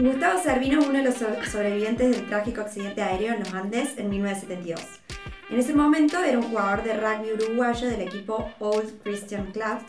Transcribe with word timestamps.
Gustavo 0.00 0.40
Servino 0.40 0.78
es 0.78 0.86
uno 0.86 0.98
de 0.98 1.04
los 1.06 1.16
sobrevivientes 1.16 2.12
del 2.12 2.26
trágico 2.26 2.60
accidente 2.60 3.02
aéreo 3.02 3.34
en 3.34 3.40
los 3.40 3.52
Andes 3.52 3.98
en 3.98 4.08
1972. 4.08 4.80
En 5.50 5.58
ese 5.58 5.74
momento 5.74 6.22
era 6.22 6.38
un 6.38 6.44
jugador 6.44 6.84
de 6.84 6.94
rugby 6.94 7.32
uruguayo 7.32 7.88
del 7.88 8.02
equipo 8.02 8.48
Old 8.60 9.02
Christian 9.02 9.50
Club 9.50 9.80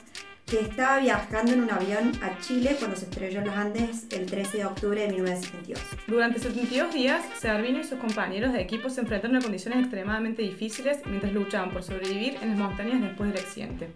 que 0.48 0.62
estaba 0.62 0.98
viajando 0.98 1.52
en 1.52 1.62
un 1.62 1.70
avión 1.70 2.12
a 2.24 2.40
Chile 2.40 2.76
cuando 2.80 2.98
se 2.98 3.06
estrelló 3.06 3.38
en 3.42 3.46
los 3.46 3.56
Andes 3.56 4.08
el 4.10 4.26
13 4.26 4.58
de 4.58 4.66
octubre 4.66 5.00
de 5.00 5.10
1972. 5.10 5.80
Durante 6.08 6.40
72 6.40 6.92
días, 6.92 7.24
Servino 7.40 7.80
y 7.80 7.84
sus 7.84 8.00
compañeros 8.00 8.52
de 8.54 8.62
equipo 8.62 8.90
se 8.90 9.02
enfrentaron 9.02 9.38
a 9.38 9.42
condiciones 9.42 9.82
extremadamente 9.82 10.42
difíciles 10.42 11.02
mientras 11.06 11.34
luchaban 11.34 11.70
por 11.70 11.84
sobrevivir 11.84 12.36
en 12.42 12.50
las 12.50 12.58
montañas 12.58 13.00
después 13.00 13.32
del 13.32 13.44
accidente. 13.44 13.90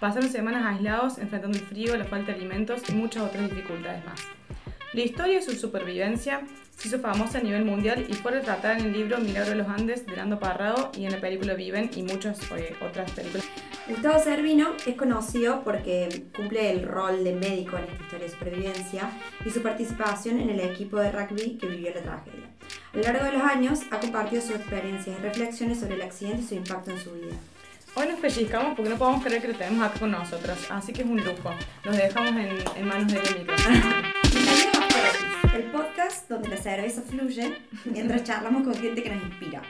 Pasaron 0.00 0.28
semanas 0.28 0.64
aislados 0.66 1.18
enfrentando 1.18 1.56
el 1.56 1.64
frío, 1.64 1.96
la 1.96 2.04
falta 2.04 2.32
de 2.32 2.38
alimentos 2.38 2.82
y 2.88 2.94
muchas 2.94 3.22
otras 3.22 3.48
dificultades 3.48 4.04
más. 4.04 4.26
La 4.92 5.00
historia 5.00 5.36
de 5.36 5.42
su 5.42 5.52
supervivencia 5.52 6.42
se 6.76 6.88
hizo 6.88 6.98
famosa 6.98 7.38
a 7.38 7.42
nivel 7.42 7.64
mundial 7.64 8.04
y 8.10 8.12
fue 8.12 8.32
retratada 8.32 8.76
en 8.76 8.84
el 8.84 8.92
libro 8.92 9.16
Milagro 9.18 9.52
de 9.52 9.56
los 9.56 9.68
Andes 9.68 10.04
de 10.04 10.14
Nando 10.14 10.38
Parrado 10.38 10.90
y 10.94 11.06
en 11.06 11.12
la 11.12 11.18
película 11.18 11.54
Viven 11.54 11.90
y 11.96 12.02
muchas 12.02 12.38
eh, 12.52 12.76
otras 12.86 13.10
películas. 13.12 13.46
Gustavo 13.88 14.22
Servino 14.22 14.74
es 14.84 14.94
conocido 14.94 15.64
porque 15.64 16.24
cumple 16.36 16.70
el 16.70 16.86
rol 16.86 17.24
de 17.24 17.32
médico 17.32 17.78
en 17.78 17.84
esta 17.84 18.02
historia 18.02 18.26
de 18.26 18.32
supervivencia 18.32 19.10
y 19.46 19.50
su 19.50 19.62
participación 19.62 20.40
en 20.40 20.50
el 20.50 20.60
equipo 20.60 20.98
de 20.98 21.10
rugby 21.10 21.56
que 21.56 21.68
vivió 21.68 21.94
la 21.94 22.02
tragedia. 22.02 22.50
A 22.92 22.96
lo 22.98 23.02
largo 23.02 23.24
de 23.24 23.32
los 23.32 23.42
años 23.42 23.80
ha 23.90 23.98
compartido 23.98 24.42
sus 24.42 24.56
experiencias 24.56 25.16
y 25.18 25.22
reflexiones 25.22 25.80
sobre 25.80 25.94
el 25.94 26.02
accidente 26.02 26.42
y 26.42 26.46
su 26.48 26.54
impacto 26.54 26.90
en 26.90 26.98
su 26.98 27.12
vida. 27.12 27.34
Hoy 27.94 28.08
nos 28.08 28.20
pellizcamos 28.20 28.74
porque 28.76 28.90
no 28.90 28.96
podemos 28.96 29.24
creer 29.24 29.40
que 29.40 29.48
lo 29.48 29.54
tenemos 29.54 29.86
acá 29.86 30.00
con 30.00 30.10
nosotros, 30.10 30.58
así 30.70 30.92
que 30.92 31.00
es 31.00 31.08
un 31.08 31.16
lujo. 31.16 31.50
Los 31.84 31.96
dejamos 31.96 32.32
en, 32.32 32.58
en 32.76 32.86
manos 32.86 33.10
de 33.10 33.20
micrófono. 33.20 33.80
el 35.54 35.64
podcast 35.64 36.30
donde 36.30 36.48
la 36.48 36.56
cerveza 36.56 37.02
fluye 37.02 37.58
mientras 37.84 38.24
charlamos 38.24 38.62
con 38.62 38.74
gente 38.74 39.02
que 39.02 39.10
nos 39.10 39.22
inspira. 39.22 39.60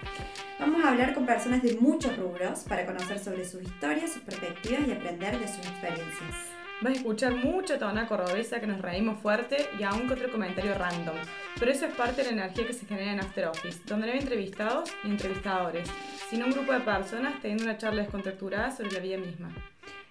Vamos 0.61 0.85
a 0.85 0.91
hablar 0.91 1.13
con 1.13 1.27
personas 1.27 1.61
de 1.63 1.77
muchos 1.77 2.17
rubros 2.17 2.61
para 2.61 2.87
conocer 2.87 3.19
sobre 3.19 3.45
sus 3.45 3.63
historias, 3.63 4.13
sus 4.13 4.23
perspectivas 4.23 4.87
y 4.87 4.93
aprender 4.93 5.41
de 5.41 5.49
sus 5.49 5.59
experiencias. 5.59 6.35
Vas 6.83 6.93
a 6.93 6.97
escuchar 6.97 7.35
mucha 7.35 7.79
tona 7.79 8.07
cordobesa 8.07 8.61
que 8.61 8.67
nos 8.67 8.81
reímos 8.81 9.21
fuerte 9.21 9.69
y 9.79 9.83
aún 9.83 10.07
que 10.07 10.15
otro 10.15 10.31
comentario 10.31 10.75
random. 10.75 11.17
Pero 11.59 11.71
eso 11.71 11.87
es 11.87 11.95
parte 11.95 12.23
de 12.23 12.33
la 12.33 12.43
energía 12.43 12.67
que 12.67 12.73
se 12.73 12.87
genera 12.87 13.13
en 13.13 13.21
After 13.21 13.47
Office, 13.47 13.81
donde 13.87 14.07
no 14.07 14.13
hay 14.13 14.21
entrevistados 14.21 14.93
ni 15.03 15.11
entrevistadores, 15.11 15.89
sino 16.31 16.47
un 16.47 16.53
grupo 16.53 16.73
de 16.73 16.81
personas 16.81 17.41
teniendo 17.41 17.65
una 17.65 17.77
charla 17.77 18.03
descontracturada 18.03 18.71
sobre 18.71 18.93
la 18.93 19.01
vida 19.01 19.17
misma. 19.17 19.53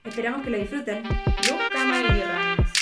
Esperamos 0.04 0.42
que 0.42 0.50
lo 0.50 0.58
disfruten. 0.58 1.04
Luz, 1.04 1.60
cámara 1.72 2.18
y 2.18 2.81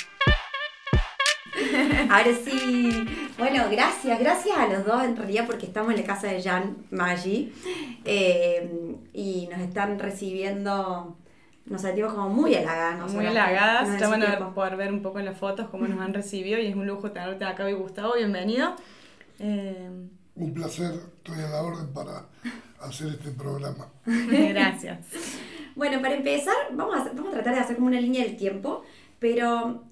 Ahora 2.10 2.30
sí. 2.44 3.06
Bueno, 3.38 3.64
gracias, 3.70 4.18
gracias 4.18 4.56
a 4.56 4.66
los 4.68 4.84
dos 4.84 5.02
en 5.02 5.16
realidad 5.16 5.46
porque 5.46 5.66
estamos 5.66 5.92
en 5.92 6.00
la 6.00 6.06
casa 6.06 6.28
de 6.28 6.42
Jan 6.42 6.76
Maggi 6.90 7.52
eh, 8.04 8.98
y 9.12 9.48
nos 9.50 9.60
están 9.60 9.98
recibiendo, 9.98 11.16
nos 11.66 11.82
sentimos 11.82 12.12
como 12.12 12.28
muy 12.28 12.54
halagadas. 12.54 13.12
Muy 13.12 13.26
halagadas, 13.26 13.98
ya 13.98 14.08
van 14.08 14.22
a 14.22 14.54
poder 14.54 14.76
ver 14.76 14.92
un 14.92 15.02
poco 15.02 15.18
en 15.18 15.24
las 15.24 15.38
fotos 15.38 15.68
cómo 15.70 15.86
nos 15.86 16.00
han 16.00 16.14
recibido 16.14 16.58
y 16.58 16.66
es 16.66 16.76
un 16.76 16.86
lujo 16.86 17.10
tenerte 17.12 17.44
acá 17.44 17.64
hoy 17.64 17.74
Gustavo, 17.74 18.14
bienvenido. 18.16 18.74
Eh, 19.38 19.88
un 20.36 20.54
placer, 20.54 20.92
estoy 21.16 21.42
a 21.42 21.48
la 21.48 21.62
orden 21.62 21.92
para 21.92 22.26
hacer 22.80 23.08
este 23.08 23.30
programa. 23.30 23.88
Gracias. 24.06 24.98
bueno, 25.74 26.00
para 26.00 26.14
empezar, 26.14 26.54
vamos 26.72 26.94
a, 26.94 27.12
vamos 27.12 27.28
a 27.28 27.36
tratar 27.36 27.54
de 27.54 27.60
hacer 27.60 27.76
como 27.76 27.88
una 27.88 28.00
línea 28.00 28.24
del 28.24 28.36
tiempo, 28.36 28.82
pero 29.18 29.84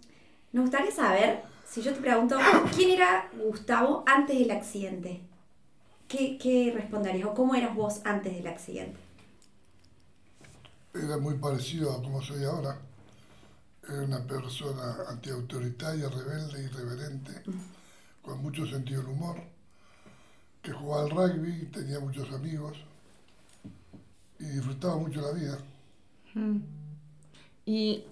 nos 0.53 0.63
gustaría 0.63 0.91
saber 0.91 1.48
si 1.71 1.83
yo 1.83 1.93
te 1.93 2.01
pregunto, 2.01 2.37
¿quién 2.75 2.91
era 2.91 3.29
Gustavo 3.37 4.03
antes 4.07 4.39
del 4.39 4.51
accidente? 4.51 5.21
¿Qué, 6.09 6.39
qué 6.39 6.73
responderías? 6.75 7.29
¿O 7.29 7.35
cómo 7.35 7.55
eras 7.55 7.75
vos 7.75 8.01
antes 8.05 8.35
del 8.35 8.47
accidente? 8.47 8.99
Era 10.95 11.19
muy 11.19 11.35
parecido 11.35 11.93
a 11.93 12.03
como 12.03 12.23
soy 12.23 12.45
ahora. 12.45 12.79
Era 13.87 14.03
una 14.03 14.27
persona 14.27 14.97
antiautoritaria, 15.09 16.09
rebelde, 16.09 16.65
irreverente, 16.65 17.33
con 18.23 18.43
mucho 18.43 18.67
sentido 18.67 19.03
del 19.03 19.13
humor, 19.13 19.37
que 20.63 20.73
jugaba 20.73 21.05
al 21.05 21.11
rugby, 21.11 21.67
tenía 21.67 22.01
muchos 22.01 22.31
amigos 22.33 22.77
y 24.39 24.45
disfrutaba 24.45 24.97
mucho 24.97 25.21
la 25.21 25.33
vida. 25.33 25.59
Y 27.65 28.05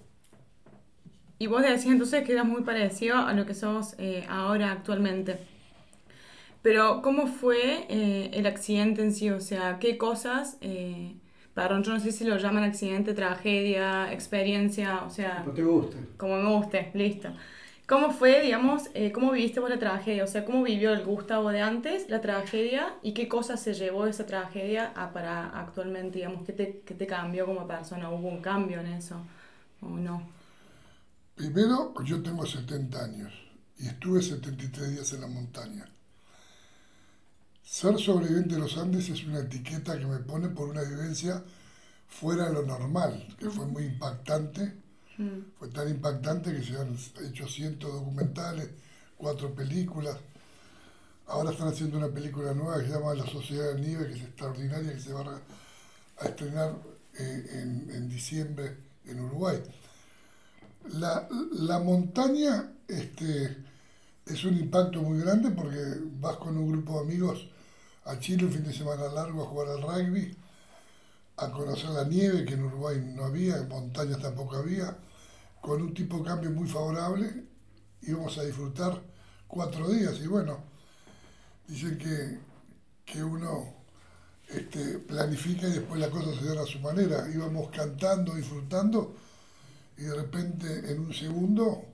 y 1.39 1.47
vos 1.47 1.61
decías 1.61 1.85
entonces 1.85 2.23
que 2.23 2.33
eras 2.33 2.45
muy 2.45 2.63
parecido 2.63 3.17
a 3.17 3.33
lo 3.33 3.45
que 3.45 3.53
sos 3.53 3.95
eh, 3.99 4.25
ahora 4.29 4.71
actualmente. 4.71 5.37
Pero, 6.63 7.01
¿cómo 7.01 7.27
fue 7.27 7.85
eh, 7.89 8.31
el 8.33 8.47
accidente 8.47 9.01
en 9.01 9.13
sí? 9.13 9.29
O 9.29 9.39
sea, 9.39 9.77
¿qué 9.79 9.97
cosas, 9.97 10.57
eh, 10.61 11.15
perdón, 11.53 11.83
yo 11.83 11.93
no 11.93 11.99
sé 11.99 12.11
si 12.11 12.25
lo 12.25 12.37
llaman 12.37 12.63
accidente, 12.63 13.13
tragedia, 13.13 14.11
experiencia, 14.11 15.03
o 15.05 15.09
sea... 15.09 15.43
Como 15.43 15.53
te 15.53 15.63
guste. 15.63 15.97
Como 16.17 16.37
me 16.37 16.49
guste, 16.49 16.91
listo. 16.93 17.29
¿Cómo 17.87 18.11
fue, 18.11 18.41
digamos, 18.41 18.89
cómo 19.13 19.31
viviste 19.31 19.61
vos 19.61 19.69
la 19.69 19.79
tragedia? 19.79 20.25
O 20.25 20.27
sea, 20.27 20.43
¿cómo 20.43 20.63
vivió 20.63 20.91
el 20.91 21.05
Gustavo 21.05 21.51
de 21.51 21.61
antes 21.61 22.09
la 22.09 22.19
tragedia 22.19 22.95
y 23.01 23.13
qué 23.13 23.29
cosas 23.29 23.61
se 23.61 23.73
llevó 23.73 24.07
esa 24.07 24.25
tragedia 24.25 24.91
a 24.93 25.13
para 25.13 25.47
actualmente, 25.57 26.17
digamos, 26.17 26.45
qué 26.45 26.51
te, 26.51 26.81
qué 26.85 26.95
te 26.95 27.07
cambió 27.07 27.45
como 27.45 27.65
persona? 27.65 28.09
¿Hubo 28.09 28.27
un 28.27 28.41
cambio 28.41 28.81
en 28.81 28.87
eso 28.87 29.15
o 29.81 29.87
no? 29.87 30.36
Primero, 31.37 31.93
yo 32.03 32.23
tengo 32.23 32.47
70 32.47 32.99
años 32.99 33.31
y 33.77 33.85
estuve 33.85 34.23
73 34.23 34.89
días 34.89 35.13
en 35.13 35.21
la 35.21 35.27
montaña. 35.27 35.87
Ser 37.63 37.99
sobreviviente 37.99 38.55
de 38.55 38.61
los 38.61 38.75
Andes 38.75 39.07
es 39.09 39.23
una 39.23 39.41
etiqueta 39.41 39.99
que 39.99 40.07
me 40.07 40.17
pone 40.17 40.49
por 40.49 40.67
una 40.67 40.81
vivencia 40.81 41.43
fuera 42.09 42.47
de 42.47 42.53
lo 42.53 42.63
normal, 42.63 43.35
que 43.37 43.51
fue 43.51 43.67
muy 43.67 43.83
impactante. 43.83 44.73
Mm. 45.19 45.59
Fue 45.59 45.67
tan 45.67 45.87
impactante 45.87 46.51
que 46.51 46.63
se 46.63 46.75
han 46.75 46.97
hecho 47.29 47.47
cientos 47.47 47.93
documentales, 47.93 48.69
cuatro 49.15 49.53
películas. 49.53 50.17
Ahora 51.27 51.51
están 51.51 51.67
haciendo 51.67 51.99
una 51.99 52.07
película 52.07 52.55
nueva 52.55 52.79
que 52.79 52.87
se 52.87 52.93
llama 52.93 53.13
La 53.13 53.27
Sociedad 53.27 53.75
de 53.75 53.81
Nieve, 53.81 54.07
que 54.07 54.13
es 54.15 54.21
extraordinaria, 54.23 54.91
que 54.91 54.99
se 54.99 55.13
va 55.13 55.39
a, 56.19 56.25
estrenar 56.25 56.73
eh, 57.19 57.47
en, 57.61 57.91
en 57.93 58.09
diciembre 58.09 58.75
en 59.05 59.19
Uruguay. 59.19 59.61
La, 60.93 61.27
la 61.53 61.79
montaña 61.79 62.71
este, 62.87 63.57
es 64.25 64.43
un 64.43 64.57
impacto 64.57 65.01
muy 65.01 65.19
grande 65.19 65.51
porque 65.51 65.79
vas 66.19 66.37
con 66.37 66.57
un 66.57 66.71
grupo 66.71 66.93
de 66.93 66.99
amigos 67.01 67.47
a 68.05 68.17
Chile 68.19 68.45
un 68.45 68.51
fin 68.51 68.63
de 68.63 68.73
semana 68.73 69.07
largo 69.09 69.43
a 69.43 69.47
jugar 69.47 69.67
al 69.69 69.81
rugby, 69.81 70.35
a 71.37 71.51
conocer 71.51 71.89
la 71.89 72.05
nieve 72.05 72.45
que 72.45 72.53
en 72.53 72.63
Uruguay 72.63 73.13
no 73.15 73.25
había, 73.25 73.57
en 73.57 73.67
montañas 73.67 74.19
tampoco 74.19 74.55
había, 74.55 74.97
con 75.61 75.81
un 75.81 75.93
tipo 75.93 76.17
de 76.19 76.23
cambio 76.23 76.51
muy 76.51 76.67
favorable, 76.67 77.45
íbamos 78.03 78.37
a 78.37 78.43
disfrutar 78.43 79.01
cuatro 79.47 79.89
días. 79.89 80.19
Y 80.23 80.27
bueno, 80.27 80.57
dicen 81.67 81.97
que, 81.97 82.39
que 83.05 83.23
uno 83.23 83.73
este, 84.47 84.99
planifica 84.99 85.67
y 85.67 85.73
después 85.73 85.99
la 85.99 86.09
cosa 86.09 86.33
se 86.39 86.45
da 86.45 86.61
a 86.61 86.65
su 86.65 86.79
manera, 86.79 87.29
íbamos 87.29 87.69
cantando, 87.71 88.33
disfrutando 88.35 89.15
y 89.97 90.03
de 90.03 90.15
repente 90.15 90.91
en 90.91 90.99
un 90.99 91.13
segundo 91.13 91.85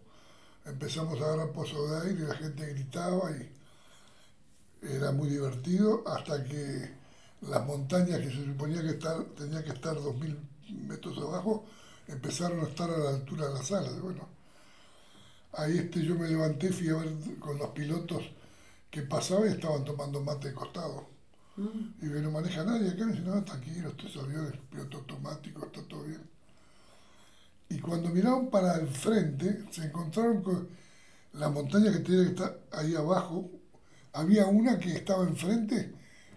empezamos 0.65 1.19
a 1.21 1.25
agarrar 1.25 1.51
pozo 1.51 1.87
de 1.87 2.09
aire 2.09 2.23
y 2.23 2.27
la 2.27 2.35
gente 2.35 2.65
gritaba 2.67 3.31
y 3.31 3.51
era 4.81 5.11
muy 5.11 5.29
divertido 5.29 6.03
hasta 6.05 6.43
que 6.43 6.89
las 7.41 7.65
montañas 7.65 8.19
que 8.19 8.31
se 8.31 8.45
suponía 8.45 8.81
que 8.81 8.89
estar, 8.89 9.23
tenía 9.37 9.63
que 9.63 9.71
estar 9.71 9.95
2.000 9.95 10.37
metros 10.87 11.17
abajo 11.17 11.65
empezaron 12.07 12.59
a 12.61 12.69
estar 12.69 12.89
a 12.89 12.97
la 12.97 13.09
altura 13.11 13.47
de 13.47 13.53
las 13.53 13.71
alas. 13.71 13.99
Bueno, 14.01 14.27
ahí 15.53 15.77
este, 15.77 16.03
yo 16.03 16.15
me 16.15 16.27
levanté, 16.27 16.71
fui 16.71 16.89
a 16.89 16.95
ver 16.95 17.13
con 17.39 17.57
los 17.57 17.69
pilotos 17.69 18.23
que 18.89 19.01
pasaba 19.03 19.47
y 19.47 19.51
estaban 19.51 19.83
tomando 19.83 20.21
mate 20.21 20.49
de 20.49 20.53
costado. 20.53 21.07
Mm. 21.55 22.05
Y 22.05 22.11
que 22.11 22.19
no 22.19 22.31
maneja 22.31 22.63
nadie 22.63 22.89
acá, 22.89 23.05
me 23.05 23.13
dice, 23.13 23.23
no, 23.23 23.43
tranquilo, 23.43 23.89
estos 23.89 24.17
aviones, 24.23 24.53
piloto 24.69 24.97
automático, 24.97 25.65
está 25.65 25.81
todo 25.83 26.03
bien. 26.03 26.32
Y 27.69 27.79
cuando 27.79 28.09
miraron 28.09 28.49
para 28.49 28.75
el 28.75 28.87
frente, 28.87 29.65
se 29.71 29.85
encontraron 29.85 30.41
con 30.41 30.69
la 31.33 31.49
montaña 31.49 31.91
que 31.91 31.99
tenía 31.99 32.23
que 32.23 32.29
estar 32.29 32.59
ahí 32.71 32.95
abajo. 32.95 33.49
Había 34.13 34.45
una 34.45 34.77
que 34.77 34.93
estaba 34.93 35.23
enfrente, 35.23 35.93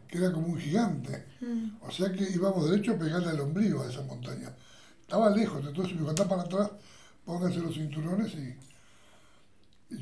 que 0.09 0.19
era 0.19 0.33
como 0.33 0.49
un 0.49 0.59
gigante. 0.59 1.27
Mm. 1.41 1.77
O 1.83 1.91
sea 1.91 2.11
que 2.11 2.25
íbamos 2.31 2.71
derecho 2.71 2.93
a 2.93 2.99
pegarle 2.99 3.31
al 3.31 3.41
ombligo 3.41 3.83
a 3.83 3.91
esa 3.91 4.03
montaña. 4.03 4.55
Estaba 5.03 5.31
lejos, 5.31 5.65
entonces 5.65 5.95
me 5.95 6.07
contaba 6.07 6.29
para 6.31 6.43
atrás, 6.43 6.71
pónganse 7.25 7.61
los 7.61 7.75
cinturones 7.75 8.35
y 8.35 8.57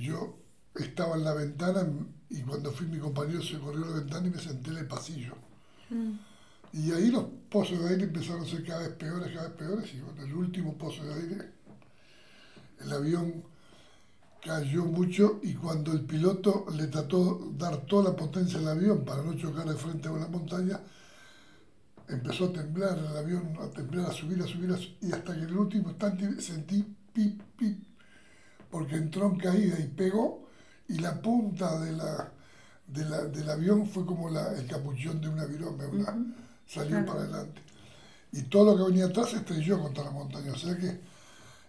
yo 0.02 0.38
estaba 0.74 1.16
en 1.16 1.24
la 1.24 1.34
ventana 1.34 1.86
y 2.30 2.40
cuando 2.40 2.72
fui 2.72 2.86
mi 2.86 2.98
compañero 2.98 3.42
se 3.42 3.58
corrió 3.58 3.84
la 3.84 3.98
ventana 3.98 4.26
y 4.26 4.30
me 4.30 4.38
senté 4.38 4.70
en 4.70 4.78
el 4.78 4.86
pasillo. 4.86 5.34
Mm. 5.90 6.12
Y 6.74 6.90
ahí 6.90 7.08
los 7.08 7.24
pozos 7.48 7.78
de 7.84 7.90
aire 7.90 8.02
empezaron 8.02 8.42
a 8.42 8.46
ser 8.46 8.64
cada 8.64 8.80
vez 8.80 8.96
peores, 8.96 9.32
cada 9.32 9.46
vez 9.46 9.56
peores. 9.56 9.94
Y 9.94 10.00
bueno, 10.00 10.24
el 10.24 10.34
último 10.34 10.76
pozo 10.76 11.04
de 11.04 11.14
aire, 11.14 11.52
el 12.80 12.92
avión 12.92 13.44
cayó 14.44 14.84
mucho 14.84 15.38
y 15.44 15.54
cuando 15.54 15.92
el 15.92 16.00
piloto 16.00 16.66
le 16.76 16.88
trató 16.88 17.52
de 17.52 17.58
dar 17.58 17.86
toda 17.86 18.10
la 18.10 18.16
potencia 18.16 18.58
al 18.58 18.66
avión 18.66 19.04
para 19.04 19.22
no 19.22 19.34
chocar 19.34 19.68
de 19.68 19.76
frente 19.76 20.08
a 20.08 20.12
una 20.12 20.26
montaña, 20.26 20.80
empezó 22.08 22.46
a 22.46 22.52
temblar 22.52 22.98
el 22.98 23.16
avión, 23.16 23.56
a 23.60 23.70
temblar, 23.70 24.10
a 24.10 24.12
subir, 24.12 24.42
a 24.42 24.46
subir, 24.46 24.72
a 24.72 24.76
subir 24.76 24.96
y 25.00 25.12
hasta 25.12 25.32
que 25.32 25.42
en 25.42 25.48
el 25.48 25.56
último 25.56 25.90
instante 25.90 26.42
sentí 26.42 26.84
pip, 27.12 27.40
pip, 27.56 27.84
porque 28.68 28.96
entró 28.96 29.26
en 29.26 29.38
caída 29.38 29.78
y 29.78 29.86
pegó 29.86 30.48
y 30.88 30.98
la 30.98 31.22
punta 31.22 31.78
de 31.78 31.92
la, 31.92 32.32
de 32.88 33.04
la 33.04 33.24
del 33.26 33.48
avión 33.48 33.86
fue 33.86 34.04
como 34.04 34.28
la, 34.28 34.52
el 34.58 34.66
capuchón 34.66 35.20
de 35.20 35.28
una 35.28 35.46
virome, 35.46 35.86
una, 35.86 36.14
salió 36.66 37.05
para 37.05 37.20
adelante. 37.20 37.62
Y 38.32 38.43
todo 38.43 38.76
lo 38.76 38.76
que 38.76 38.90
venía 38.90 39.06
atrás 39.06 39.31
se 39.31 39.37
estrelló 39.37 39.81
contra 39.81 40.05
la 40.05 40.11
montaña, 40.11 40.52
o 40.52 40.56
sea 40.56 40.76
que 40.76 40.99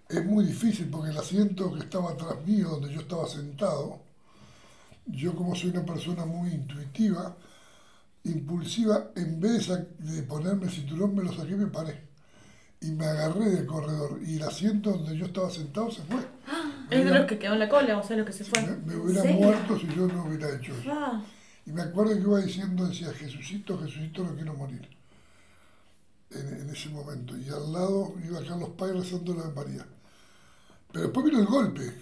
es 0.10 0.26
muy 0.26 0.46
difícil 0.46 0.88
porque 0.90 1.12
el 1.12 1.18
asiento 1.18 1.74
que 1.74 1.80
estaba 1.80 2.12
atrás 2.12 2.36
mío, 2.46 2.70
donde 2.70 2.94
yo 2.94 3.02
estaba 3.02 3.28
sentado, 3.28 4.00
yo 5.06 5.36
como 5.36 5.56
soy 5.56 5.72
una 5.72 5.86
persona 5.86 6.26
muy 6.26 6.50
intuitiva, 6.50 7.36
impulsiva, 8.24 9.12
en 9.16 9.40
vez 9.40 9.68
de 9.68 10.24
ponerme 10.24 10.66
el 10.66 10.72
cinturón 10.72 11.16
me 11.16 11.24
lo 11.24 11.34
saqué 11.34 11.52
y 11.54 11.58
me 11.58 11.68
paré. 11.68 12.06
Y 12.82 12.92
me 12.92 13.06
agarré 13.06 13.50
del 13.50 13.66
corredor 13.66 14.20
y 14.24 14.36
el 14.36 14.44
asiento 14.44 14.92
donde 14.92 15.18
yo 15.18 15.26
estaba 15.26 15.50
sentado 15.50 15.90
se 15.92 16.02
fue. 16.04 16.20
Es 16.90 17.04
de 17.04 17.12
los 17.12 17.26
que 17.26 17.40
quedó 17.40 17.54
en 17.54 17.60
la 17.60 17.70
cola, 17.70 17.98
o 17.98 18.04
sea, 18.04 18.18
lo 18.18 18.26
que 18.26 18.34
se 18.34 18.44
fue. 18.44 18.62
Me, 18.86 18.96
hubiera 18.96 19.24
muerto 19.24 19.80
si 19.80 19.88
yo 19.88 20.08
no 20.08 20.26
hubiera 20.26 20.56
hecho 20.56 20.74
eso. 20.74 20.92
Ah. 20.92 21.24
Y 21.66 21.72
me 21.72 21.82
acuerdo 21.82 22.14
que 22.14 22.22
iba 22.22 22.40
diciendo, 22.40 22.88
decía, 22.88 23.12
Jesucito, 23.14 23.80
Jesucito, 23.80 24.24
no 24.24 24.36
quiero 24.36 24.54
morir. 24.54 24.88
En, 26.30 26.48
en 26.62 26.70
ese 26.70 26.90
momento. 26.90 27.38
Y 27.38 27.50
al 27.50 27.72
lado 27.72 28.14
iba 28.24 28.44
Carlos 28.44 28.70
Pay 28.78 28.92
rezando 28.92 29.34
la 29.34 29.50
María. 29.50 29.86
Pero 30.92 31.06
después 31.06 31.26
vino 31.26 31.40
el 31.40 31.46
golpe, 31.46 32.02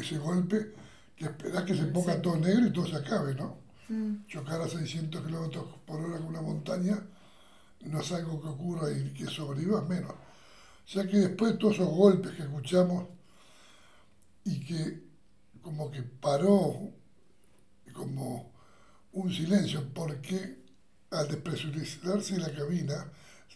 ese 0.00 0.18
golpe 0.18 0.74
que 1.16 1.24
esperás 1.24 1.64
que 1.64 1.74
se 1.74 1.84
ponga 1.86 2.20
todo 2.22 2.36
negro 2.36 2.66
y 2.66 2.72
todo 2.72 2.86
se 2.86 2.96
acabe, 2.96 3.34
¿no? 3.34 3.58
Mm. 3.88 4.26
Chocar 4.28 4.60
a 4.60 4.68
600 4.68 5.26
kilómetros 5.26 5.64
por 5.84 6.00
hora 6.00 6.18
con 6.18 6.28
una 6.28 6.40
montaña 6.40 7.02
no 7.80 8.00
es 8.00 8.12
algo 8.12 8.40
que 8.40 8.48
ocurra 8.48 8.92
y 8.92 9.12
que 9.12 9.26
sobrevivas 9.26 9.88
menos. 9.88 10.12
O 10.12 10.88
sea 10.88 11.06
que 11.06 11.16
después 11.16 11.52
de 11.52 11.58
todos 11.58 11.74
esos 11.74 11.88
golpes 11.88 12.32
que 12.32 12.42
escuchamos 12.42 13.06
y 14.44 14.60
que 14.60 15.02
como 15.62 15.90
que 15.90 16.02
paró 16.02 16.90
como 17.92 18.49
un 19.12 19.32
silencio, 19.32 19.84
porque 19.92 20.56
al 21.10 21.28
despresurizarse 21.28 22.38
la 22.38 22.52
cabina 22.52 23.06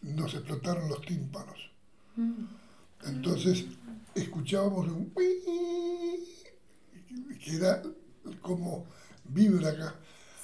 nos 0.02 0.34
explotaron 0.34 0.88
los 0.88 1.00
tímpanos. 1.02 1.70
Mm. 2.16 2.44
Entonces 3.06 3.64
escuchábamos 4.14 4.88
un 4.88 5.12
que 7.44 7.56
era 7.56 7.82
como 8.40 8.86
vibra 9.24 9.70
acá. 9.70 9.94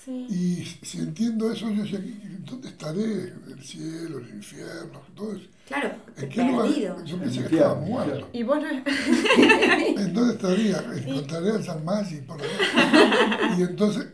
Y 0.07 0.65
si 0.83 0.99
entiendo 0.99 1.53
eso, 1.53 1.71
yo 1.71 1.83
decía, 1.83 2.01
¿dónde 2.41 2.69
estaré? 2.69 3.33
¿El 3.49 3.62
cielo, 3.62 4.19
el 4.19 4.31
infierno? 4.31 5.03
Todo 5.15 5.37
eso. 5.37 5.47
Claro, 5.69 5.95
¿En 6.17 6.29
qué 6.29 6.43
lugar? 6.43 7.05
Yo 7.05 7.19
pensé 7.21 7.45
que 7.47 7.55
estaba 7.55 7.75
muerto. 7.77 8.29
¿Y 8.33 8.43
vos 8.43 8.59
¿En 9.39 10.12
dónde 10.12 10.35
estaría? 10.35 10.79
Encontraré 10.97 11.51
al 11.51 11.65
San 11.65 11.85
Maggi 11.85 12.23
por 12.23 12.41
ahí. 12.43 12.49
Y 13.59 13.62
entonces, 13.62 14.07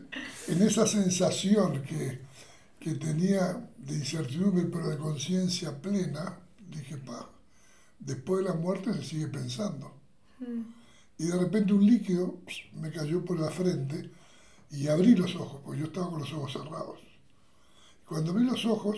en 0.47 0.61
esa 0.61 0.87
sensación 0.87 1.83
que, 1.83 2.19
que 2.79 2.95
tenía 2.95 3.69
de 3.77 3.95
incertidumbre, 3.95 4.65
pero 4.65 4.89
de 4.89 4.97
conciencia 4.97 5.81
plena, 5.81 6.37
dije, 6.69 6.97
pa, 6.97 7.29
después 7.99 8.43
de 8.43 8.49
la 8.49 8.55
muerte 8.55 8.93
se 8.93 9.03
sigue 9.03 9.27
pensando. 9.27 9.93
Mm. 10.39 10.61
Y 11.19 11.25
de 11.25 11.37
repente 11.37 11.73
un 11.73 11.85
líquido 11.85 12.37
me 12.73 12.91
cayó 12.91 13.25
por 13.25 13.39
la 13.39 13.49
frente 13.49 14.09
y 14.71 14.87
abrí 14.87 15.15
los 15.15 15.35
ojos, 15.35 15.61
porque 15.63 15.81
yo 15.81 15.87
estaba 15.87 16.09
con 16.09 16.19
los 16.19 16.33
ojos 16.33 16.53
cerrados. 16.53 16.99
Cuando 18.07 18.31
abrí 18.31 18.45
los 18.45 18.65
ojos, 18.65 18.97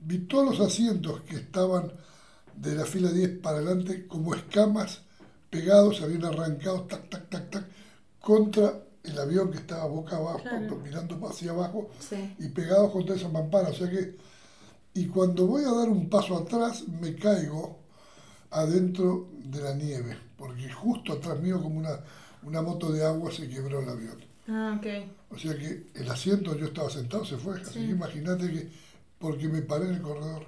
vi 0.00 0.18
todos 0.18 0.58
los 0.58 0.68
asientos 0.68 1.22
que 1.22 1.36
estaban 1.36 1.92
de 2.54 2.74
la 2.74 2.84
fila 2.84 3.10
10 3.10 3.38
para 3.38 3.58
adelante 3.58 4.06
como 4.06 4.34
escamas 4.34 5.02
pegados, 5.50 6.02
habían 6.02 6.24
arrancado, 6.24 6.82
tac, 6.82 7.08
tac, 7.08 7.30
tac, 7.30 7.50
tac, 7.50 7.64
contra 8.20 8.85
el 9.06 9.18
avión 9.18 9.50
que 9.50 9.58
estaba 9.58 9.86
boca 9.86 10.16
abajo, 10.16 10.40
mirando 10.82 11.28
hacia 11.28 11.50
abajo, 11.52 11.90
y 12.38 12.48
pegados 12.48 12.90
contra 12.92 13.14
esa 13.16 13.28
mampara. 13.28 13.68
O 13.68 13.74
sea 13.74 13.90
que, 13.90 14.16
y 14.94 15.06
cuando 15.06 15.46
voy 15.46 15.64
a 15.64 15.72
dar 15.72 15.88
un 15.88 16.08
paso 16.08 16.36
atrás, 16.36 16.84
me 16.88 17.14
caigo 17.14 17.78
adentro 18.50 19.28
de 19.44 19.60
la 19.60 19.74
nieve, 19.74 20.16
porque 20.36 20.70
justo 20.70 21.12
atrás 21.14 21.38
mío, 21.40 21.62
como 21.62 21.78
una, 21.78 22.00
una 22.42 22.62
moto 22.62 22.90
de 22.92 23.04
agua, 23.04 23.30
se 23.30 23.48
quebró 23.48 23.80
el 23.80 23.88
avión. 23.88 24.24
Ah, 24.48 24.78
O 25.30 25.38
sea 25.38 25.56
que 25.56 25.86
el 25.94 26.08
asiento 26.08 26.56
yo 26.56 26.66
estaba 26.66 26.88
sentado 26.88 27.24
se 27.24 27.36
fue. 27.36 27.60
Así 27.60 27.80
que 27.80 27.90
imagínate 27.90 28.50
que, 28.50 28.70
porque 29.18 29.48
me 29.48 29.62
paré 29.62 29.86
en 29.86 29.94
el 29.94 30.02
corredor. 30.02 30.46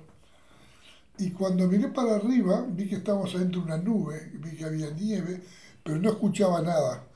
Y 1.18 1.30
cuando 1.32 1.66
miré 1.66 1.88
para 1.88 2.14
arriba, 2.14 2.64
vi 2.68 2.88
que 2.88 2.96
estábamos 2.96 3.34
adentro 3.34 3.60
de 3.60 3.66
una 3.66 3.76
nube, 3.76 4.30
vi 4.34 4.56
que 4.56 4.64
había 4.64 4.90
nieve, 4.90 5.42
pero 5.82 5.98
no 5.98 6.10
escuchaba 6.10 6.62
nada. 6.62 7.07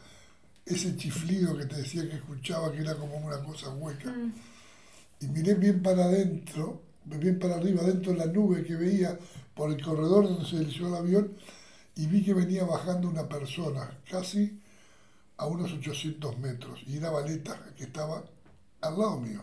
Ese 0.73 0.97
chiflido 0.97 1.57
que 1.57 1.67
te 1.67 1.77
decía 1.77 2.09
que 2.09 2.17
escuchaba, 2.17 2.73
que 2.73 2.81
era 2.81 2.95
como 2.97 3.17
una 3.17 3.43
cosa 3.43 3.71
hueca. 3.71 4.11
Mm. 4.11 4.33
Y 5.21 5.27
miré 5.29 5.55
bien 5.55 5.83
para 5.83 6.05
adentro, 6.05 6.83
bien 7.05 7.39
para 7.39 7.57
arriba, 7.57 7.83
dentro 7.83 8.13
de 8.13 8.19
la 8.19 8.27
nube 8.27 8.65
que 8.65 8.75
veía 8.75 9.19
por 9.55 9.71
el 9.71 9.83
corredor 9.83 10.29
donde 10.29 10.49
se 10.49 10.59
dirigió 10.59 10.89
el 10.89 10.95
avión, 10.95 11.37
y 11.95 12.07
vi 12.07 12.25
que 12.25 12.35
venía 12.35 12.65
bajando 12.65 13.09
una 13.09 13.29
persona, 13.29 13.99
casi 14.11 14.59
a 15.37 15.47
unos 15.47 15.73
800 15.73 16.39
metros 16.39 16.81
y 16.87 16.99
era 16.99 17.11
Valeta 17.11 17.59
que 17.77 17.85
estaba 17.85 18.23
al 18.81 18.99
lado 18.99 19.21
mío. 19.21 19.43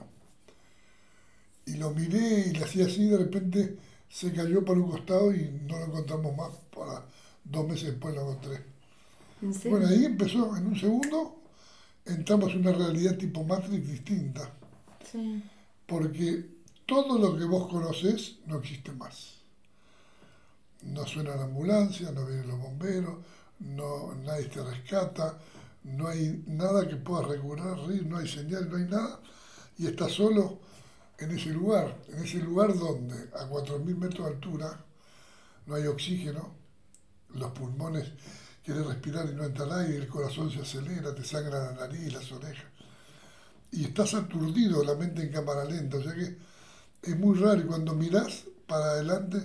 Y 1.66 1.74
lo 1.76 1.92
miré 1.92 2.48
y 2.48 2.52
le 2.54 2.64
hacía 2.64 2.86
así, 2.86 3.08
de 3.08 3.18
repente 3.18 3.78
se 4.10 4.32
cayó 4.32 4.64
por 4.64 4.78
un 4.78 4.90
costado 4.90 5.34
y 5.34 5.50
no 5.68 5.78
lo 5.78 5.86
encontramos 5.86 6.36
más. 6.36 6.50
Para 6.74 7.06
dos 7.44 7.68
meses 7.68 7.92
después 7.92 8.16
lo 8.16 8.22
encontré. 8.22 8.64
Bueno, 9.42 9.88
ahí 9.88 10.06
empezó, 10.06 10.56
en 10.58 10.68
un 10.68 10.80
segundo, 10.80 11.42
entramos 12.06 12.52
en 12.52 12.60
una 12.60 12.74
realidad 12.74 13.18
tipo 13.18 13.44
Matrix 13.44 13.88
distinta. 13.88 14.50
Porque 15.86 16.46
todo 16.86 17.18
lo 17.18 17.38
que 17.38 17.46
vos 17.46 17.70
conocés 17.70 18.38
no 18.46 18.58
existe 18.60 18.92
más. 18.92 19.36
No 20.84 21.06
suena 21.06 21.36
la 21.36 21.44
ambulancia, 21.44 22.12
no 22.12 22.26
vienen 22.26 22.48
los 22.48 22.60
bomberos, 22.60 23.18
no, 23.60 24.16
nadie 24.16 24.46
te 24.46 24.64
rescata, 24.64 25.38
no 25.84 26.08
hay 26.08 26.44
nada 26.48 26.88
que 26.88 26.96
pueda 26.96 27.28
regular, 27.28 27.78
no 28.06 28.18
hay 28.18 28.28
señal, 28.28 28.70
no 28.70 28.78
hay 28.78 28.86
nada, 28.86 29.20
y 29.78 29.88
está 29.88 30.08
solo 30.08 30.60
en 31.18 31.32
ese 31.32 31.50
lugar, 31.50 31.98
en 32.10 32.24
ese 32.24 32.40
lugar 32.40 32.78
donde 32.78 33.16
a 33.34 33.50
4.000 33.50 33.96
metros 33.96 34.28
de 34.28 34.34
altura 34.34 34.86
no 35.66 35.76
hay 35.76 35.86
oxígeno, 35.88 36.54
los 37.34 37.52
pulmones 37.52 38.12
quieren 38.70 38.88
respirar 38.88 39.28
y 39.28 39.36
no 39.36 39.46
entra 39.46 39.66
el 39.66 39.72
aire, 39.72 39.98
el 39.98 40.08
corazón 40.08 40.52
se 40.52 40.62
acelera, 40.62 41.16
te 41.16 41.24
sangra 41.24 41.72
la 41.72 41.72
nariz, 41.72 42.14
las 42.14 42.32
orejas, 42.32 42.66
y 43.72 43.86
estás 43.86 44.14
aturdido, 44.14 44.84
la 44.84 44.94
mente 44.94 45.24
en 45.24 45.32
cámara 45.32 45.66
lenta, 45.66 45.98
o 45.98 46.04
sea 46.04 46.14
que 46.14 46.38
es 47.02 47.18
muy 47.18 47.36
raro, 47.40 47.62
y 47.62 47.64
cuando 47.64 47.96
mirás 47.96 48.44
para 48.68 48.92
adelante, 48.92 49.40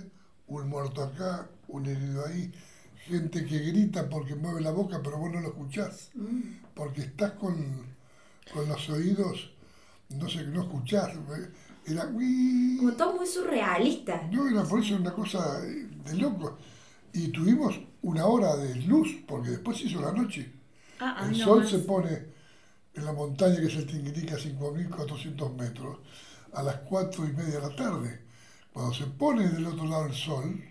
un 0.47 0.69
muerto 0.69 1.01
acá, 1.01 1.49
un 1.69 1.87
herido 1.87 2.23
ahí, 2.27 2.51
gente 3.07 3.43
que 3.45 3.57
grita 3.57 4.07
porque 4.07 4.35
mueve 4.35 4.61
la 4.61 4.69
boca, 4.69 5.01
pero 5.03 5.17
vos 5.17 5.31
no 5.31 5.41
lo 5.41 5.47
escuchás, 5.47 6.11
mm. 6.13 6.73
porque 6.75 7.01
estás 7.01 7.31
con, 7.31 7.95
los 8.53 8.89
oídos, 8.89 9.49
no 10.09 10.29
sé, 10.29 10.43
no 10.43 10.61
escuchás. 10.61 11.13
Era 11.87 12.03
Como 12.05 12.93
todo 12.95 13.15
muy 13.15 13.25
surrealista. 13.25 14.27
No, 14.31 14.47
era 14.47 14.63
por 14.63 14.79
eso 14.79 14.95
una 14.95 15.13
cosa 15.13 15.61
de 15.61 16.13
loco. 16.15 16.57
Y 17.15 17.29
tuvimos 17.29 17.79
una 18.01 18.25
hora 18.25 18.57
de 18.57 18.75
luz, 18.75 19.07
porque 19.25 19.51
después 19.51 19.77
se 19.77 19.85
hizo 19.85 20.01
la 20.01 20.11
noche. 20.11 20.51
Ah, 20.99 21.15
ah, 21.19 21.29
el 21.29 21.35
sol 21.37 21.65
se 21.65 21.79
pone 21.79 22.25
en 22.93 23.05
la 23.05 23.13
montaña 23.13 23.55
que 23.55 23.67
es 23.67 23.75
el 23.77 23.85
Tinguirica, 23.85 24.35
5.400 24.35 25.55
metros, 25.55 25.99
a 26.51 26.61
las 26.61 26.75
4 26.89 27.25
y 27.25 27.31
media 27.31 27.55
de 27.55 27.61
la 27.61 27.75
tarde. 27.75 28.21
Cuando 28.73 28.93
se 28.93 29.05
pone 29.05 29.47
del 29.47 29.65
otro 29.65 29.85
lado 29.85 30.07
el 30.07 30.13
sol, 30.13 30.61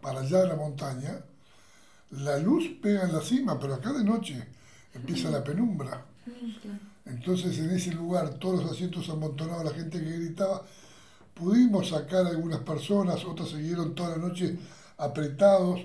para 0.00 0.20
allá 0.20 0.38
de 0.38 0.48
la 0.48 0.56
montaña, 0.56 1.20
la 2.12 2.38
luz 2.38 2.64
pega 2.80 3.04
en 3.04 3.12
la 3.12 3.20
cima, 3.20 3.60
pero 3.60 3.74
acá 3.74 3.92
de 3.92 4.02
noche 4.02 4.48
empieza 4.94 5.30
la 5.30 5.44
penumbra. 5.44 6.06
Entonces 7.04 7.58
en 7.58 7.70
ese 7.70 7.92
lugar, 7.92 8.30
todos 8.34 8.62
los 8.62 8.72
asientos 8.72 9.10
amontonados, 9.10 9.64
la 9.66 9.72
gente 9.72 10.02
que 10.02 10.18
gritaba, 10.18 10.64
pudimos 11.34 11.90
sacar 11.90 12.24
a 12.24 12.30
algunas 12.30 12.60
personas, 12.60 13.22
otras 13.26 13.50
siguieron 13.50 13.94
toda 13.94 14.16
la 14.16 14.28
noche 14.28 14.58
apretados, 15.02 15.80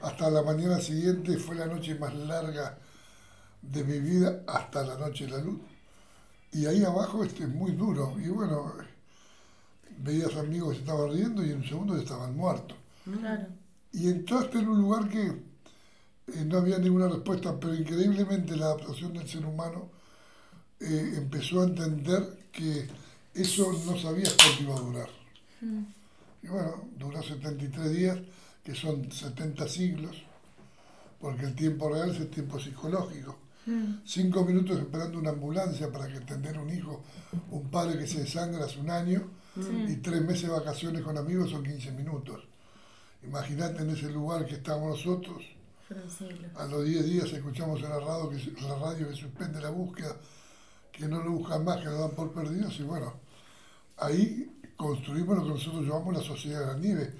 hasta 0.00 0.30
la 0.30 0.42
mañana 0.42 0.80
siguiente 0.80 1.36
fue 1.36 1.54
la 1.54 1.66
noche 1.66 1.94
más 1.94 2.14
larga 2.14 2.78
de 3.60 3.84
mi 3.84 4.00
vida, 4.00 4.42
hasta 4.46 4.82
la 4.82 4.96
noche 4.96 5.26
de 5.26 5.32
la 5.32 5.38
luz. 5.38 5.60
Y 6.52 6.66
ahí 6.66 6.84
abajo 6.84 7.22
este, 7.24 7.46
muy 7.46 7.72
duro, 7.72 8.16
y 8.18 8.28
bueno, 8.28 8.74
veías 9.98 10.34
amigos 10.36 10.74
que 10.74 10.80
estaban 10.80 11.12
riendo 11.12 11.44
y 11.44 11.50
en 11.50 11.58
un 11.58 11.64
segundo 11.64 11.96
estaban 11.96 12.36
muertos. 12.36 12.76
Y 13.92 14.08
entraste 14.08 14.58
en 14.58 14.68
un 14.68 14.80
lugar 14.80 15.08
que 15.08 15.22
eh, 15.22 16.44
no 16.46 16.58
había 16.58 16.78
ninguna 16.78 17.08
respuesta, 17.08 17.58
pero 17.58 17.74
increíblemente 17.74 18.56
la 18.56 18.66
adaptación 18.66 19.12
del 19.12 19.28
ser 19.28 19.44
humano 19.44 19.90
eh, 20.80 21.14
empezó 21.16 21.60
a 21.60 21.64
entender 21.64 22.48
que 22.50 22.88
eso 23.34 23.72
no 23.86 23.98
sabía 23.98 24.28
cuánto 24.36 24.62
iba 24.62 24.76
a 24.76 24.80
durar. 24.80 25.08
Mm. 25.60 25.82
Y 26.42 26.48
bueno, 26.48 26.84
duró 26.98 27.22
73 27.22 27.92
días, 27.92 28.18
que 28.64 28.74
son 28.74 29.10
70 29.10 29.68
siglos, 29.68 30.16
porque 31.20 31.46
el 31.46 31.54
tiempo 31.54 31.88
real 31.88 32.10
es 32.10 32.20
el 32.20 32.28
tiempo 32.28 32.58
psicológico. 32.58 33.38
Mm. 33.66 34.02
Cinco 34.04 34.44
minutos 34.44 34.78
esperando 34.78 35.18
una 35.18 35.30
ambulancia 35.30 35.90
para 35.90 36.08
que 36.08 36.18
atender 36.18 36.58
un 36.58 36.70
hijo, 36.70 37.02
un 37.50 37.70
padre 37.70 37.98
que 37.98 38.06
se 38.06 38.20
desangra 38.20 38.64
hace 38.64 38.80
un 38.80 38.90
año, 38.90 39.22
y 39.88 39.96
tres 39.96 40.22
meses 40.22 40.44
de 40.44 40.48
vacaciones 40.48 41.02
con 41.02 41.16
amigos 41.18 41.50
son 41.50 41.62
15 41.62 41.92
minutos. 41.92 42.42
Imagínate 43.22 43.82
en 43.82 43.90
ese 43.90 44.10
lugar 44.10 44.46
que 44.46 44.54
estamos 44.54 44.96
nosotros, 44.96 45.44
a 46.56 46.66
los 46.66 46.84
10 46.84 47.04
días 47.04 47.32
escuchamos 47.32 47.82
en 47.82 47.90
la 47.90 48.00
radio 48.00 48.30
que, 48.30 48.62
la 48.62 48.78
radio 48.78 49.08
que 49.08 49.14
suspende 49.14 49.60
la 49.60 49.70
búsqueda, 49.70 50.16
que 50.90 51.06
no 51.06 51.22
lo 51.22 51.32
buscan 51.32 51.64
más, 51.64 51.78
que 51.78 51.84
lo 51.84 51.98
dan 51.98 52.10
por 52.12 52.32
perdidos, 52.32 52.78
y 52.80 52.82
bueno, 52.82 53.14
ahí 53.98 54.58
construimos 54.76 55.36
lo 55.36 55.44
que 55.44 55.50
nosotros 55.50 55.82
llamamos 55.84 56.14
la 56.14 56.22
sociedad 56.22 56.60
de 56.60 56.66
la 56.66 56.78
nieve. 56.78 57.12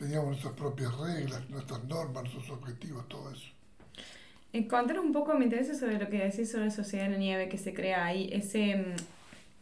Teníamos 0.00 0.28
nuestras 0.28 0.54
propias 0.54 0.96
reglas, 0.98 1.50
nuestras 1.50 1.84
normas, 1.84 2.24
nuestros 2.24 2.48
objetivos, 2.48 3.06
todo 3.06 3.30
eso. 3.30 3.48
Eh, 4.54 4.66
contanos 4.66 5.04
un 5.04 5.12
poco, 5.12 5.34
me 5.34 5.44
interesa 5.44 5.74
sobre 5.74 5.98
lo 5.98 6.08
que 6.08 6.20
decís 6.20 6.50
sobre 6.50 6.64
la 6.64 6.70
sociedad 6.70 7.04
de 7.04 7.10
la 7.10 7.18
nieve 7.18 7.50
que 7.50 7.58
se 7.58 7.74
crea 7.74 8.06
ahí, 8.06 8.30
ese, 8.32 8.76
mm, 8.76 8.96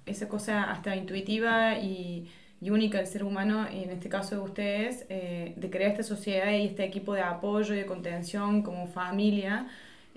esa 0.06 0.28
cosa 0.28 0.70
hasta 0.70 0.94
intuitiva 0.94 1.78
y, 1.80 2.30
y 2.60 2.70
única 2.70 2.98
del 2.98 3.08
ser 3.08 3.24
humano, 3.24 3.66
y 3.68 3.82
en 3.82 3.90
este 3.90 4.08
caso 4.08 4.36
de 4.36 4.40
ustedes, 4.42 5.06
eh, 5.08 5.54
de 5.56 5.70
crear 5.70 5.90
esta 5.90 6.04
sociedad 6.04 6.52
y 6.52 6.66
este 6.66 6.84
equipo 6.84 7.14
de 7.14 7.22
apoyo 7.22 7.74
y 7.74 7.78
de 7.78 7.86
contención 7.86 8.62
como 8.62 8.86
familia. 8.86 9.66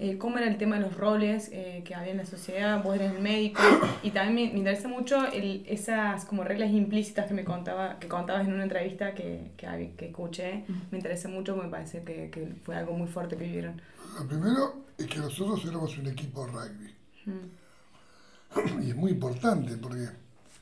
Eh, 0.03 0.17
¿Cómo 0.17 0.39
era 0.39 0.48
el 0.48 0.58
tema 0.58 0.77
de 0.77 0.81
los 0.81 0.98
roles 0.98 1.50
eh, 1.51 1.84
que 1.86 1.93
había 1.93 2.10
en 2.10 2.17
la 2.17 2.25
sociedad? 2.25 2.84
Vos 2.84 2.96
eres 2.96 3.13
el 3.13 3.22
médico 3.22 3.62
y 4.01 4.10
también 4.10 4.34
me, 4.34 4.53
me 4.53 4.58
interesa 4.58 4.88
mucho 4.88 5.27
el, 5.27 5.63
esas 5.67 6.25
como 6.25 6.43
reglas 6.43 6.72
implícitas 6.72 7.27
que 7.27 7.36
me 7.36 7.43
contaba, 7.43 8.00
que 8.00 8.08
contabas 8.08 8.48
en 8.48 8.53
una 8.53 8.63
entrevista 8.63 9.13
que, 9.13 9.51
que, 9.55 10.05
escuché. 10.08 10.65
Me 10.89 10.98
interesa 10.98 11.29
mucho, 11.29 11.55
me 11.55 11.70
parece 11.70 12.03
que, 12.03 12.31
que 12.31 12.48
fue 12.63 12.75
algo 12.75 12.93
muy 12.93 13.08
fuerte 13.08 13.38
que 13.38 13.43
vivieron. 13.43 13.79
Lo 14.17 14.27
primero 14.27 14.86
es 14.98 15.05
que 15.05 15.20
nosotros 15.20 15.63
éramos 15.65 15.96
un 15.96 16.08
equipo 16.08 16.48
de 16.48 16.51
rugby. 16.51 16.96
Mm. 17.25 18.81
Y 18.88 18.89
es 18.89 18.96
muy 18.96 19.12
importante 19.12 19.77
porque 19.77 20.10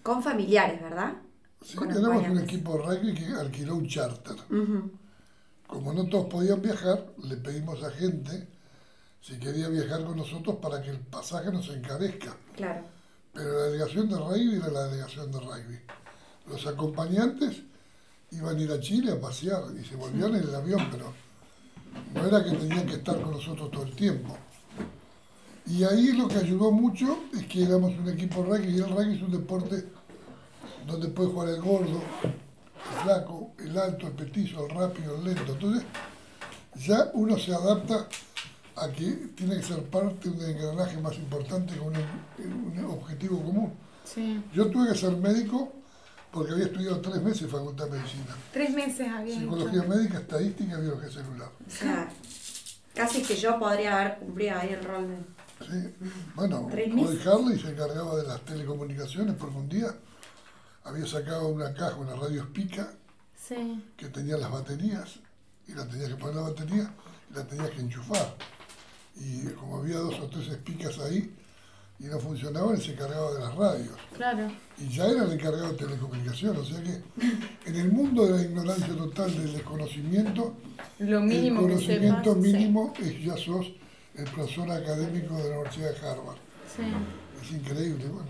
Con 0.03 0.21
familiares, 0.21 0.81
¿verdad? 0.81 1.13
sí, 1.61 1.77
Con 1.77 1.87
tenemos 1.87 2.27
un 2.27 2.39
equipo 2.39 2.77
de 2.77 2.83
rugby 2.83 3.13
que 3.13 3.25
alquiló 3.27 3.77
un 3.77 3.87
charter. 3.87 4.35
Ujú. 4.49 4.91
Como 5.65 5.93
no 5.93 6.05
todos 6.07 6.25
podían 6.25 6.61
viajar, 6.61 7.05
le 7.23 7.37
pedimos 7.37 7.81
a 7.85 7.91
gente 7.91 8.58
si 9.21 9.37
quería 9.37 9.69
viajar 9.69 10.05
con 10.05 10.17
nosotros 10.17 10.57
para 10.61 10.81
que 10.81 10.89
el 10.89 10.99
pasaje 10.99 11.51
nos 11.51 11.69
encarezca. 11.69 12.35
Claro. 12.55 12.83
Pero 13.33 13.53
la 13.53 13.63
delegación 13.65 14.09
de 14.09 14.17
rugby 14.17 14.55
era 14.55 14.69
la 14.69 14.83
delegación 14.85 15.31
de 15.31 15.39
rugby. 15.39 15.79
Los 16.47 16.65
acompañantes 16.65 17.61
iban 18.31 18.57
a 18.57 18.61
ir 18.61 18.71
a 18.71 18.79
Chile 18.79 19.11
a 19.11 19.19
pasear 19.19 19.63
y 19.79 19.85
se 19.85 19.95
volvían 19.95 20.35
en 20.35 20.43
el 20.43 20.55
avión, 20.55 20.87
pero 20.91 21.13
no 22.13 22.27
era 22.27 22.43
que 22.43 22.51
tenían 22.51 22.85
que 22.85 22.95
estar 22.95 23.21
con 23.21 23.31
nosotros 23.31 23.71
todo 23.71 23.83
el 23.83 23.95
tiempo. 23.95 24.37
Y 25.65 25.83
ahí 25.83 26.13
lo 26.13 26.27
que 26.27 26.37
ayudó 26.37 26.71
mucho 26.71 27.25
es 27.33 27.45
que 27.45 27.63
éramos 27.63 27.91
un 27.97 28.09
equipo 28.09 28.43
rugby 28.43 28.75
y 28.75 28.77
el 28.77 28.89
rugby 28.89 29.15
es 29.15 29.21
un 29.21 29.31
deporte 29.31 29.85
donde 30.87 31.09
puede 31.09 31.29
jugar 31.29 31.49
el 31.49 31.61
gordo, 31.61 32.01
el 32.23 33.03
flaco, 33.03 33.51
el 33.59 33.77
alto, 33.77 34.07
el 34.07 34.13
petizo, 34.13 34.65
el 34.65 34.75
rápido, 34.75 35.15
el 35.15 35.25
lento. 35.25 35.53
Entonces 35.53 35.83
ya 36.75 37.11
uno 37.13 37.37
se 37.37 37.53
adapta 37.53 38.07
a 38.81 38.91
que 38.91 39.11
tiene 39.35 39.55
que 39.57 39.63
ser 39.63 39.83
parte 39.85 40.29
de 40.29 40.35
un 40.37 40.41
engranaje 40.57 40.97
más 40.99 41.15
importante 41.17 41.75
con 41.77 41.87
un, 41.87 42.77
un 42.77 42.85
objetivo 42.85 43.43
común. 43.43 43.73
Sí. 44.03 44.43
Yo 44.53 44.67
tuve 44.69 44.89
que 44.91 44.97
ser 44.97 45.15
médico 45.17 45.73
porque 46.31 46.51
había 46.53 46.65
estudiado 46.65 46.99
tres 47.01 47.21
meses 47.21 47.49
facultad 47.51 47.85
de 47.85 47.97
medicina. 47.97 48.35
Tres 48.53 48.69
meses 48.73 49.07
había 49.07 49.39
Psicología 49.39 49.79
hecho. 49.81 49.89
médica, 49.89 50.19
estadística 50.19 50.77
y 50.77 50.81
biología 50.81 51.09
celular. 51.09 51.49
O 51.67 51.71
sea, 51.71 52.09
casi 52.93 53.21
que 53.23 53.35
yo 53.35 53.57
podría 53.59 53.99
haber 53.99 54.17
cumplido 54.19 54.57
ahí 54.59 54.69
el 54.69 54.83
rol 54.83 55.07
de... 55.09 55.17
¿sí? 55.65 55.93
Bueno, 56.35 56.69
Roy. 56.71 57.19
Harley 57.25 57.59
se 57.59 57.69
encargaba 57.71 58.15
de 58.15 58.23
las 58.27 58.41
telecomunicaciones 58.45 59.35
porque 59.35 59.57
un 59.57 59.69
día 59.69 59.93
había 60.83 61.05
sacado 61.05 61.47
una 61.49 61.73
caja, 61.73 61.95
una 61.97 62.15
radio 62.15 62.43
Spica, 62.43 62.91
Sí. 63.35 63.83
que 63.97 64.07
tenía 64.09 64.37
las 64.37 64.51
baterías 64.51 65.15
y 65.67 65.73
la 65.73 65.87
tenías 65.87 66.09
que 66.09 66.15
poner 66.15 66.35
la 66.35 66.41
batería 66.43 66.93
y 67.29 67.33
la 67.33 67.43
tenías 67.47 67.69
que 67.71 67.81
enchufar. 67.81 68.35
Y 69.19 69.47
como 69.53 69.77
había 69.77 69.97
dos 69.97 70.19
o 70.19 70.27
tres 70.27 70.47
espicas 70.47 70.97
ahí 70.99 71.33
y 71.99 72.05
no 72.05 72.17
funcionaban, 72.19 72.75
él 72.75 72.81
se 72.81 72.93
encargaba 72.93 73.33
de 73.33 73.39
las 73.41 73.55
radios. 73.55 73.95
Claro. 74.15 74.47
Y 74.77 74.87
ya 74.87 75.05
era 75.07 75.25
el 75.25 75.33
encargado 75.33 75.73
de 75.73 75.77
telecomunicaciones, 75.77 76.61
o 76.61 76.65
sea 76.65 76.81
que 76.81 77.01
en 77.65 77.75
el 77.75 77.91
mundo 77.91 78.25
de 78.25 78.37
la 78.37 78.41
ignorancia 78.43 78.95
total 78.95 79.31
del 79.33 79.53
desconocimiento, 79.53 80.55
Lo 80.99 81.19
el 81.19 81.25
mínimo 81.25 81.61
que 81.61 81.67
conocimiento 81.73 82.23
sepas. 82.35 82.37
mínimo 82.37 82.93
es 83.01 83.23
ya 83.23 83.35
sos 83.35 83.67
el 84.15 84.25
profesor 84.25 84.71
académico 84.71 85.35
de 85.37 85.49
la 85.49 85.55
Universidad 85.59 85.91
de 85.91 85.97
Harvard. 86.07 86.37
Sí. 86.75 86.83
Es 87.43 87.51
increíble, 87.51 88.05
bueno, 88.07 88.29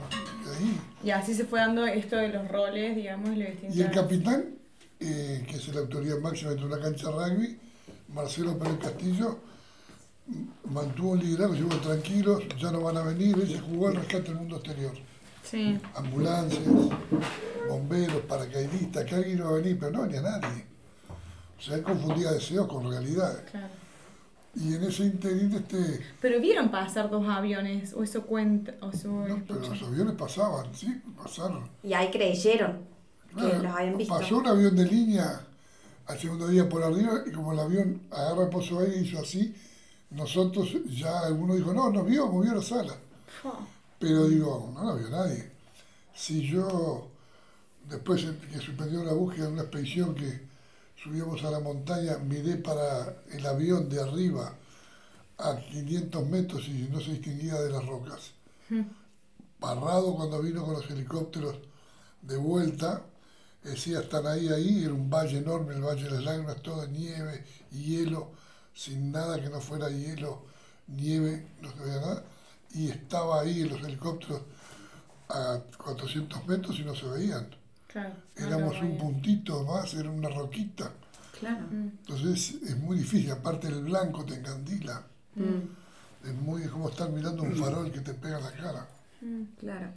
ahí. 0.58 0.80
Y 1.04 1.12
así 1.12 1.34
se 1.36 1.46
fue 1.46 1.60
dando 1.60 1.86
esto 1.86 2.16
de 2.16 2.30
los 2.30 2.48
roles, 2.48 2.96
digamos, 2.96 3.30
y 3.36 3.82
el 3.82 3.92
capitán, 3.92 4.46
eh, 5.00 5.46
que 5.48 5.56
es 5.58 5.68
la 5.74 5.82
autoridad 5.82 6.18
máxima 6.20 6.52
de 6.52 6.66
una 6.66 6.80
cancha 6.80 7.08
de 7.10 7.14
rugby, 7.14 7.60
Marcelo 8.14 8.58
Pérez 8.58 8.78
Castillo, 8.80 9.40
mantuvo 10.70 11.12
un 11.12 11.20
liderazgo, 11.20 11.54
dijo, 11.54 11.70
tranquilos, 11.78 12.44
ya 12.60 12.72
no 12.72 12.82
van 12.82 12.98
a 12.98 13.04
venir, 13.04 13.36
él 13.40 13.48
se 13.48 13.60
jugó 13.60 13.88
al 13.88 13.96
rescate 13.96 14.24
del 14.24 14.36
mundo 14.36 14.58
exterior. 14.58 14.94
Sí. 15.44 15.80
Ambulancias, 15.96 16.64
bomberos, 17.68 18.22
paracaidistas, 18.28 19.06
que 19.06 19.16
alguien 19.16 19.40
iba 19.40 19.50
a 19.50 19.54
venir, 19.54 19.78
pero 19.80 19.92
no 19.92 20.02
venía 20.04 20.22
nadie. 20.22 20.66
O 21.58 21.62
sea, 21.62 21.76
él 21.76 21.84
confundía 21.84 22.32
deseos 22.32 22.68
con 22.68 22.90
realidad. 22.90 23.44
Claro. 23.50 23.68
Y 24.56 24.74
en 24.74 24.84
ese 24.84 25.04
interín, 25.06 25.54
este, 25.54 26.04
Pero 26.20 26.40
vieron 26.40 26.70
pasar 26.72 27.10
dos 27.10 27.28
aviones, 27.28 27.94
o 27.94 28.04
eso 28.04 28.24
cuenta, 28.24 28.74
o 28.82 28.90
eso 28.90 29.08
no, 29.08 29.44
pero 29.48 29.60
los 29.60 29.84
aviones 29.84 30.16
pasaban, 30.16 30.74
sí, 30.74 31.02
pasaron. 31.16 31.70
Y 31.84 31.94
ahí 31.94 32.10
creyeron 32.10 32.80
que 33.30 33.36
Claro, 33.36 33.64
los 33.64 33.72
habían 33.72 33.98
visto. 33.98 34.18
Pasó 34.18 34.38
un 34.38 34.48
avión 34.48 34.76
de 34.76 34.86
línea 34.86 35.42
al 36.08 36.18
segundo 36.18 36.48
día 36.48 36.68
por 36.68 36.84
arriba 36.84 37.22
y 37.26 37.32
como 37.32 37.54
el 37.54 37.60
avión 37.60 38.02
agarra 38.10 38.44
el 38.44 38.50
pozo 38.50 38.80
aire 38.80 38.98
y 38.98 39.04
hizo 39.08 39.20
así, 39.20 39.54
nosotros 40.12 40.70
ya 40.86 41.20
alguno 41.20 41.56
dijo, 41.56 41.74
no, 41.74 41.90
nos 41.92 42.06
vio, 42.06 42.28
movió 42.28 42.56
la 42.56 42.62
sala. 42.62 42.96
Fua. 43.42 43.60
Pero 44.00 44.28
digo, 44.28 44.72
no 44.74 44.84
la 44.84 44.96
vio 44.96 45.10
nadie. 45.10 45.52
Si 46.14 46.48
yo, 46.48 47.08
después 47.88 48.26
que 48.52 48.60
suspendió 48.60 49.04
la 49.04 49.14
búsqueda 49.14 49.48
en 49.48 49.54
una 49.54 49.64
expedición 49.64 50.16
que 50.16 50.48
subíamos 51.02 51.44
a 51.44 51.52
la 51.52 51.60
montaña, 51.60 52.18
miré 52.18 52.58
para 52.58 53.24
el 53.32 53.46
avión 53.46 53.90
de 53.90 54.02
arriba 54.02 54.54
a 55.38 55.58
500 55.58 56.28
metros 56.28 56.68
y 56.68 56.90
no 56.92 57.00
se 57.00 57.12
distinguía 57.12 57.56
de 57.56 57.72
las 57.72 57.86
rocas. 57.86 58.32
Parrado 59.60 60.16
cuando 60.16 60.42
vino 60.42 60.66
con 60.66 60.74
los 60.74 60.90
helicópteros 60.90 61.56
de 62.22 62.38
vuelta, 62.38 63.04
decía, 63.64 64.00
están 64.00 64.28
ahí, 64.28 64.50
ahí, 64.50 64.84
era 64.84 64.94
un 64.94 65.10
valle 65.10 65.38
enorme, 65.38 65.76
el 65.76 65.82
Valle 65.82 66.04
de 66.04 66.12
las 66.12 66.24
Lágrimas, 66.24 66.62
todo 66.62 66.82
de 66.82 66.90
nieve 66.90 67.46
y 67.72 67.84
hielo, 67.84 68.32
sin 68.80 69.12
nada 69.12 69.42
que 69.42 69.50
no 69.50 69.60
fuera 69.60 69.90
hielo, 69.90 70.46
nieve, 70.88 71.46
no 71.62 71.70
se 71.70 71.80
veía 71.84 72.00
nada, 72.00 72.24
y 72.74 72.90
estaba 72.90 73.42
ahí 73.42 73.64
en 73.64 73.70
los 73.72 73.84
helicópteros 73.84 74.42
a 75.28 75.60
400 75.84 76.48
metros 76.48 76.80
y 76.80 76.84
no 76.86 76.96
se 76.96 77.06
veían. 77.10 77.50
Claro. 77.88 78.14
Éramos 78.38 78.76
no, 78.76 78.88
un 78.88 78.98
puntito 78.98 79.66
más, 79.66 79.94
era 79.96 80.10
una 80.10 80.30
roquita. 80.30 80.94
Claro. 81.38 81.66
Mm. 81.70 81.90
Entonces 82.08 82.62
es 82.64 82.78
muy 82.78 83.00
difícil, 83.00 83.32
aparte 83.32 83.68
el 83.68 83.84
blanco 83.84 84.24
te 84.24 84.36
encandila. 84.36 85.04
Mm, 85.36 86.28
Es 86.30 86.36
muy 86.36 86.64
es 86.64 86.70
como 86.70 86.88
estar 86.88 87.10
mirando 87.10 87.44
un 87.44 87.56
farol 87.58 87.92
que 87.92 88.00
te 88.00 88.14
pega 88.14 88.38
en 88.38 88.44
la 88.46 88.52
cara. 88.54 88.88
Mm. 89.20 89.44
claro. 89.60 89.88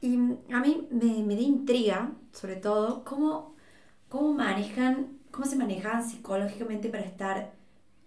Y 0.00 0.16
mm, 0.16 0.38
a 0.54 0.60
mí 0.60 0.88
me, 0.90 1.22
me 1.24 1.34
da 1.34 1.42
intriga, 1.42 2.12
sobre 2.32 2.56
todo, 2.56 3.04
cómo, 3.04 3.54
cómo 4.08 4.32
manejan, 4.32 5.18
cómo 5.30 5.44
se 5.44 5.56
manejaban 5.56 6.08
psicológicamente 6.08 6.88
para 6.88 7.04
estar 7.04 7.57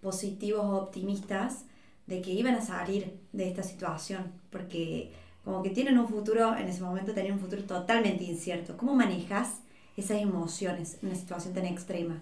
positivos 0.02 0.64
o 0.64 0.76
optimistas 0.78 1.66
de 2.08 2.22
que 2.22 2.32
iban 2.32 2.56
a 2.56 2.62
salir 2.62 3.20
de 3.32 3.48
esta 3.48 3.64
situación. 3.64 4.32
Porque 4.50 5.14
como 5.44 5.64
que 5.64 5.70
tienen 5.70 5.98
un 5.98 6.08
futuro, 6.08 6.56
en 6.56 6.68
ese 6.68 6.82
momento 6.82 7.14
tenían 7.14 7.36
un 7.36 7.40
futuro 7.40 7.64
totalmente 7.64 8.24
incierto. 8.24 8.78
¿Cómo 8.78 8.96
manejas 8.96 9.60
esas 9.98 10.22
emociones 10.22 10.98
en 11.02 11.10
una 11.10 11.18
situación 11.18 11.54
tan 11.54 11.66
extrema? 11.66 12.22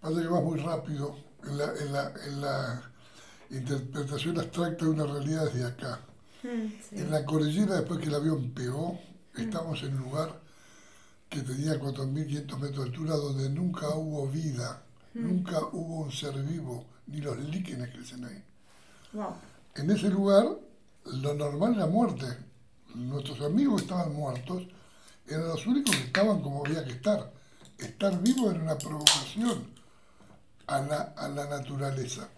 Pasa 0.00 0.20
que 0.20 0.28
vas 0.28 0.42
muy 0.42 0.58
rápido 0.58 1.16
en 1.44 1.58
la, 1.58 1.64
en 1.80 1.92
la, 1.92 2.12
en 2.26 2.40
la 2.40 2.82
interpretación 3.50 4.38
abstracta 4.38 4.84
de 4.84 4.90
una 4.90 5.06
realidad 5.06 5.44
desde 5.46 5.64
acá. 5.64 6.00
Sí. 6.40 6.72
En 6.92 7.10
la 7.10 7.24
cordillera, 7.24 7.76
después 7.76 8.00
que 8.00 8.06
el 8.06 8.14
avión 8.14 8.50
pegó, 8.50 8.98
estamos 9.36 9.80
en 9.82 9.94
un 9.94 10.02
lugar 10.02 10.40
que 11.28 11.40
tenía 11.40 11.78
4.500 11.78 12.58
metros 12.58 12.76
de 12.76 12.82
altura 12.82 13.14
donde 13.14 13.48
nunca 13.48 13.88
hubo 13.94 14.26
vida, 14.28 14.82
nunca 15.14 15.58
hubo 15.72 16.04
un 16.04 16.12
ser 16.12 16.34
vivo 16.42 16.86
ni 17.06 17.20
los 17.20 17.38
líquenes 17.38 17.90
crecen 17.90 18.24
ahí. 18.24 18.42
Wow. 19.12 19.34
En 19.74 19.90
ese 19.90 20.08
lugar, 20.08 20.46
lo 21.04 21.34
normal 21.34 21.74
era 21.74 21.86
muerte. 21.86 22.26
Nuestros 22.94 23.40
amigos 23.40 23.82
que 23.82 23.86
estaban 23.86 24.14
muertos 24.14 24.66
eran 25.26 25.48
los 25.48 25.66
únicos 25.66 25.96
que 25.96 26.04
estaban 26.04 26.42
como 26.42 26.64
había 26.64 26.84
que 26.84 26.92
estar. 26.92 27.32
Estar 27.78 28.20
vivo 28.22 28.50
era 28.50 28.60
una 28.60 28.78
provocación 28.78 29.66
a 30.66 30.80
la, 30.80 31.14
a 31.16 31.28
la 31.28 31.46
naturaleza. 31.48 32.28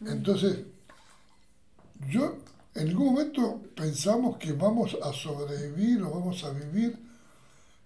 Entonces, 0.00 0.60
yo 2.08 2.38
en 2.74 2.86
ningún 2.86 3.06
momento 3.06 3.60
pensamos 3.74 4.36
que 4.38 4.52
vamos 4.52 4.96
a 5.02 5.12
sobrevivir 5.12 6.02
o 6.02 6.10
vamos 6.10 6.44
a 6.44 6.50
vivir. 6.50 6.96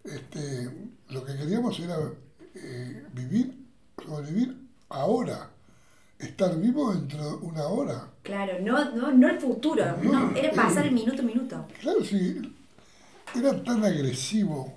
Este, 0.04 0.90
lo 1.08 1.24
que 1.24 1.36
queríamos 1.36 1.78
era 1.78 1.96
eh, 2.54 3.06
vivir, 3.12 3.61
sobrevivir 4.04 4.56
ahora, 4.88 5.50
estar 6.18 6.56
vivo 6.58 6.92
dentro 6.94 7.22
de 7.30 7.34
una 7.46 7.64
hora. 7.64 8.08
Claro, 8.22 8.54
no, 8.60 8.94
no, 8.94 9.12
no 9.12 9.28
el 9.28 9.40
futuro, 9.40 9.84
No, 10.02 10.12
no, 10.30 10.36
era 10.36 10.52
pasar 10.52 10.84
el- 10.86 10.88
el 10.90 10.94
minuto 10.94 11.22
a 11.22 11.24
minuto. 11.24 11.66
Claro, 11.80 12.04
sí, 12.04 12.40
era 13.34 13.62
tan 13.64 13.84
agresivo 13.84 14.72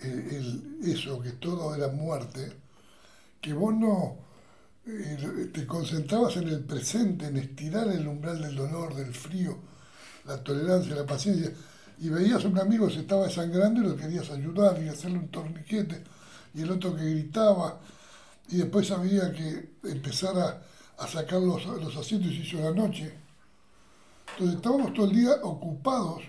el, 0.00 0.10
el- 0.80 0.90
eso, 0.92 1.20
que 1.20 1.30
todo 1.30 1.74
era 1.74 1.88
muerte, 1.88 2.52
que 3.40 3.52
vos 3.52 3.74
no 3.74 4.16
eh, 4.86 5.50
te 5.52 5.66
concentrabas 5.66 6.36
en 6.36 6.48
el 6.48 6.60
presente, 6.60 7.26
en 7.26 7.38
estirar 7.38 7.88
el 7.88 8.06
umbral 8.06 8.42
del 8.42 8.54
dolor, 8.54 8.94
del 8.94 9.14
frío, 9.14 9.56
la 10.26 10.42
tolerancia, 10.44 10.94
la 10.94 11.06
paciencia, 11.06 11.50
y 11.98 12.08
veías 12.10 12.44
a 12.44 12.48
un 12.48 12.58
amigo 12.58 12.86
que 12.88 12.94
se 12.94 13.00
estaba 13.00 13.24
desangrando 13.26 13.80
y 13.80 13.84
lo 13.84 13.96
querías 13.96 14.28
ayudar 14.30 14.82
y 14.82 14.88
hacerle 14.88 15.18
un 15.18 15.28
torniquete, 15.28 16.02
y 16.54 16.60
el 16.62 16.70
otro 16.70 16.94
que 16.94 17.02
gritaba, 17.10 17.80
y 18.48 18.56
después 18.58 18.90
había 18.90 19.32
que 19.32 19.70
empezar 19.84 20.36
a, 20.38 20.62
a 21.02 21.08
sacar 21.08 21.40
los, 21.40 21.64
los 21.64 21.96
asientos 21.96 22.30
y 22.30 22.36
se 22.36 22.42
hizo 22.42 22.58
la 22.58 22.70
noche. 22.70 23.12
Entonces 24.32 24.56
estábamos 24.56 24.92
todo 24.94 25.06
el 25.06 25.16
día 25.16 25.36
ocupados, 25.42 26.22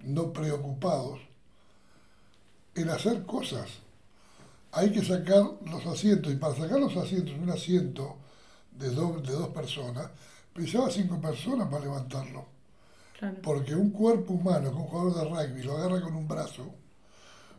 no 0.00 0.32
preocupados, 0.32 1.20
en 2.74 2.88
hacer 2.90 3.24
cosas. 3.24 3.68
Hay 4.72 4.90
que 4.90 5.02
sacar 5.02 5.42
los 5.66 5.86
asientos, 5.86 6.32
y 6.32 6.36
para 6.36 6.54
sacar 6.54 6.80
los 6.80 6.96
asientos, 6.96 7.34
un 7.40 7.50
asiento 7.50 8.16
de, 8.72 8.90
dos 8.90 9.22
de 9.22 9.32
dos 9.32 9.48
personas, 9.48 10.10
pensaba 10.52 10.90
cinco 10.90 11.20
personas 11.20 11.68
para 11.68 11.84
levantarlo. 11.84 12.46
Claro. 13.18 13.36
Porque 13.42 13.74
un 13.74 13.90
cuerpo 13.90 14.34
humano, 14.34 14.70
que 14.70 14.76
un 14.76 14.84
jugador 14.84 15.14
de 15.14 15.24
rugby 15.24 15.62
lo 15.62 15.76
agarra 15.76 16.00
con 16.00 16.16
un 16.16 16.26
brazo, 16.26 16.74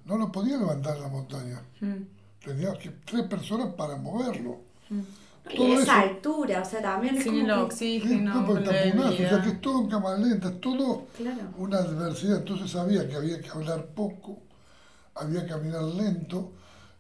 no 0.04 0.18
lo 0.18 0.32
podía 0.32 0.58
levantar 0.58 0.98
en 0.98 1.02
la 1.04 1.08
montaña. 1.08 1.62
Mm. 1.80 2.04
Tenía 2.46 2.74
que 2.74 2.90
tres 3.06 3.24
personas 3.24 3.74
para 3.76 3.96
moverlo. 3.98 4.60
Y 5.50 5.56
Todo 5.58 5.68
esa 5.80 5.82
eso. 6.04 6.14
altura, 6.14 6.62
o 6.62 6.66
sea, 6.66 6.82
también 6.82 7.18
es 7.18 7.24
Sin 7.24 7.34
como 7.34 7.46
el 7.46 7.54
que- 7.56 7.62
oxígeno, 7.62 8.34
No, 8.34 8.46
porque 8.48 8.64
la 8.66 8.84
taponazo, 8.84 9.14
o 9.14 9.18
sea 9.18 9.42
que 9.44 9.50
es 9.50 9.62
todo 9.62 9.82
en 9.82 9.88
cámara 9.90 10.18
lenta, 10.18 10.48
es 10.50 10.60
todo 10.62 11.06
Claro. 11.18 11.42
una 11.58 11.78
adversidad. 11.78 12.38
Entonces 12.38 12.72
sabía 12.72 13.08
que 13.08 13.16
había 13.16 13.40
que 13.40 13.50
hablar 13.50 13.86
poco, 13.88 14.40
había 15.16 15.44
que 15.44 15.50
caminar 15.52 15.84
lento 15.84 16.52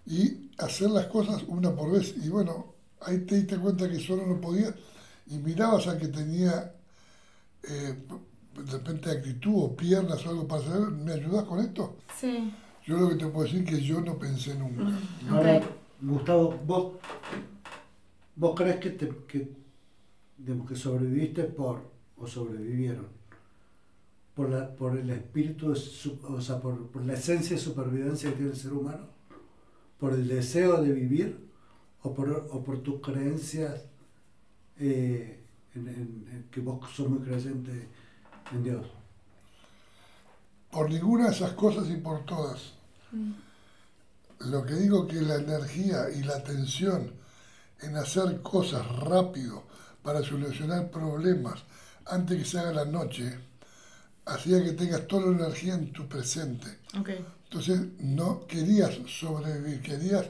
y 0.06 0.52
hacer 0.60 0.90
las 0.92 1.08
cosas 1.08 1.44
una 1.48 1.72
por 1.76 1.92
vez. 1.92 2.14
Y 2.24 2.30
bueno, 2.30 2.74
ahí 3.02 3.20
te 3.26 3.36
diste 3.36 3.58
cuenta 3.58 3.90
que 3.90 4.00
solo 4.00 4.26
no 4.28 4.40
podía 4.40 4.74
y 5.28 5.38
mirabas 5.38 5.88
a 5.88 5.98
que 5.98 6.08
tenía 6.08 6.72
eh, 7.64 7.96
de 8.64 8.72
repente 8.72 9.10
actitud 9.10 9.64
o 9.64 9.76
piernas 9.76 10.24
o 10.26 10.30
algo 10.30 10.48
para 10.48 10.62
hacer. 10.62 10.80
¿Me 10.92 11.14
ayudas 11.14 11.44
con 11.46 11.60
esto? 11.60 11.96
Sí. 12.20 12.54
Yo 12.86 12.98
lo 12.98 13.10
que 13.10 13.16
te 13.16 13.26
puedo 13.28 13.46
decir 13.46 13.64
es 13.64 13.70
que 13.70 13.82
yo 13.82 14.02
no 14.02 14.18
pensé 14.18 14.56
nunca. 14.56 14.84
Ahora, 15.30 15.58
Ok. 15.58 15.64
Gustavo, 16.02 16.60
vos, 16.66 16.94
vos 18.36 18.54
crees 18.56 18.78
que, 18.78 18.90
te, 18.92 19.10
que, 19.28 19.50
digamos, 20.38 20.68
que 20.68 20.76
sobreviviste 20.76 21.44
por, 21.46 21.82
o 22.18 22.28
sobrevivieron, 22.28 23.08
por, 24.36 24.50
la, 24.50 24.70
por 24.76 24.98
el 24.98 25.10
espíritu, 25.10 25.70
de 25.70 25.76
su- 25.78 26.20
o 26.28 26.42
sea, 26.42 26.60
por, 26.60 26.88
por 26.90 27.04
la 27.06 27.14
esencia 27.14 27.56
de 27.56 27.62
supervivencia 27.62 28.30
que 28.30 28.36
tiene 28.36 28.52
el 28.52 28.58
ser 28.58 28.74
humano, 28.74 29.08
por 30.00 30.14
el 30.14 30.28
deseo 30.28 30.82
de 30.82 30.92
vivir 30.92 31.40
o 32.04 32.14
por, 32.14 32.30
o 32.52 32.64
por 32.64 32.80
tus 32.80 33.02
creencias, 33.02 33.86
eh, 34.78 35.40
en, 35.74 35.88
en- 35.88 36.28
en 36.32 36.46
que 36.52 36.60
vos 36.60 36.88
sos 36.92 37.10
muy 37.10 37.20
creyente 37.20 37.88
en 38.54 38.64
Dios. 38.64 38.86
Por 40.70 40.90
ninguna 40.90 41.28
de 41.28 41.32
esas 41.32 41.54
cosas 41.54 41.90
y 41.90 41.96
por 41.96 42.26
todas. 42.26 42.75
Lo 44.40 44.66
que 44.66 44.74
digo 44.74 45.08
que 45.08 45.22
la 45.22 45.36
energía 45.36 46.10
y 46.10 46.24
la 46.24 46.36
atención 46.36 47.12
en 47.82 47.96
hacer 47.98 48.42
cosas 48.42 48.86
rápido 49.00 49.64
para 50.04 50.24
solucionar 50.24 50.90
problemas 50.92 51.64
antes 52.06 52.38
que 52.38 52.46
se 52.46 52.60
haga 52.60 52.72
la 52.72 52.86
noche, 52.86 53.38
hacía 54.26 54.64
que 54.64 54.74
tengas 54.74 55.08
toda 55.08 55.32
la 55.32 55.46
energía 55.46 55.74
en 55.76 55.92
tu 55.92 56.08
presente. 56.08 56.68
Entonces 57.46 57.82
no 58.00 58.46
querías 58.48 58.94
sobrevivir, 59.08 59.82
querías 59.82 60.26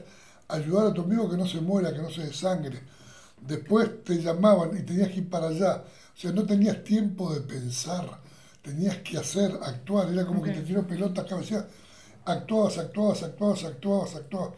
ayudar 0.48 0.86
a 0.86 0.94
tu 0.94 1.02
amigo 1.02 1.30
que 1.30 1.36
no 1.36 1.46
se 1.46 1.60
muera, 1.60 1.92
que 1.92 2.02
no 2.02 2.10
se 2.10 2.24
desangre. 2.24 2.80
Después 3.40 4.04
te 4.04 4.22
llamaban 4.22 4.76
y 4.76 4.82
tenías 4.82 5.08
que 5.08 5.18
ir 5.18 5.28
para 5.28 5.48
allá. 5.48 5.84
O 6.16 6.18
sea, 6.18 6.32
no 6.32 6.44
tenías 6.44 6.82
tiempo 6.84 7.34
de 7.34 7.40
pensar, 7.40 8.20
tenías 8.62 8.98
que 8.98 9.18
hacer, 9.18 9.52
actuar. 9.62 10.10
Era 10.10 10.24
como 10.24 10.42
que 10.42 10.52
te 10.52 10.62
tiró 10.62 10.86
pelota 10.86 11.26
cabecea. 11.26 11.66
Actuabas, 12.26 12.76
actuabas, 12.78 13.22
actuabas, 13.22 13.64
actuabas, 13.64 14.14
actuabas. 14.16 14.50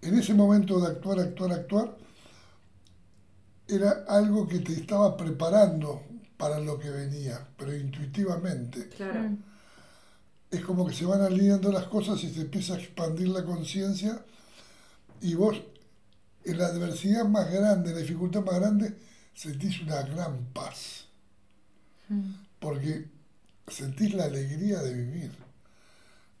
En 0.00 0.18
ese 0.18 0.34
momento 0.34 0.80
de 0.80 0.88
actuar, 0.88 1.20
actuar, 1.20 1.52
actuar, 1.52 1.96
era 3.68 4.04
algo 4.08 4.48
que 4.48 4.58
te 4.58 4.72
estaba 4.72 5.16
preparando 5.16 6.02
para 6.36 6.58
lo 6.58 6.78
que 6.78 6.90
venía, 6.90 7.46
pero 7.56 7.74
intuitivamente 7.76 8.88
Claro. 8.88 9.20
Mm. 9.30 9.38
es 10.50 10.60
como 10.64 10.86
que 10.86 10.94
se 10.94 11.04
van 11.06 11.20
alineando 11.22 11.70
las 11.70 11.84
cosas 11.84 12.22
y 12.24 12.32
se 12.34 12.40
empieza 12.42 12.74
a 12.74 12.78
expandir 12.78 13.28
la 13.28 13.44
conciencia 13.44 14.22
y 15.20 15.34
vos 15.34 15.62
en 16.44 16.58
la 16.58 16.66
adversidad 16.66 17.24
más 17.26 17.50
grande, 17.50 17.90
en 17.90 17.94
la 17.96 18.02
dificultad 18.02 18.42
más 18.42 18.56
grande, 18.58 18.98
sentís 19.34 19.80
una 19.82 20.02
gran 20.02 20.46
paz, 20.52 21.04
Mm. 22.08 22.32
porque 22.58 23.08
sentís 23.68 24.12
la 24.14 24.24
alegría 24.24 24.80
de 24.82 24.92
vivir. 24.92 25.30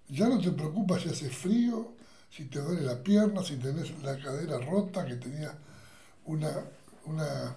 Ya 0.08 0.28
no 0.28 0.40
te 0.40 0.50
preocupas 0.52 1.02
si 1.02 1.08
hace 1.08 1.30
frío, 1.30 1.94
si 2.30 2.44
te 2.46 2.60
duele 2.60 2.82
la 2.82 3.02
pierna, 3.02 3.42
si 3.42 3.56
tenés 3.56 3.90
la 4.02 4.18
cadera 4.18 4.58
rota, 4.58 5.04
que 5.06 5.16
tenía 5.16 5.52
una, 6.26 6.52
una 7.06 7.56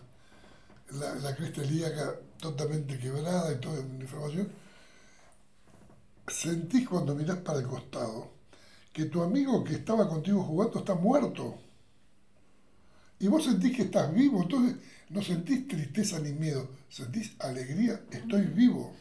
la, 0.91 1.15
la 1.15 1.35
cresta 1.35 1.63
ilíaca 1.63 2.15
totalmente 2.39 2.97
quebrada 2.99 3.53
y 3.53 3.59
toda 3.59 3.81
una 3.81 4.03
información. 4.03 4.49
Sentís 6.27 6.87
cuando 6.87 7.15
mirás 7.15 7.37
para 7.39 7.59
el 7.59 7.67
costado 7.67 8.31
que 8.93 9.05
tu 9.05 9.23
amigo 9.23 9.63
que 9.63 9.75
estaba 9.75 10.07
contigo 10.09 10.43
jugando 10.43 10.79
está 10.79 10.95
muerto. 10.95 11.57
Y 13.19 13.27
vos 13.27 13.43
sentís 13.45 13.75
que 13.75 13.83
estás 13.83 14.13
vivo, 14.13 14.41
entonces 14.41 14.75
no 15.09 15.21
sentís 15.21 15.67
tristeza 15.67 16.19
ni 16.19 16.31
miedo, 16.33 16.69
sentís 16.89 17.31
alegría, 17.39 18.01
estoy 18.11 18.43
vivo. 18.47 18.93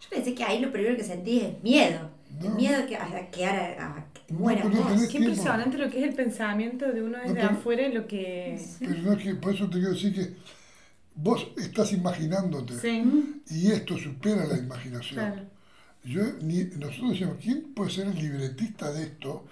Yo 0.00 0.08
pensé 0.08 0.34
que 0.34 0.44
ahí 0.44 0.60
lo 0.60 0.72
primero 0.72 0.96
que 0.96 1.04
sentí 1.04 1.40
es 1.40 1.62
miedo. 1.62 2.10
El 2.38 2.48
No. 2.48 2.54
miedo 2.54 2.86
que, 2.86 2.96
a 2.96 3.30
quedar 3.30 3.56
a, 3.80 3.86
a 3.96 4.04
que 4.12 4.20
te 4.26 4.32
No, 4.34 4.40
no 4.68 4.82
vos. 4.82 5.06
Qué 5.08 5.18
impresionante 5.18 5.78
lo 5.78 5.90
que 5.90 5.98
es 5.98 6.04
el 6.08 6.14
pensamiento 6.14 6.90
de 6.92 7.02
uno 7.02 7.18
desde 7.18 7.34
pero- 7.34 7.48
afuera 7.50 7.82
y 7.86 7.92
lo 7.92 8.06
que... 8.06 8.58
Pero 8.78 8.94
no 9.02 9.12
es 9.12 9.22
que, 9.22 9.34
por 9.34 9.54
eso 9.54 9.66
te 9.66 9.72
quiero 9.78 9.90
decir 9.92 10.14
que 10.14 10.34
vos 11.14 11.46
estás 11.58 11.92
imaginándote 11.92 12.74
Sí, 12.78 13.40
y 13.50 13.70
esto 13.72 13.98
supera 13.98 14.44
la 14.46 14.56
imaginación. 14.58 15.14
claro. 15.24 15.42
Yo, 16.02 16.22
ni, 16.40 16.64
nosotros 16.78 17.10
decíamos, 17.10 17.36
¿quién 17.42 17.74
puede 17.74 17.90
ser 17.90 18.06
el 18.06 18.14
libretista 18.16 18.90
de 18.90 19.02
esto 19.02 19.44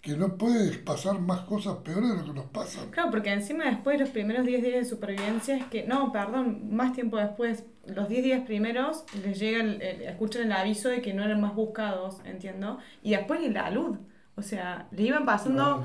que 0.00 0.16
no 0.16 0.36
puede 0.36 0.78
pasar 0.78 1.18
más 1.20 1.40
cosas 1.40 1.78
peores 1.78 2.10
de 2.10 2.16
lo 2.18 2.24
que 2.26 2.32
nos 2.32 2.44
pasan? 2.46 2.90
Claro, 2.92 3.10
porque 3.10 3.32
encima 3.32 3.64
después 3.64 3.98
los 3.98 4.10
primeros 4.10 4.46
10 4.46 4.62
días 4.62 4.74
de 4.76 4.84
supervivencia 4.84 5.56
es 5.56 5.64
que, 5.64 5.84
no, 5.88 6.12
perdón, 6.12 6.72
más 6.76 6.92
tiempo 6.92 7.16
después, 7.16 7.64
los 7.94 8.08
10 8.08 8.24
días 8.24 8.42
primeros 8.46 9.04
les 9.24 9.38
llega, 9.38 9.60
el, 9.62 9.80
el- 9.82 10.02
escuchan 10.02 10.42
el 10.44 10.52
aviso 10.52 10.88
de 10.88 11.02
que 11.02 11.14
no 11.14 11.24
eran 11.24 11.40
más 11.40 11.54
buscados, 11.54 12.20
entiendo, 12.24 12.78
y 13.02 13.12
después 13.12 13.40
la 13.52 13.70
luz, 13.70 13.98
o 14.36 14.42
sea, 14.42 14.88
le 14.92 15.02
iban 15.04 15.24
pasando 15.26 15.84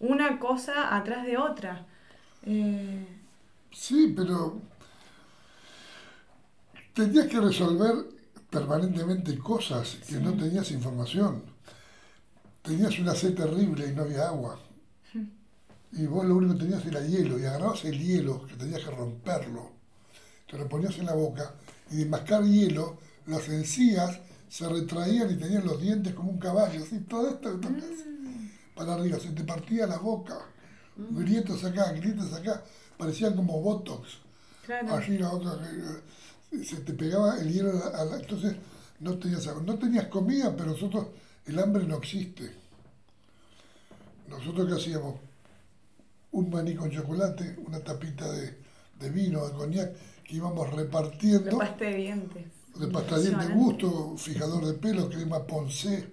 una 0.00 0.38
cosa 0.38 0.96
atrás 0.96 1.24
de 1.26 1.36
otra. 1.38 1.86
Eh, 2.44 3.06
Sí, 3.72 4.12
pero 4.16 4.62
tenías 6.94 7.26
que 7.26 7.40
resolver 7.40 7.94
permanentemente 8.50 9.38
cosas 9.38 9.96
que 10.08 10.16
no 10.20 10.32
tenías 10.34 10.70
información. 10.70 11.42
Tenías 12.62 12.98
una 12.98 13.14
sed 13.14 13.36
terrible 13.36 13.86
y 13.88 13.92
no 13.94 14.02
había 14.02 14.26
agua. 14.26 14.58
Y 15.92 16.06
vos 16.06 16.26
lo 16.26 16.36
único 16.36 16.54
que 16.54 16.60
tenías 16.60 16.84
era 16.86 17.00
hielo, 17.06 17.38
y 17.38 17.46
agarrabas 17.46 17.84
el 17.86 17.98
hielo, 17.98 18.46
que 18.46 18.54
tenías 18.56 18.84
que 18.84 18.90
romperlo, 18.90 19.70
te 20.48 20.58
lo 20.58 20.68
ponías 20.68 20.98
en 20.98 21.06
la 21.06 21.14
boca, 21.14 21.54
y 21.90 21.96
de 21.96 22.06
mascar 22.06 22.44
hielo, 22.44 22.98
las 23.26 23.48
encías 23.48 24.18
se 24.48 24.68
retraían 24.68 25.30
y 25.30 25.36
tenían 25.36 25.64
los 25.64 25.80
dientes 25.80 26.14
como 26.14 26.30
un 26.30 26.38
caballo, 26.38 26.82
así, 26.82 26.98
todo 27.00 27.28
esto 27.30 27.60
que 27.60 27.66
tocas 27.66 27.84
para 28.74 28.94
arriba, 28.94 29.18
se 29.18 29.30
te 29.30 29.44
partía 29.44 29.86
la 29.86 29.98
boca, 29.98 30.36
grietas 30.96 31.64
acá, 31.64 31.92
grietas 31.92 32.32
acá, 32.32 32.62
parecían 32.96 33.34
como 33.34 33.60
botox. 33.60 34.18
Claro. 34.66 34.94
Allí 34.94 35.18
la 35.18 35.30
otra, 35.30 35.58
eh, 35.64 36.64
se 36.64 36.76
te 36.76 36.92
pegaba 36.92 37.38
el 37.40 37.52
hielo 37.52 37.70
a 37.70 37.74
la, 37.74 37.98
a 37.98 38.04
la- 38.04 38.16
entonces 38.16 38.54
no 39.00 39.18
tenías. 39.18 39.46
No 39.62 39.78
tenías 39.78 40.06
comida, 40.06 40.54
pero 40.56 40.70
nosotros, 40.70 41.08
el 41.46 41.58
hambre 41.58 41.84
no 41.84 41.96
existe. 41.98 42.50
Nosotros 44.28 44.66
qué 44.68 44.74
hacíamos? 44.74 45.16
Un 46.32 46.50
maní 46.50 46.74
con 46.74 46.90
chocolate, 46.90 47.56
una 47.66 47.80
tapita 47.80 48.30
de, 48.32 48.56
de 48.98 49.10
vino, 49.10 49.46
de 49.46 49.52
coñac, 49.52 49.92
que 50.24 50.36
íbamos 50.36 50.70
De 50.70 50.76
repartiendo 50.76 51.58
pasta 51.58 51.84
de 51.84 51.94
dientes. 51.96 52.44
de 52.76 52.86
pasta 52.88 53.16
de 53.16 53.22
dientes 53.22 53.48
de 53.48 53.54
gusto, 53.54 54.14
fijador 54.16 54.64
de 54.64 54.74
pelo, 54.74 55.08
crema 55.08 55.46
Ponce, 55.46 56.12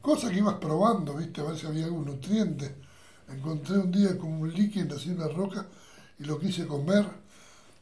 cosas 0.00 0.30
que 0.30 0.38
ibas 0.38 0.54
probando, 0.56 1.14
viste, 1.14 1.40
a 1.40 1.44
ver 1.44 1.56
si 1.56 1.66
había 1.66 1.86
algún 1.86 2.04
nutriente. 2.06 2.76
Encontré 3.28 3.78
un 3.78 3.90
día 3.90 4.16
como 4.16 4.42
un 4.42 4.52
líquido 4.52 4.96
así 4.96 5.10
en 5.10 5.16
una 5.16 5.28
roca 5.28 5.66
y 6.18 6.24
lo 6.24 6.38
quise 6.38 6.66
comer, 6.66 7.04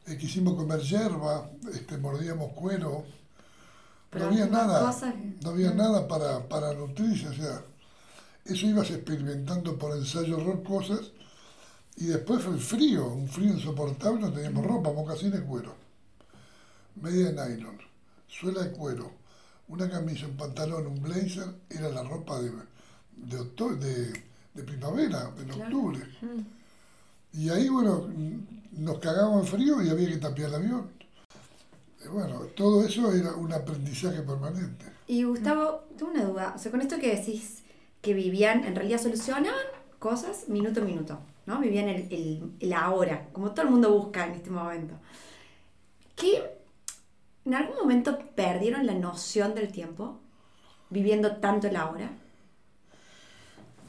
eh, 0.07 0.17
quisimos 0.17 0.55
comer 0.55 0.79
hierba, 0.81 1.49
este, 1.71 1.97
mordíamos 1.97 2.53
cuero, 2.53 3.03
Pero 4.09 4.25
no 4.25 4.31
había 4.31 4.45
nada, 4.47 4.79
cosas 4.87 5.13
no 5.43 5.49
había 5.51 5.71
nada 5.71 6.07
para, 6.07 6.47
para 6.47 6.73
nutrirse, 6.73 7.27
o 7.27 7.33
sea, 7.33 7.63
eso 8.45 8.65
ibas 8.65 8.89
experimentando 8.89 9.77
por 9.77 9.95
ensayo 9.95 10.39
error 10.39 10.63
cosas 10.63 11.11
y 11.97 12.05
después 12.05 12.43
fue 12.43 12.53
el 12.53 12.59
frío, 12.59 13.07
un 13.07 13.27
frío 13.27 13.53
insoportable, 13.53 14.19
no 14.21 14.31
teníamos 14.31 14.65
ropa, 14.65 14.91
mocasines, 14.91 15.41
cuero, 15.41 15.75
media 17.01 17.31
de 17.31 17.33
nylon, 17.55 17.77
suela 18.27 18.63
de 18.63 18.71
cuero, 18.71 19.11
una 19.67 19.89
camisa, 19.89 20.27
un 20.27 20.37
pantalón, 20.37 20.87
un 20.87 21.01
blazer, 21.01 21.47
era 21.69 21.89
la 21.89 22.03
ropa 22.03 22.39
de, 22.41 22.51
de, 23.15 23.37
oto- 23.39 23.75
de, 23.75 24.11
de 24.53 24.63
primavera, 24.63 25.31
en 25.41 25.51
octubre. 25.51 25.99
Y 27.33 27.49
ahí, 27.49 27.67
bueno, 27.69 28.07
nos 28.73 28.99
cagábamos 28.99 29.49
frío 29.49 29.81
y 29.81 29.89
había 29.89 30.07
que 30.09 30.17
tapiar 30.17 30.49
el 30.49 30.55
avión. 30.55 30.89
Y 32.03 32.07
bueno, 32.07 32.39
todo 32.55 32.85
eso 32.85 33.11
era 33.13 33.33
un 33.33 33.51
aprendizaje 33.51 34.21
permanente. 34.21 34.85
Y 35.07 35.23
Gustavo, 35.23 35.83
tengo 35.97 36.11
una 36.11 36.23
duda. 36.23 36.53
O 36.55 36.59
sea, 36.59 36.71
con 36.71 36.81
esto 36.81 36.97
que 36.99 37.15
decís 37.15 37.63
que 38.01 38.13
vivían, 38.13 38.63
en 38.63 38.75
realidad 38.75 39.01
solucionaban 39.01 39.65
cosas 39.99 40.47
minuto 40.47 40.81
a 40.81 40.85
minuto, 40.85 41.19
¿no? 41.45 41.59
Vivían 41.59 41.89
el, 41.89 42.11
el, 42.11 42.51
el 42.59 42.73
ahora, 42.73 43.29
como 43.33 43.51
todo 43.51 43.65
el 43.65 43.71
mundo 43.71 43.91
busca 43.93 44.25
en 44.27 44.33
este 44.33 44.49
momento. 44.49 44.95
¿Qué, 46.15 46.43
en 47.45 47.53
algún 47.55 47.77
momento 47.77 48.19
perdieron 48.35 48.85
la 48.85 48.93
noción 48.95 49.55
del 49.55 49.71
tiempo? 49.71 50.19
Viviendo 50.89 51.37
tanto 51.37 51.67
el 51.67 51.75
ahora. 51.77 52.11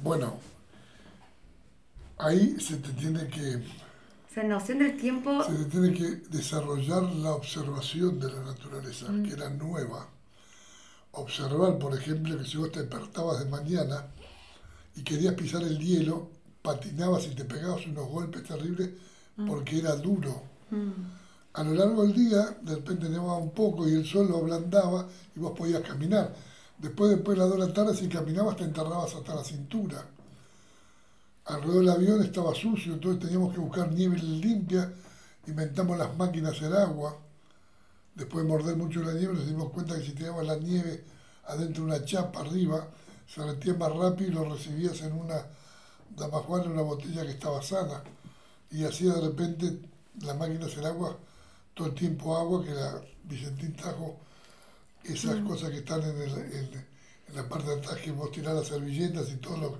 Bueno, 0.03 0.39
ahí 2.19 2.59
se 2.61 2.77
te 2.77 2.91
tiene 2.93 3.27
que, 3.29 3.63
O 4.31 4.35
sea, 4.35 4.45
noción 4.45 4.79
del 4.79 4.97
tiempo. 4.97 5.43
se 5.43 5.53
te 5.55 5.65
tiene 5.67 5.93
que 5.95 6.05
desarrollar 6.29 7.03
la 7.03 7.33
observación 7.33 8.21
de 8.21 8.31
la 8.31 8.41
naturaleza, 8.45 9.07
Mm. 9.09 9.23
que 9.23 9.33
era 9.33 9.49
nueva. 9.51 10.09
Observar, 11.13 11.79
por 11.79 11.95
ejemplo, 11.99 12.37
que 12.39 12.45
si 12.45 12.57
vos 12.59 12.71
te 12.73 12.81
despertabas 12.81 13.39
de 13.41 13.47
mañana 13.47 14.07
y 14.97 15.03
querías 15.05 15.35
pisar 15.35 15.63
el 15.63 15.79
hielo, 15.79 16.31
patinabas 16.67 17.25
y 17.27 17.35
te 17.37 17.45
pegabas 17.45 17.87
unos 17.87 18.09
golpes 18.09 18.43
terribles 18.43 18.91
porque 19.47 19.79
era 19.79 19.95
duro. 19.95 20.43
Mm. 20.71 20.91
A 21.55 21.63
lo 21.63 21.75
largo 21.75 22.03
del 22.03 22.13
día, 22.13 22.59
de 22.61 22.75
repente 22.75 23.09
nevaba 23.09 23.39
un 23.39 23.53
poco 23.53 23.89
y 23.89 23.93
el 23.93 24.05
sol 24.05 24.27
lo 24.29 24.39
ablandaba 24.39 25.07
y 25.35 25.39
vos 25.39 25.57
podías 25.57 25.83
caminar. 25.83 26.35
Después, 26.77 27.11
después 27.13 27.39
de 27.39 27.45
las 27.45 27.49
dos 27.49 27.61
de 27.61 27.69
la 27.69 27.73
tarde, 27.73 27.95
si 27.95 28.09
caminabas, 28.09 28.57
te 28.57 28.65
enterrabas 28.65 29.15
hasta 29.15 29.35
la 29.35 29.45
cintura. 29.45 30.05
Alrededor 31.45 31.79
del 31.79 31.91
avión 31.91 32.25
estaba 32.25 32.53
sucio, 32.53 32.95
entonces 32.95 33.23
teníamos 33.23 33.55
que 33.55 33.61
buscar 33.61 33.93
nieve 33.93 34.19
limpia. 34.19 34.93
Inventamos 35.47 35.97
las 35.97 36.17
máquinas 36.17 36.61
en 36.61 36.73
agua. 36.73 37.17
Después 38.17 38.45
de 38.45 38.51
morder 38.51 38.77
mucho 38.77 39.01
la 39.03 39.13
nieve, 39.13 39.35
nos 39.35 39.47
dimos 39.47 39.71
cuenta 39.71 39.95
que 39.95 40.05
si 40.05 40.13
teníamos 40.13 40.45
la 40.45 40.57
nieve 40.57 41.05
adentro 41.47 41.85
de 41.85 41.93
una 41.93 42.05
chapa 42.05 42.41
arriba, 42.41 42.89
se 43.33 43.41
derretía 43.41 43.75
más 43.75 43.95
rápido 43.95 44.31
y 44.31 44.35
lo 44.35 44.53
recibías 44.53 45.01
en 45.03 45.13
una 45.13 45.47
damajuana, 46.11 46.65
en 46.65 46.73
una 46.73 46.83
botella 46.83 47.23
que 47.25 47.33
estaba 47.33 47.63
sana. 47.63 48.03
Y 48.71 48.85
así 48.85 49.05
de 49.05 49.21
repente 49.21 49.81
las 50.23 50.37
máquinas 50.37 50.77
en 50.77 50.85
agua, 50.87 51.17
todo 51.75 51.89
el 51.89 51.95
tiempo 51.95 52.37
agua, 52.37 52.65
que 52.65 52.73
la 52.73 53.01
Vicentín 53.25 53.75
trajo 53.75 54.17
esas 55.05 55.37
cosas 55.43 55.71
que 55.71 55.79
están 55.79 56.03
en, 56.03 56.21
el- 56.21 56.53
en- 56.53 56.87
en 57.29 57.37
la 57.37 57.49
parte 57.49 57.69
de 57.71 57.77
atrás, 57.77 57.97
que 57.99 58.11
vos 58.13 58.31
tirás 58.33 58.55
las 58.55 58.67
servilletas 58.69 59.29
y 59.31 59.37
todo 59.37 59.57
lo... 59.57 59.79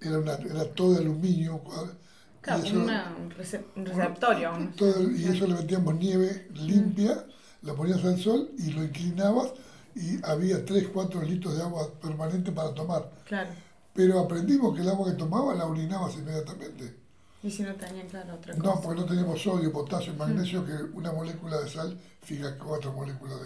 Era, 0.00 0.18
una, 0.18 0.34
era 0.34 0.64
todo 0.74 0.92
de 0.92 0.98
aluminio. 1.00 1.60
y 1.66 2.40
Claro, 2.40 2.64
eso- 2.64 2.76
una- 2.80 3.16
un, 3.18 3.30
rece- 3.30 3.64
un 3.76 3.84
receptorio. 3.86 4.52
todo 4.76 5.10
y 5.10 5.24
eso 5.24 5.46
le 5.46 5.54
metíamos 5.54 5.94
nieve 5.96 6.48
limpia, 6.54 7.26
la 7.62 7.74
ponías 7.74 8.04
al 8.04 8.18
sol 8.18 8.50
y 8.58 8.70
lo 8.70 8.84
inclinabas 8.84 9.52
y 9.94 10.24
había 10.24 10.64
3, 10.64 10.88
4 10.92 11.22
litros 11.22 11.56
de 11.56 11.62
agua 11.62 11.88
permanente 12.00 12.52
para 12.52 12.72
tomar. 12.72 13.10
Claro. 13.24 13.50
Pero 13.94 14.20
aprendimos 14.20 14.74
que 14.74 14.82
el 14.82 14.88
agua 14.88 15.10
que 15.10 15.16
tomaba 15.16 15.54
la 15.54 15.66
orinabas 15.66 16.14
inmediatamente. 16.14 16.94
Y 17.42 17.50
si 17.50 17.62
no 17.62 17.74
tenían, 17.74 18.08
claro, 18.08 18.34
otra 18.34 18.54
cosa. 18.54 18.64
No, 18.66 18.80
porque 18.80 19.00
no 19.00 19.06
teníamos 19.06 19.42
sodio, 19.42 19.72
potasio, 19.72 20.14
magnesio, 20.14 20.64
que 20.64 20.72
una 20.94 21.12
molécula 21.12 21.60
de 21.60 21.68
sal 21.68 21.98
fija 22.22 22.56
cuatro 22.58 22.92
moléculas 22.92 23.38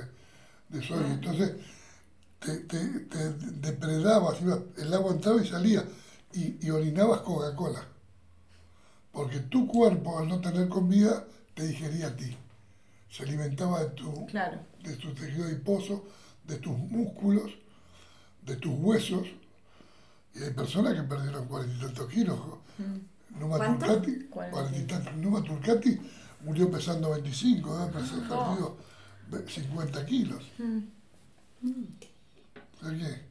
de, 0.69 0.79
de 0.79 0.87
sodio. 0.87 1.07
Entonces, 1.07 1.53
te, 2.41 2.59
te, 2.61 2.79
te 3.01 3.33
depredabas, 3.61 4.41
ibas- 4.43 4.61
el 4.79 4.93
agua 4.95 5.13
entraba 5.13 5.43
y 5.43 5.47
salía, 5.49 5.85
y, 6.33 6.67
y 6.67 6.71
orinabas 6.71 7.21
Coca-Cola. 7.21 7.85
Porque 9.13 9.41
tu 9.41 9.67
cuerpo, 9.67 10.19
al 10.19 10.29
no 10.29 10.41
tener 10.41 10.69
comida, 10.69 11.25
te 11.55 11.67
digería 11.67 12.09
a 12.09 12.17
ti. 12.17 12.37
Se 13.11 13.25
alimentaba 13.25 13.81
de 13.85 13.91
tu, 13.91 14.27
Claro. 14.27 14.59
de 14.83 14.97
tu 14.97 15.13
tejido 15.15 15.45
adiposo, 15.45 16.05
de 16.45 16.57
tus 16.57 16.77
músculos, 16.79 17.53
de 18.43 18.57
tus 18.57 18.73
huesos. 18.79 19.29
Y 20.35 20.43
hay 20.43 20.51
personas 20.51 20.95
que 20.95 21.03
perdieron 21.03 21.47
cuarenta 21.47 21.77
y 21.77 21.81
tantos 21.81 22.09
kilos. 22.09 22.39
Numa 23.39 23.57
¿Cuánto? 23.59 23.87
Turcati. 23.87 24.13
Numa 25.17 25.43
Turcati 25.43 25.99
murió 26.45 26.71
pesando 26.71 27.11
25, 27.11 27.83
¿eh? 27.85 27.91
Pesó- 27.93 28.21
perdido 28.29 28.77
ve- 29.31 29.45
50 29.49 30.05
kilos. 30.07 30.43
O 32.81 32.85
sea 32.89 32.99
que, 32.99 33.23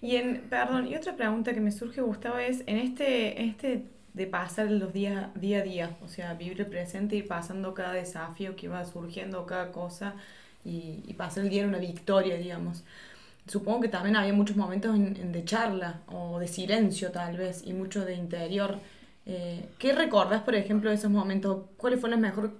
Y 0.00 0.16
en, 0.16 0.48
perdón, 0.48 0.86
y 0.88 0.96
otra 0.96 1.16
pregunta 1.16 1.52
que 1.54 1.60
me 1.60 1.72
surge, 1.72 2.00
Gustavo, 2.00 2.38
es 2.38 2.62
en 2.66 2.78
este, 2.78 3.44
este 3.44 3.86
de 4.14 4.26
pasar 4.26 4.70
los 4.70 4.92
días 4.92 5.30
día 5.34 5.58
a 5.60 5.62
día, 5.62 5.96
o 6.02 6.08
sea, 6.08 6.34
vivir 6.34 6.60
el 6.60 6.66
presente, 6.66 7.16
ir 7.16 7.28
pasando 7.28 7.74
cada 7.74 7.92
desafío 7.92 8.56
que 8.56 8.68
va 8.68 8.84
surgiendo, 8.84 9.46
cada 9.46 9.72
cosa, 9.72 10.14
y, 10.64 11.02
y 11.06 11.14
pasar 11.14 11.44
el 11.44 11.50
día 11.50 11.62
en 11.62 11.68
una 11.68 11.78
victoria, 11.78 12.36
digamos. 12.36 12.84
Supongo 13.54 13.80
que 13.82 13.88
también 13.88 14.16
había 14.16 14.32
muchos 14.32 14.56
momentos 14.56 14.94
en- 14.96 15.16
en 15.16 15.32
de 15.32 15.44
charla 15.44 15.90
o 16.18 16.38
de 16.38 16.48
silencio 16.48 17.10
tal 17.10 17.36
vez 17.36 17.62
y 17.66 17.72
mucho 17.72 18.04
de 18.04 18.14
interior. 18.14 18.78
Eh, 19.26 19.68
¿Qué 19.78 19.92
recordás, 19.92 20.42
por 20.42 20.54
ejemplo, 20.54 20.88
de 20.90 20.96
esos 20.96 21.10
momentos? 21.10 21.52
¿Cuáles 21.76 22.00
fueron 22.00 22.20
las 22.22 22.30
mejor, 22.30 22.52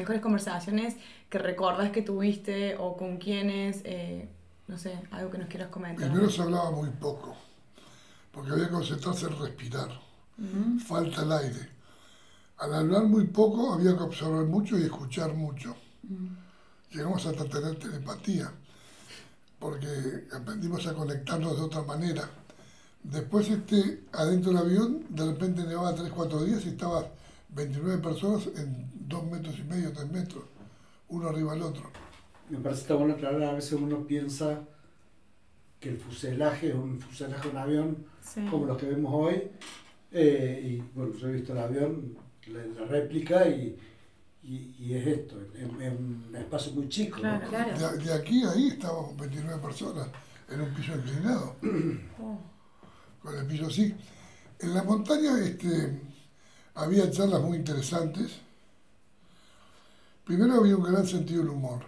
mejores 0.00 0.20
conversaciones 0.20 0.96
que 1.30 1.38
recordás 1.38 1.90
que 1.94 2.02
tuviste 2.02 2.76
o 2.78 2.96
con 2.96 3.18
quiénes? 3.18 3.82
Eh, 3.84 4.28
no 4.68 4.76
sé, 4.78 4.92
algo 5.12 5.30
que 5.30 5.38
nos 5.38 5.48
quieras 5.48 5.68
comentar. 5.68 6.08
primero 6.08 6.28
se 6.30 6.42
hablaba 6.42 6.70
muy 6.70 6.90
poco, 6.90 7.36
porque 8.32 8.50
había 8.52 8.66
que 8.66 8.72
concentrarse 8.72 9.26
en 9.26 9.38
respirar. 9.38 9.90
Falta 10.88 11.22
el 11.22 11.32
aire. 11.32 11.68
Al 12.58 12.74
hablar 12.74 13.04
muy 13.04 13.26
poco, 13.26 13.72
había 13.74 13.96
que 13.96 14.02
observar 14.02 14.44
mucho 14.46 14.78
y 14.78 14.84
escuchar 14.84 15.34
mucho. 15.34 15.76
Llegamos 16.90 17.24
hasta 17.26 17.44
tener 17.46 17.76
telepatía, 17.78 18.52
porque 19.62 20.24
aprendimos 20.34 20.84
a 20.88 20.92
conectarnos 20.92 21.56
de 21.56 21.62
otra 21.62 21.82
manera. 21.82 22.28
Después, 23.04 23.48
este, 23.48 24.00
adentro 24.12 24.50
del 24.50 24.58
avión, 24.60 25.04
de 25.08 25.24
repente 25.24 25.62
nevaba 25.62 25.94
3, 25.94 26.10
4 26.10 26.44
días 26.44 26.66
y 26.66 26.70
estaban 26.70 27.04
29 27.50 28.02
personas 28.02 28.48
en 28.56 28.90
2 29.08 29.24
metros 29.30 29.56
y 29.60 29.62
medio, 29.62 29.92
3 29.92 30.10
metros, 30.10 30.42
uno 31.10 31.28
arriba 31.28 31.52
del 31.52 31.62
otro. 31.62 31.84
Me 32.50 32.58
parece 32.58 32.80
que 32.80 32.82
está 32.82 32.94
bueno 32.94 33.14
aclarar, 33.14 33.42
a 33.44 33.52
veces 33.54 33.72
uno 33.74 34.04
piensa 34.04 34.60
que 35.78 35.90
el 35.90 35.98
fuselaje 35.98 36.68
es 36.70 36.74
un 36.74 36.98
fuselaje 37.00 37.42
de 37.48 37.50
un 37.50 37.56
avión 37.58 37.96
Sí. 38.20 38.44
como 38.50 38.66
los 38.66 38.78
que 38.78 38.86
vemos 38.86 39.12
hoy. 39.14 39.42
eh, 40.14 40.60
y 40.64 40.96
bueno, 40.96 41.14
yo 41.14 41.28
he 41.28 41.32
visto 41.32 41.52
el 41.52 41.58
avión, 41.58 42.16
la, 42.48 42.64
la 42.80 42.86
réplica, 42.86 43.48
y, 43.48 43.76
y, 44.42 44.74
y 44.78 44.94
es 44.94 45.06
esto, 45.06 45.40
es, 45.40 45.64
es 45.64 45.98
un 45.98 46.34
espacio 46.36 46.72
muy 46.72 46.88
chico. 46.88 47.16
¿no? 47.16 47.22
Claro. 47.22 47.48
Claro. 47.48 47.96
De, 47.96 48.04
de 48.04 48.12
aquí 48.12 48.42
a 48.44 48.50
ahí 48.50 48.68
estábamos 48.68 49.16
29 49.16 49.62
personas 49.62 50.08
en 50.48 50.60
un 50.60 50.74
piso 50.74 50.94
inclinado. 50.94 51.56
Oh. 52.20 52.38
con 53.22 53.36
el 53.38 53.46
piso 53.46 53.66
así. 53.66 53.94
En 54.58 54.74
la 54.74 54.82
montaña 54.82 55.38
este, 55.40 56.00
había 56.74 57.10
charlas 57.10 57.40
muy 57.42 57.56
interesantes. 57.58 58.32
Primero 60.24 60.54
había 60.54 60.76
un 60.76 60.82
gran 60.84 61.06
sentido 61.06 61.40
del 61.42 61.50
humor, 61.50 61.84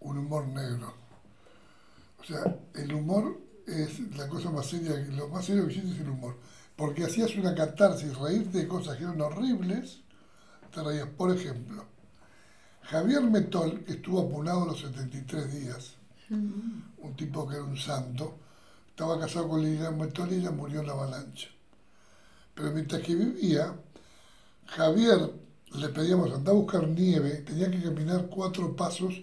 un 0.00 0.18
humor 0.18 0.46
negro. 0.48 0.94
O 2.20 2.24
sea, 2.24 2.56
el 2.74 2.92
humor 2.92 3.38
es 3.66 4.00
la 4.16 4.28
cosa 4.28 4.50
más 4.50 4.66
seria, 4.66 4.94
lo 5.16 5.28
más 5.28 5.44
serio 5.44 5.66
que 5.66 5.74
existe 5.74 5.94
es 5.96 6.00
el 6.00 6.10
humor. 6.10 6.36
porque 6.76 7.04
hacías 7.04 7.34
una 7.36 7.54
catarsis, 7.54 8.16
reírte 8.16 8.58
de 8.58 8.68
cosas 8.68 8.96
que 8.96 9.04
eran 9.04 9.20
horribles, 9.20 10.00
te 10.72 10.82
reías. 10.82 11.08
Por 11.08 11.34
ejemplo, 11.36 11.84
Javier 12.82 13.22
Metol, 13.22 13.84
que 13.84 13.92
estuvo 13.94 14.20
apunado 14.20 14.66
los 14.66 14.80
73 14.80 15.52
días, 15.60 15.94
un 16.30 17.14
tipo 17.16 17.46
que 17.48 17.56
era 17.56 17.64
un 17.64 17.76
santo, 17.76 18.38
estaba 18.90 19.18
casado 19.18 19.48
con 19.48 19.62
Lilian 19.62 19.96
Metol 19.98 20.32
y 20.32 20.36
ella 20.36 20.50
murió 20.50 20.80
en 20.80 20.86
la 20.86 20.92
avalancha. 20.92 21.48
Pero 22.54 22.70
mientras 22.72 23.02
que 23.02 23.14
vivía, 23.14 23.74
Javier 24.66 25.32
le 25.74 25.88
pedíamos 25.90 26.32
andar 26.32 26.54
a 26.54 26.58
buscar 26.58 26.88
nieve, 26.88 27.42
tenía 27.46 27.70
que 27.70 27.82
caminar 27.82 28.26
cuatro 28.28 28.74
pasos, 28.74 29.14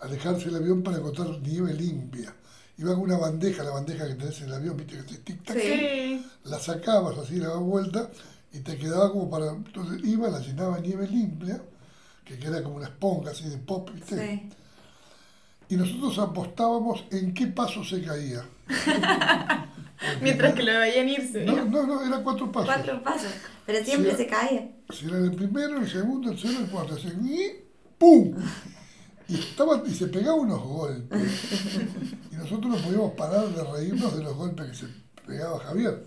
alejarse 0.00 0.46
del 0.46 0.56
avión 0.56 0.82
para 0.82 0.98
encontrar 0.98 1.38
nieve 1.40 1.72
limpia. 1.74 2.34
Iba 2.78 2.92
con 2.94 3.02
una 3.04 3.16
bandeja, 3.16 3.62
la 3.62 3.70
bandeja 3.70 4.06
que 4.06 4.14
tenés 4.14 4.38
en 4.40 4.48
el 4.48 4.54
avión, 4.54 4.76
viste 4.76 4.94
que 4.94 5.00
hace 5.00 5.18
tic 5.18 5.44
tac, 5.44 5.56
Sí. 5.58 6.26
la 6.44 6.58
sacabas 6.58 7.16
así, 7.18 7.36
la 7.36 7.48
dabas 7.48 7.62
vuelta 7.64 8.10
y 8.56 8.60
te 8.60 8.76
quedaba 8.78 9.12
como 9.12 9.28
para. 9.28 9.50
Entonces 9.50 10.00
iba, 10.04 10.28
la 10.28 10.40
llenaba 10.40 10.76
de 10.76 10.88
nieve 10.88 11.06
limpia, 11.08 11.60
que 12.24 12.38
queda 12.38 12.62
como 12.62 12.76
una 12.76 12.86
esponja 12.86 13.30
así 13.30 13.48
de 13.48 13.58
pop, 13.58 13.90
¿viste? 13.92 14.16
Sí. 14.16 14.48
Y 15.68 15.76
nosotros 15.76 16.18
apostábamos 16.18 17.04
en 17.10 17.34
qué 17.34 17.48
paso 17.48 17.84
se 17.84 18.02
caía. 18.02 18.44
Mientras 20.22 20.54
que 20.54 20.62
lo 20.62 20.78
veían 20.78 21.08
irse. 21.08 21.44
No, 21.44 21.64
no, 21.64 21.86
no, 21.86 22.06
eran 22.06 22.22
cuatro 22.22 22.50
pasos. 22.52 22.72
Cuatro 22.72 23.02
pasos. 23.02 23.32
Pero 23.66 23.84
siempre 23.84 24.16
se 24.16 24.26
caía. 24.26 24.70
Si 24.90 25.06
era 25.06 25.18
el 25.18 25.34
primero, 25.34 25.78
el 25.78 25.90
segundo, 25.90 26.30
el 26.30 26.40
tercero, 26.40 26.60
el 26.60 26.70
cuarto, 26.70 26.94
así, 26.94 27.08
y 27.08 27.64
¡pum! 27.98 28.34
Y, 29.28 29.34
estaba, 29.34 29.82
y 29.84 29.92
se 29.92 30.06
pegaba 30.06 30.36
unos 30.36 30.62
golpes. 30.62 31.20
Y 32.32 32.36
nosotros 32.36 32.76
no 32.76 32.78
podíamos 32.78 33.12
parar 33.14 33.48
de 33.48 33.64
reírnos 33.64 34.16
de 34.16 34.22
los 34.22 34.36
golpes 34.36 34.66
que 34.66 34.74
se 34.74 34.86
pegaba 35.26 35.58
Javier. 35.58 36.06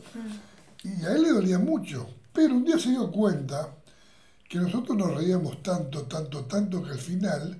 Y 0.84 1.06
a 1.06 1.12
él 1.14 1.24
le 1.24 1.30
dolía 1.30 1.60
mucho. 1.60 2.08
Pero 2.34 2.56
un 2.56 2.64
día 2.66 2.78
se 2.80 2.90
dio 2.90 3.10
cuenta 3.12 3.76
que 4.48 4.60
nosotros 4.60 4.98
nos 4.98 5.16
reíamos 5.16 5.62
tanto, 5.62 6.04
tanto, 6.04 6.46
tanto 6.46 6.84
que 6.84 6.92
al 6.92 7.00
final 7.00 7.60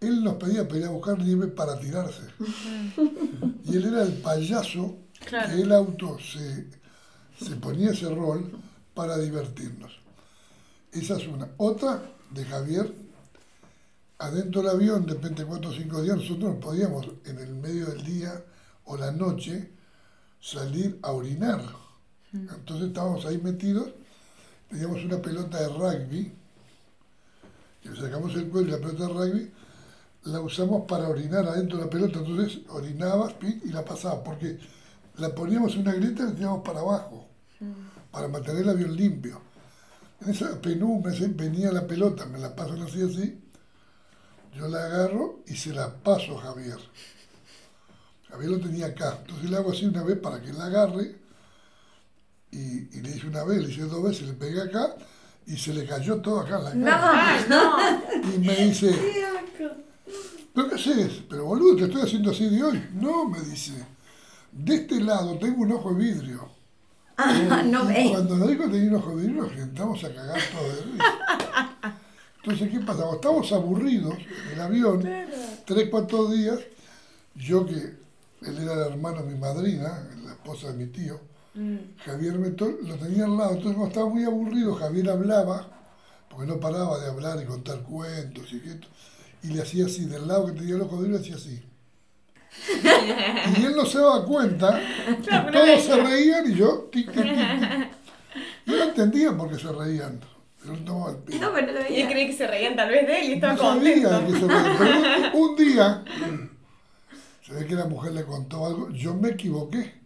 él 0.00 0.22
nos 0.22 0.34
pedía 0.34 0.66
para 0.66 0.80
ir 0.80 0.86
a 0.86 0.90
buscar 0.90 1.18
nieve 1.18 1.48
para 1.48 1.78
tirarse. 1.78 2.22
Y 3.64 3.76
él 3.76 3.86
era 3.86 4.02
el 4.02 4.12
payaso 4.14 4.96
Claro. 5.24 5.48
que 5.56 5.62
el 5.62 5.72
auto 5.72 6.16
se, 6.20 6.68
se 7.44 7.56
ponía 7.56 7.90
ese 7.90 8.08
rol 8.08 8.52
para 8.94 9.18
divertirnos. 9.18 9.92
Esa 10.92 11.16
es 11.16 11.26
una. 11.26 11.48
Otra 11.56 12.00
de 12.30 12.44
Javier, 12.44 12.94
adentro 14.18 14.62
del 14.62 14.70
avión, 14.70 15.06
de 15.06 15.14
repente 15.14 15.44
cuatro 15.44 15.70
o 15.70 15.74
cinco 15.74 16.02
días, 16.02 16.16
nosotros 16.16 16.54
no 16.54 16.60
podíamos 16.60 17.08
en 17.24 17.38
el 17.38 17.54
medio 17.54 17.86
del 17.86 18.04
día 18.04 18.44
o 18.84 18.96
la 18.96 19.10
noche 19.12 19.72
salir 20.40 20.98
a 21.02 21.12
orinar. 21.12 21.62
Entonces 22.32 22.88
estábamos 22.88 23.24
ahí 23.26 23.38
metidos, 23.38 23.90
teníamos 24.68 25.04
una 25.04 25.20
pelota 25.20 25.60
de 25.60 25.68
rugby, 25.68 26.32
y 27.82 27.88
le 27.88 27.96
sacamos 27.96 28.34
el 28.34 28.48
cuello 28.48 28.68
y 28.68 28.70
la 28.72 28.78
pelota 28.78 29.06
de 29.06 29.12
rugby, 29.12 29.52
la 30.24 30.40
usamos 30.40 30.84
para 30.86 31.08
orinar 31.08 31.46
adentro 31.46 31.78
de 31.78 31.84
la 31.84 31.90
pelota, 31.90 32.18
entonces 32.18 32.60
orinabas 32.68 33.34
y 33.42 33.68
la 33.68 33.84
pasabas, 33.84 34.20
porque 34.24 34.58
la 35.16 35.34
poníamos 35.34 35.74
en 35.74 35.80
una 35.80 35.94
grieta 35.94 36.22
y 36.22 36.26
la 36.26 36.34
tirábamos 36.34 36.64
para 36.64 36.80
abajo, 36.80 37.26
para 38.10 38.28
mantener 38.28 38.62
el 38.62 38.68
avión 38.68 38.94
limpio. 38.94 39.40
En 40.20 40.30
esa 40.30 40.60
penumbra 40.60 41.12
venía 41.30 41.70
la 41.70 41.86
pelota, 41.86 42.26
me 42.26 42.38
la 42.38 42.54
pasan 42.54 42.82
así 42.82 43.02
así, 43.02 43.40
yo 44.56 44.68
la 44.68 44.84
agarro 44.84 45.40
y 45.46 45.54
se 45.54 45.72
la 45.72 45.94
paso 45.94 46.38
a 46.38 46.42
Javier. 46.42 46.78
Javier 48.28 48.50
lo 48.50 48.60
tenía 48.60 48.86
acá, 48.86 49.18
entonces 49.20 49.48
le 49.48 49.56
hago 49.56 49.70
así 49.70 49.86
una 49.86 50.02
vez 50.02 50.18
para 50.18 50.42
que 50.42 50.52
la 50.52 50.66
agarre, 50.66 51.16
y, 52.50 52.96
y 52.96 53.00
le 53.02 53.16
hice 53.16 53.26
una 53.26 53.44
vez, 53.44 53.58
le 53.58 53.70
hice 53.70 53.82
dos 53.82 54.02
veces, 54.02 54.26
le 54.26 54.34
pegué 54.34 54.60
acá, 54.62 54.94
y 55.46 55.56
se 55.56 55.72
le 55.72 55.86
cayó 55.86 56.20
todo 56.20 56.40
acá 56.40 56.58
en 56.72 56.84
la 56.84 57.00
cara. 57.00 57.46
No. 57.48 58.28
No. 58.28 58.34
Y 58.34 58.38
me 58.38 58.56
dice, 58.66 58.94
¿pero 60.54 60.68
qué 60.68 60.74
haces? 60.74 61.22
Pero 61.28 61.44
boludo, 61.44 61.76
te 61.76 61.84
estoy 61.84 62.02
haciendo 62.02 62.30
así 62.30 62.48
de 62.48 62.62
hoy. 62.62 62.88
No, 62.94 63.28
me 63.28 63.40
dice, 63.40 63.72
de 64.52 64.74
este 64.74 65.00
lado 65.00 65.38
tengo 65.38 65.62
un 65.62 65.72
ojo 65.72 65.94
de 65.94 66.04
vidrio. 66.04 66.50
Ah, 67.16 67.62
no 67.66 67.90
Y 67.90 67.94
ve. 67.94 68.08
Cuando 68.12 68.36
nos 68.36 68.48
dijo 68.48 68.64
tenía 68.64 68.90
un 68.90 68.96
ojo 68.96 69.16
de 69.16 69.26
vidrio, 69.26 69.42
nos 69.42 69.52
sentamos 69.52 70.04
a 70.04 70.14
cagar 70.14 70.40
todo 70.52 70.68
de 70.68 70.82
risa. 70.82 71.94
Entonces, 72.42 72.70
¿qué 72.70 72.80
pasa? 72.80 73.04
Estábamos 73.12 73.52
aburridos 73.52 74.14
en 74.14 74.52
el 74.54 74.60
avión, 74.60 75.02
tres, 75.66 75.88
cuatro 75.90 76.30
días, 76.30 76.58
yo 77.34 77.66
que 77.66 77.74
él 77.74 78.58
era 78.62 78.72
el 78.74 78.92
hermano 78.92 79.22
de 79.22 79.32
mi 79.32 79.38
madrina, 79.38 80.06
la 80.24 80.30
esposa 80.32 80.68
de 80.68 80.74
mi 80.74 80.86
tío, 80.86 81.20
Javier 82.04 82.38
Metol, 82.38 82.78
lo 82.82 82.94
tenía 82.96 83.24
al 83.24 83.36
lado. 83.36 83.50
Entonces, 83.52 83.74
cuando 83.74 83.88
estaba 83.88 84.08
muy 84.08 84.24
aburrido, 84.24 84.74
Javier 84.74 85.10
hablaba, 85.10 85.66
porque 86.28 86.46
no 86.46 86.60
paraba 86.60 86.98
de 87.00 87.08
hablar 87.10 87.42
y 87.42 87.46
contar 87.46 87.80
cuentos 87.82 88.52
y 88.52 88.56
esto, 88.68 88.86
y 89.42 89.48
le 89.48 89.62
hacía 89.62 89.86
así, 89.86 90.04
del 90.06 90.26
lado 90.28 90.46
que 90.46 90.52
tenía 90.52 90.74
el 90.76 90.82
ojo 90.82 90.96
de 90.96 91.08
vidrio, 91.08 91.20
hacía 91.20 91.36
así. 91.36 91.62
Y 93.60 93.64
él 93.64 93.74
no 93.76 93.84
se 93.86 93.98
daba 93.98 94.24
cuenta, 94.24 94.80
y 95.20 95.52
todos 95.52 95.82
se 95.82 95.96
reían 96.02 96.50
y 96.50 96.54
yo, 96.54 96.88
tic, 96.92 97.10
tic, 97.12 97.22
tic, 97.22 97.60
tic. 97.60 97.88
Yo 98.66 98.76
no 98.76 98.82
entendía 98.84 99.36
por 99.36 99.50
qué 99.50 99.58
se 99.58 99.72
reían, 99.72 100.20
pero 100.60 100.76
no 100.84 101.08
el 101.10 101.16
pero 101.18 101.38
no 101.50 101.60
lo 101.60 101.80
Y 101.80 101.82
veía. 101.84 102.08
creí 102.08 102.26
que 102.28 102.32
se 102.36 102.46
reían 102.46 102.76
tal 102.76 102.90
vez 102.90 103.06
de 103.06 103.20
él 103.20 103.28
y 103.30 103.32
estaba 103.34 103.54
No 103.54 103.58
sabía 103.62 104.08
contento. 104.10 104.32
que 104.32 104.40
se 104.40 104.46
reían. 104.46 104.76
Pero 104.78 105.38
un, 105.38 105.50
un 105.50 105.56
día, 105.56 106.04
se 107.46 107.52
ve 107.54 107.66
que 107.66 107.74
la 107.74 107.86
mujer 107.86 108.12
le 108.12 108.24
contó 108.24 108.66
algo, 108.66 108.90
yo 108.90 109.14
me 109.14 109.30
equivoqué. 109.30 109.97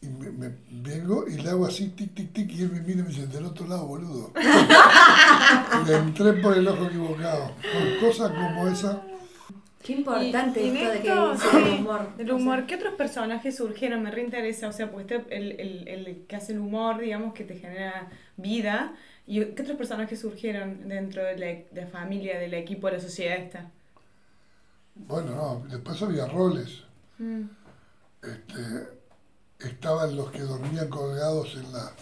Y 0.00 0.06
me, 0.08 0.30
me- 0.30 0.54
vengo 0.70 1.26
y 1.28 1.36
le 1.38 1.50
hago 1.50 1.66
así, 1.66 1.88
tic, 1.88 2.14
tic, 2.14 2.32
tic, 2.32 2.52
y 2.52 2.62
él 2.62 2.70
me 2.72 2.80
mira 2.80 3.00
y 3.00 3.02
me 3.02 3.08
dice, 3.08 3.26
del 3.26 3.44
otro 3.46 3.66
lado, 3.66 3.86
boludo. 3.86 4.32
le 5.86 5.96
entré 5.96 6.32
por 6.34 6.56
el 6.56 6.68
ojo 6.68 6.84
equivocado. 6.86 7.50
Por 7.72 8.08
cosas 8.08 8.30
como 8.32 8.68
esa, 8.68 9.02
Qué 9.82 9.94
importante 9.94 10.60
Y- 10.62 10.66
y 10.66 10.70
en 10.70 10.76
esto 10.76 10.90
de 10.92 11.00
que 11.00 11.38
sí, 11.38 11.56
el 11.56 11.80
humor. 11.80 12.08
El 12.18 12.30
humor, 12.32 12.66
¿qué 12.66 12.74
otros 12.76 12.94
personajes 12.94 13.56
surgieron? 13.56 14.02
Me 14.02 14.10
reinteresa, 14.10 14.68
o 14.68 14.72
sea, 14.72 14.90
porque 14.90 15.16
este, 15.16 15.36
el, 15.36 15.52
el, 15.60 15.88
el 15.88 16.26
que 16.26 16.36
hace 16.36 16.52
el 16.52 16.58
humor, 16.60 16.98
digamos, 16.98 17.32
que 17.34 17.44
te 17.44 17.56
genera 17.56 18.08
vida. 18.36 18.94
¿Y 19.26 19.44
qué 19.46 19.62
otros 19.62 19.76
personajes 19.78 20.20
surgieron 20.20 20.88
dentro 20.88 21.22
de 21.24 21.38
la, 21.38 21.46
de 21.46 21.68
la 21.82 21.86
familia, 21.86 22.38
del 22.38 22.54
equipo, 22.54 22.86
de 22.88 22.94
la 22.94 23.00
sociedad 23.00 23.36
esta? 23.36 23.70
bueno, 24.94 25.30
no, 25.34 25.62
después 25.70 26.02
había 26.02 26.26
roles. 26.26 26.82
Mm. 27.18 27.42
Este, 28.22 28.97
estaban 29.58 30.16
los 30.16 30.30
que 30.30 30.40
dormían 30.40 30.88
colgados 30.88 31.54
en, 31.54 31.72
la, 31.72 31.92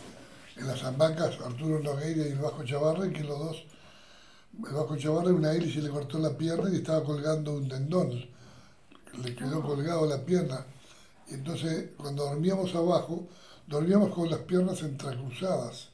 en 0.57 0.67
las 0.67 0.83
hamacas, 0.85 1.39
Arturo 1.41 1.81
Nogueira 1.81 2.27
y 2.27 2.33
el 2.33 2.39
Vasco 2.39 2.65
Chavarra, 2.65 3.09
que 3.11 3.25
los 3.25 3.39
dos, 3.39 3.65
el 4.69 4.75
Vasco 4.75 4.97
Chavarra 4.97 5.31
una 5.33 5.53
hélice 5.53 5.81
le 5.81 5.91
cortó 5.91 6.19
la 6.19 6.37
pierna 6.37 6.71
y 6.71 6.77
estaba 6.77 7.03
colgando 7.05 7.55
un 7.55 7.69
tendón, 7.69 8.11
le 9.23 9.35
quedó 9.35 9.63
colgado 9.63 10.07
la 10.07 10.19
pierna. 10.25 10.65
Y 11.29 11.35
entonces 11.35 11.91
cuando 11.97 12.25
dormíamos 12.25 12.75
abajo, 12.75 13.27
dormíamos 13.67 14.15
con 14.15 14.31
las 14.31 14.41
piernas 14.41 14.83
entrecruzadas, 14.83 15.89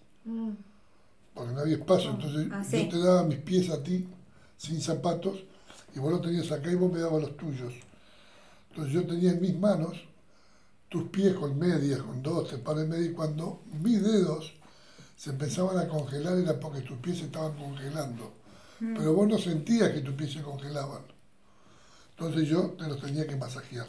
porque 1.34 1.52
no 1.52 1.60
había 1.60 1.76
espacio, 1.76 2.10
entonces 2.10 2.48
Ah, 2.52 2.64
sí. 2.64 2.84
yo 2.84 2.88
te 2.90 2.98
daba 2.98 3.22
mis 3.22 3.38
pies 3.38 3.70
a 3.70 3.82
ti, 3.82 4.06
sin 4.58 4.80
zapatos, 4.80 5.38
y 5.94 5.98
vos 5.98 6.10
los 6.12 6.22
tenías 6.22 6.50
acá 6.50 6.70
y 6.70 6.74
vos 6.74 6.92
me 6.92 6.98
dabas 7.00 7.22
los 7.22 7.36
tuyos. 7.36 7.72
Entonces 8.70 8.92
yo 8.94 9.06
tenía 9.06 9.30
en 9.32 9.40
mis 9.40 9.56
manos 9.58 9.92
tus 10.92 11.04
pies 11.08 11.32
con 11.34 11.58
medias, 11.58 12.02
con 12.02 12.22
dos, 12.22 12.50
te 12.50 12.58
pares 12.58 12.86
medias, 12.86 13.10
y 13.10 13.14
cuando 13.14 13.62
mis 13.80 14.02
dedos 14.02 14.52
se 15.16 15.30
empezaban 15.30 15.78
a 15.78 15.88
congelar 15.88 16.36
era 16.36 16.60
porque 16.60 16.82
tus 16.82 16.98
pies 16.98 17.18
se 17.18 17.24
estaban 17.24 17.54
congelando. 17.56 18.34
Pero 18.78 19.14
vos 19.14 19.26
no 19.26 19.38
sentías 19.38 19.90
que 19.90 20.00
tus 20.00 20.14
pies 20.14 20.32
se 20.32 20.42
congelaban. 20.42 21.02
Entonces 22.10 22.46
yo 22.46 22.74
te 22.78 22.86
los 22.88 23.00
tenía 23.00 23.26
que 23.26 23.36
masajear. 23.36 23.86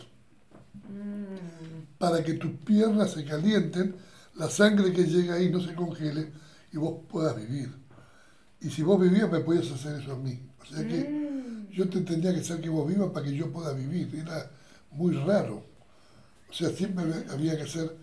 Para 1.97 2.23
que 2.23 2.35
tus 2.35 2.51
piernas 2.63 3.11
se 3.11 3.25
calienten, 3.25 3.95
la 4.35 4.49
sangre 4.49 4.93
que 4.93 5.03
llega 5.03 5.35
ahí 5.35 5.49
no 5.49 5.59
se 5.59 5.73
congele 5.73 6.31
y 6.71 6.77
vos 6.77 7.01
puedas 7.09 7.35
vivir. 7.35 7.69
Y 8.61 8.69
si 8.69 8.81
vos 8.81 9.01
vivías, 9.01 9.29
me 9.29 9.41
podías 9.41 9.69
hacer 9.71 9.99
eso 9.99 10.13
a 10.13 10.17
mí. 10.17 10.39
O 10.61 10.65
sea 10.65 10.87
que 10.87 11.67
yo 11.71 11.89
te 11.89 11.99
tendría 12.01 12.33
que 12.33 12.39
hacer 12.39 12.61
que 12.61 12.69
vos 12.69 12.87
vivas 12.87 13.09
para 13.11 13.25
que 13.25 13.35
yo 13.35 13.51
pueda 13.51 13.73
vivir. 13.73 14.15
Era 14.15 14.49
muy 14.91 15.15
raro. 15.15 15.72
O 16.53 16.55
sea, 16.55 16.69
siempre 16.69 17.03
había 17.31 17.57
que 17.57 17.63
hacer 17.63 17.97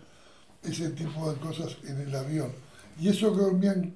ese 0.61 0.89
tipo 0.89 1.31
de 1.31 1.39
cosas 1.39 1.77
en 1.85 2.01
el 2.01 2.13
avión. 2.13 2.51
Y 2.99 3.07
eso 3.07 3.33
que 3.33 3.39
dormían 3.39 3.95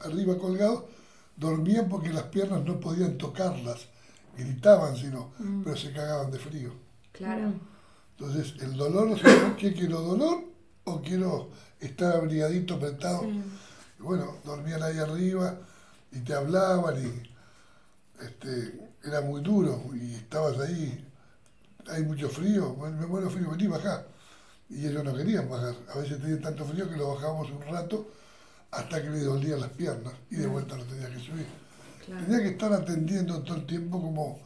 arriba 0.00 0.36
colgados, 0.36 0.84
dormían 1.36 1.88
porque 1.88 2.10
las 2.10 2.24
piernas 2.24 2.62
no 2.64 2.78
podían 2.78 3.16
tocarlas. 3.16 3.86
Gritaban, 4.36 4.94
sino, 4.94 5.32
pero 5.64 5.74
se 5.74 5.90
cagaban 5.92 6.30
de 6.30 6.38
frío. 6.38 6.74
Claro. 7.12 7.54
Entonces, 8.18 8.54
el 8.60 8.76
dolor, 8.76 9.08
no 9.08 9.16
sé, 9.16 9.24
¿qué 9.58 9.72
quiero 9.72 10.02
dolor 10.02 10.44
o 10.84 11.00
quiero 11.00 11.48
estar 11.80 12.16
abrigadito, 12.16 12.74
apretado? 12.74 13.24
Y 13.24 14.02
bueno, 14.02 14.36
dormían 14.44 14.82
ahí 14.82 14.98
arriba 14.98 15.58
y 16.12 16.20
te 16.20 16.34
hablaban 16.34 16.96
y 17.02 18.22
este, 18.22 18.90
era 19.02 19.22
muy 19.22 19.40
duro 19.40 19.82
y 19.94 20.14
estabas 20.14 20.58
ahí, 20.58 21.02
hay 21.88 22.02
mucho 22.02 22.28
frío, 22.28 22.74
bueno, 22.74 22.96
me 22.96 23.06
muero 23.06 23.30
frío, 23.30 23.50
vení, 23.50 23.66
bajá. 23.66 24.06
Y 24.68 24.86
ellos 24.86 25.04
no 25.04 25.14
querían 25.14 25.48
bajar. 25.48 25.74
A 25.94 25.98
veces 25.98 26.20
tenían 26.20 26.40
tanto 26.40 26.64
frío 26.64 26.90
que 26.90 26.96
lo 26.96 27.14
bajábamos 27.14 27.50
un 27.50 27.62
rato 27.62 28.10
hasta 28.70 29.02
que 29.02 29.10
le 29.10 29.20
dolían 29.20 29.60
las 29.60 29.70
piernas 29.70 30.12
y 30.30 30.36
de 30.36 30.46
vuelta 30.46 30.76
lo 30.76 30.84
tenía 30.84 31.08
que 31.08 31.20
subir. 31.20 31.46
Tenía 32.06 32.38
que 32.38 32.48
estar 32.48 32.72
atendiendo 32.72 33.42
todo 33.42 33.56
el 33.56 33.66
tiempo 33.66 34.00
como 34.00 34.40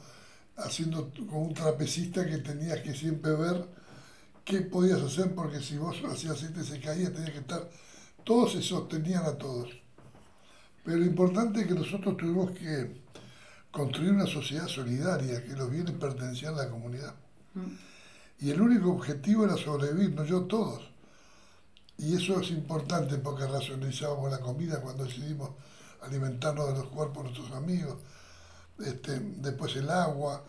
haciendo 0.57 1.11
como 1.27 1.43
un 1.43 1.55
trapecista 1.55 2.27
que 2.27 2.39
tenías 2.39 2.81
que 2.81 2.95
siempre 2.95 3.33
ver 3.33 3.67
qué 4.45 4.61
podías 4.61 5.01
hacer 5.01 5.35
porque 5.35 5.61
si 5.61 5.79
vos 5.79 5.97
hacías 6.11 6.43
este 6.43 6.63
se 6.65 6.81
caía, 6.81 7.13
tenías 7.13 7.31
que 7.31 7.39
estar, 7.39 7.69
todos 8.25 8.53
se 8.53 8.63
sostenían 8.63 9.25
a 9.25 9.33
todos. 9.39 9.71
Pero 10.85 10.99
lo 10.99 11.05
importante 11.05 11.61
es 11.61 11.67
que 11.67 11.75
nosotros 11.75 12.17
tuvimos 12.17 12.51
que 12.53 13.03
construir 13.71 14.13
una 14.13 14.27
sociedad 14.27 14.67
solidaria, 14.67 15.45
que 15.45 15.53
los 15.53 15.71
bienes 15.71 15.95
pertenecían 15.95 16.55
a 16.55 16.65
la 16.65 16.71
comunidad. 16.71 17.15
Mm. 17.55 17.77
Y 18.41 18.51
el 18.51 18.61
único 18.61 18.91
objetivo 18.91 19.45
era 19.45 19.57
sobrevivir, 19.57 20.15
no 20.15 20.25
yo 20.25 20.43
todos. 20.43 20.91
Y 21.99 22.17
eso 22.17 22.41
es 22.41 22.51
importante 22.51 23.19
porque 23.19 23.47
racionalizábamos 23.47 24.31
la 24.31 24.41
comida 24.41 24.81
cuando 24.81 25.05
decidimos 25.05 25.51
alimentarnos 26.03 26.69
de 26.69 26.75
los 26.75 26.87
cuerpos 26.87 27.25
de 27.25 27.31
nuestros 27.31 27.53
amigos. 27.53 27.97
Este, 28.79 29.21
después 29.21 29.77
el 29.77 29.91
agua, 29.91 30.43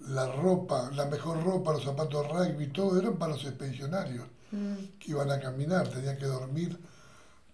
la 0.00 0.32
ropa, 0.32 0.90
la 0.94 1.04
mejor 1.06 1.42
ropa, 1.42 1.72
los 1.72 1.84
zapatos 1.84 2.22
de 2.22 2.32
rugby, 2.32 2.68
todo 2.68 2.98
eran 2.98 3.16
para 3.16 3.32
los 3.34 3.44
expedicionarios 3.44 4.26
mm. 4.50 4.74
que 4.98 5.10
iban 5.10 5.30
a 5.30 5.38
caminar, 5.38 5.88
tenían 5.88 6.16
que 6.16 6.24
dormir 6.24 6.78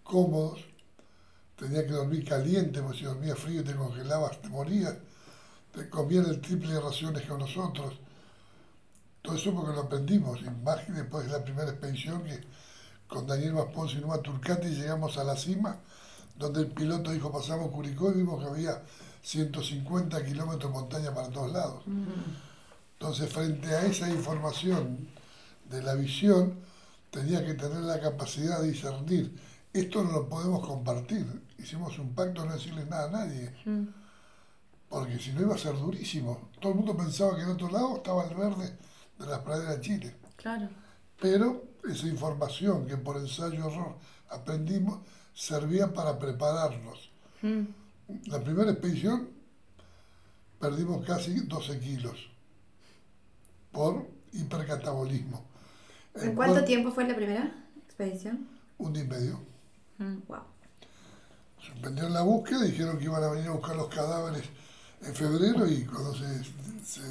cómodos, 0.05 0.61
tenían 1.57 1.87
que 1.87 1.93
dormir 1.93 2.25
caliente, 2.25 2.81
porque 2.81 2.99
si 2.99 3.05
dormía 3.05 3.35
frío 3.35 3.61
y 3.61 3.65
te 3.65 3.75
congelabas, 3.75 4.41
te 4.41 4.49
morías, 4.49 4.95
te 5.73 5.89
comían 5.91 6.27
el 6.27 6.41
triple 6.41 6.75
de 6.75 6.81
raciones 6.81 7.23
que 7.23 7.29
nosotros. 7.29 7.99
Todo 9.23 9.37
eso 9.37 9.55
porque 9.55 9.73
lo 9.75 9.83
aprendimos, 9.83 10.41
y 10.41 10.51
más 10.65 10.85
que 10.85 10.93
después 10.93 11.27
de 11.27 11.33
la 11.33 11.45
primera 11.45 11.71
expedición 11.71 12.25
que 12.25 12.41
con 13.07 13.27
Daniel 13.27 13.55
Maspons 13.55 13.95
y 13.95 13.97
Numa 13.97 14.19
Turcati 14.19 14.69
llegamos 14.69 15.19
a 15.19 15.25
la 15.25 15.37
cima, 15.37 15.77
donde 16.39 16.61
el 16.61 16.69
piloto 16.69 17.11
dijo 17.11 17.31
pasamos 17.31 17.71
Curicó 17.71 18.11
y 18.11 18.19
vimos 18.19 18.43
que 18.43 18.49
había 18.49 18.83
150 19.23 20.25
kilómetros 20.25 20.73
de 20.73 20.79
montaña 20.79 21.15
para 21.15 21.29
todos 21.29 21.53
lados. 21.53 21.85
Entonces, 22.93 23.31
frente 23.31 23.69
a 23.69 23.87
esa 23.87 24.09
información 24.09 25.09
de 25.69 25.83
la 25.83 25.95
visión, 25.95 26.55
tenía 27.11 27.45
que 27.45 27.55
tener 27.55 27.81
la 27.81 28.01
capacidad 28.01 28.61
de 28.61 28.71
discernir. 28.71 29.39
Esto 29.73 30.03
no 30.03 30.13
lo 30.13 30.29
podemos 30.29 30.67
compartir. 30.67 31.27
Hicimos 31.59 31.99
un 31.99 32.15
pacto 32.15 32.43
de 32.43 32.49
no 32.49 32.55
decirles 32.55 32.87
nada 32.89 33.09
a 33.09 33.11
nadie. 33.11 33.55
Porque 34.89 35.19
si 35.19 35.33
no 35.33 35.43
iba 35.43 35.55
a 35.55 35.59
ser 35.59 35.77
durísimo. 35.77 36.51
Todo 36.61 36.73
el 36.73 36.79
mundo 36.79 36.97
pensaba 36.97 37.37
que 37.37 37.43
en 37.43 37.51
otro 37.51 37.71
lado 37.71 37.97
estaba 37.97 38.25
el 38.25 38.35
verde 38.35 38.79
de 39.21 39.27
las 39.27 39.41
praderas 39.41 39.77
de 39.77 39.81
Chile. 39.83 40.17
Claro. 40.37 40.69
Pero 41.21 41.65
esa 41.89 42.07
información 42.07 42.87
que 42.87 42.97
por 42.97 43.17
ensayo 43.19 43.69
error 43.69 43.97
aprendimos 44.31 45.01
servía 45.35 45.93
para 45.93 46.19
prepararnos. 46.19 47.11
La 48.27 48.43
primera 48.43 48.73
expedición 48.73 49.29
perdimos 50.59 51.07
casi 51.07 51.41
12 51.41 51.79
kilos 51.81 52.31
por 53.73 54.07
hipercatabolismo. 54.33 55.45
¿En 56.15 56.35
cuánto 56.35 56.65
tiempo 56.65 56.91
fue 56.91 57.07
la 57.07 57.15
primera 57.15 57.53
expedición? 57.87 58.49
Un 58.79 58.93
día 58.93 59.05
y 59.05 59.07
medio. 59.07 59.41
Wow. 59.99 60.39
Mm. 60.39 61.65
Suspendieron 61.65 62.15
la 62.15 62.23
búsqueda, 62.23 62.63
dijeron 62.65 62.99
que 62.99 63.05
iban 63.05 63.23
a 63.23 63.31
venir 63.31 63.49
a 63.49 63.53
buscar 63.53 63.77
los 63.77 63.89
cadáveres 63.89 64.45
en 65.03 65.15
febrero 65.15 65.69
y 65.69 65.85
cuando 65.85 66.15
se, 66.15 66.43
se 66.85 67.03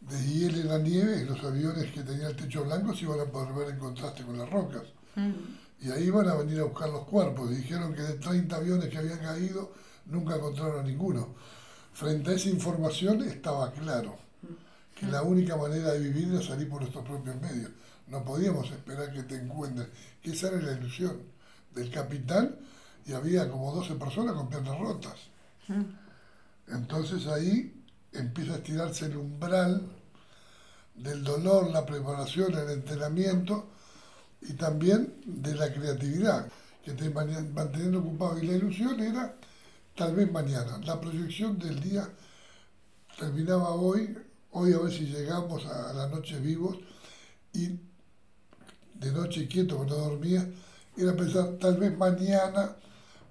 deshiele 0.00 0.64
la 0.64 0.78
nieve, 0.78 1.24
los 1.24 1.42
aviones 1.44 1.92
que 1.92 2.02
tenían 2.02 2.30
el 2.30 2.36
techo 2.36 2.64
blanco 2.64 2.94
se 2.94 3.04
iban 3.04 3.20
a 3.20 3.24
poder 3.24 3.52
ver 3.54 3.68
en 3.70 3.78
contraste 3.78 4.22
con 4.24 4.38
las 4.38 4.48
rocas. 4.48 4.82
Mm. 5.16 5.86
Y 5.86 5.90
ahí 5.90 6.04
iban 6.04 6.28
a 6.28 6.34
venir 6.34 6.60
a 6.60 6.64
buscar 6.64 6.90
los 6.90 7.04
cuerpos. 7.04 7.50
Dijeron 7.50 7.94
que 7.94 8.02
de 8.02 8.14
30 8.14 8.56
aviones 8.56 8.88
que 8.88 8.98
habían 8.98 9.18
caído, 9.18 9.72
nunca 10.06 10.36
encontraron 10.36 10.80
a 10.80 10.82
ninguno. 10.82 11.34
Frente 11.92 12.30
a 12.30 12.34
esa 12.34 12.48
información 12.48 13.22
estaba 13.22 13.72
claro 13.72 14.18
que 14.94 15.06
la 15.06 15.22
única 15.22 15.56
manera 15.56 15.92
de 15.92 16.00
vivir 16.00 16.28
era 16.28 16.42
salir 16.42 16.68
por 16.68 16.80
nuestros 16.80 17.04
propios 17.04 17.40
medios. 17.40 17.70
No 18.08 18.24
podíamos 18.24 18.70
esperar 18.70 19.12
que 19.12 19.22
te 19.22 19.36
encuentren, 19.36 19.88
que 20.22 20.32
esa 20.32 20.48
era 20.48 20.60
la 20.60 20.72
ilusión 20.72 21.22
del 21.74 21.90
capitán 21.90 22.56
y 23.06 23.12
había 23.12 23.48
como 23.50 23.72
12 23.74 23.94
personas 23.94 24.34
con 24.34 24.48
piernas 24.48 24.78
rotas. 24.78 25.16
Entonces 26.68 27.26
ahí 27.26 27.79
empieza 28.12 28.54
a 28.54 28.56
estirarse 28.56 29.06
el 29.06 29.16
umbral 29.16 29.88
del 30.94 31.24
dolor, 31.24 31.70
la 31.70 31.86
preparación, 31.86 32.54
el 32.54 32.70
entrenamiento 32.70 33.68
y 34.42 34.54
también 34.54 35.14
de 35.24 35.54
la 35.54 35.72
creatividad, 35.72 36.48
que 36.84 36.92
te 36.92 37.10
mantener 37.10 37.96
ocupado. 37.96 38.38
Y 38.38 38.46
la 38.46 38.56
ilusión 38.56 39.00
era 39.00 39.34
tal 39.94 40.14
vez 40.14 40.30
mañana. 40.30 40.78
La 40.84 41.00
proyección 41.00 41.58
del 41.58 41.80
día 41.80 42.08
terminaba 43.18 43.70
hoy, 43.70 44.16
hoy 44.52 44.72
a 44.72 44.78
ver 44.78 44.92
si 44.92 45.06
llegamos 45.06 45.64
a, 45.66 45.92
la 45.92 46.08
noche 46.08 46.38
vivos 46.38 46.78
y 47.52 47.68
de 48.94 49.12
noche 49.12 49.48
quieto, 49.48 49.76
cuando 49.76 49.96
dormía, 49.96 50.46
era 50.96 51.14
pensar 51.16 51.56
tal 51.60 51.76
vez 51.78 51.96
mañana 51.96 52.76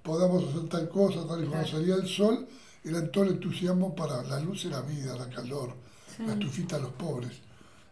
podamos 0.02 0.48
hacer 0.48 0.68
tal 0.68 0.88
cosa, 0.88 1.26
tal 1.26 1.44
y 1.44 1.46
cuando 1.46 1.68
salía 1.68 1.94
el 1.94 2.08
sol, 2.08 2.48
era 2.84 3.10
todo 3.10 3.24
el 3.24 3.30
entusiasmo 3.30 3.94
para 3.94 4.22
la 4.22 4.40
luz 4.40 4.64
y 4.64 4.68
la 4.68 4.80
vida, 4.80 5.14
la 5.16 5.28
calor, 5.28 5.74
la 6.18 6.32
estufita 6.32 6.76
a 6.76 6.80
los 6.80 6.92
pobres. 6.92 7.32